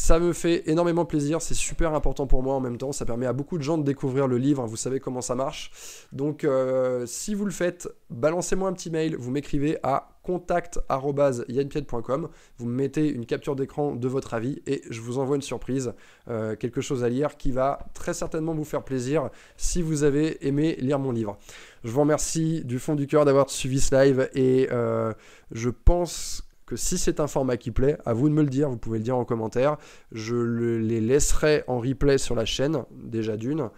Ça 0.00 0.20
me 0.20 0.32
fait 0.32 0.70
énormément 0.70 1.04
plaisir, 1.04 1.42
c'est 1.42 1.54
super 1.54 1.92
important 1.92 2.28
pour 2.28 2.40
moi 2.40 2.54
en 2.54 2.60
même 2.60 2.78
temps, 2.78 2.92
ça 2.92 3.04
permet 3.04 3.26
à 3.26 3.32
beaucoup 3.32 3.58
de 3.58 3.64
gens 3.64 3.78
de 3.78 3.82
découvrir 3.82 4.28
le 4.28 4.38
livre, 4.38 4.64
vous 4.64 4.76
savez 4.76 5.00
comment 5.00 5.20
ça 5.20 5.34
marche. 5.34 5.72
Donc 6.12 6.44
euh, 6.44 7.04
si 7.04 7.34
vous 7.34 7.44
le 7.44 7.50
faites, 7.50 7.88
balancez-moi 8.08 8.68
un 8.68 8.74
petit 8.74 8.90
mail, 8.90 9.16
vous 9.16 9.32
m'écrivez 9.32 9.76
à 9.82 10.10
contact.yanpied.com, 10.22 12.28
vous 12.58 12.66
me 12.66 12.72
mettez 12.72 13.08
une 13.08 13.26
capture 13.26 13.56
d'écran 13.56 13.96
de 13.96 14.06
votre 14.06 14.34
avis 14.34 14.62
et 14.68 14.82
je 14.88 15.00
vous 15.00 15.18
envoie 15.18 15.34
une 15.34 15.42
surprise, 15.42 15.92
euh, 16.28 16.54
quelque 16.54 16.80
chose 16.80 17.02
à 17.02 17.08
lire 17.08 17.36
qui 17.36 17.50
va 17.50 17.80
très 17.92 18.14
certainement 18.14 18.54
vous 18.54 18.64
faire 18.64 18.84
plaisir 18.84 19.30
si 19.56 19.82
vous 19.82 20.04
avez 20.04 20.46
aimé 20.46 20.76
lire 20.78 21.00
mon 21.00 21.10
livre. 21.10 21.38
Je 21.82 21.90
vous 21.90 22.00
remercie 22.00 22.64
du 22.64 22.78
fond 22.78 22.94
du 22.94 23.08
cœur 23.08 23.24
d'avoir 23.24 23.50
suivi 23.50 23.80
ce 23.80 23.96
live 23.96 24.30
et 24.34 24.68
euh, 24.70 25.12
je 25.50 25.70
pense 25.70 26.47
que 26.68 26.76
si 26.76 26.98
c'est 26.98 27.18
un 27.18 27.26
format 27.26 27.56
qui 27.56 27.70
plaît, 27.70 27.96
à 28.04 28.12
vous 28.12 28.28
de 28.28 28.34
me 28.34 28.42
le 28.42 28.50
dire, 28.50 28.68
vous 28.68 28.76
pouvez 28.76 28.98
le 28.98 29.04
dire 29.04 29.16
en 29.16 29.24
commentaire. 29.24 29.78
Je 30.12 30.36
les 30.36 31.00
laisserai 31.00 31.64
en 31.66 31.80
replay 31.80 32.18
sur 32.18 32.34
la 32.34 32.44
chaîne, 32.44 32.84
déjà 32.92 33.38
d'une. 33.38 33.70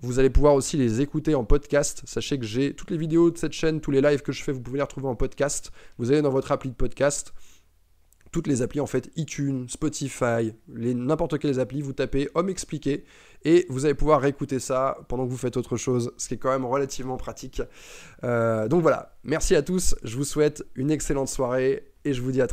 Vous 0.00 0.18
allez 0.18 0.30
pouvoir 0.30 0.54
aussi 0.54 0.78
les 0.78 1.02
écouter 1.02 1.34
en 1.34 1.44
podcast. 1.44 2.02
Sachez 2.06 2.38
que 2.38 2.46
j'ai 2.46 2.72
toutes 2.72 2.90
les 2.90 2.96
vidéos 2.96 3.30
de 3.30 3.36
cette 3.36 3.52
chaîne, 3.52 3.82
tous 3.82 3.90
les 3.90 4.00
lives 4.00 4.22
que 4.22 4.32
je 4.32 4.42
fais, 4.42 4.52
vous 4.52 4.62
pouvez 4.62 4.78
les 4.78 4.82
retrouver 4.82 5.08
en 5.08 5.14
podcast. 5.14 5.72
Vous 5.98 6.10
allez 6.10 6.22
dans 6.22 6.30
votre 6.30 6.50
appli 6.50 6.70
de 6.70 6.74
podcast 6.74 7.34
toutes 8.30 8.46
les 8.46 8.62
applis 8.62 8.80
en 8.80 8.86
fait, 8.86 9.10
iTunes, 9.16 9.66
Spotify, 9.68 10.52
n'importe 10.68 11.38
quelles 11.38 11.60
applis, 11.60 11.82
vous 11.82 11.92
tapez 11.92 12.28
Homme 12.34 12.48
expliqué 12.48 13.04
et 13.44 13.66
vous 13.68 13.84
allez 13.84 13.94
pouvoir 13.94 14.20
réécouter 14.20 14.58
ça 14.60 14.98
pendant 15.08 15.26
que 15.26 15.30
vous 15.30 15.36
faites 15.36 15.56
autre 15.56 15.76
chose, 15.76 16.12
ce 16.16 16.28
qui 16.28 16.34
est 16.34 16.38
quand 16.38 16.50
même 16.50 16.64
relativement 16.64 17.16
pratique. 17.16 17.62
Euh, 18.24 18.68
donc 18.68 18.82
voilà, 18.82 19.16
merci 19.24 19.54
à 19.54 19.62
tous, 19.62 19.94
je 20.02 20.16
vous 20.16 20.24
souhaite 20.24 20.64
une 20.74 20.90
excellente 20.90 21.28
soirée 21.28 21.84
et 22.04 22.12
je 22.12 22.22
vous 22.22 22.32
dis 22.32 22.40
à 22.40 22.46
très 22.46 22.46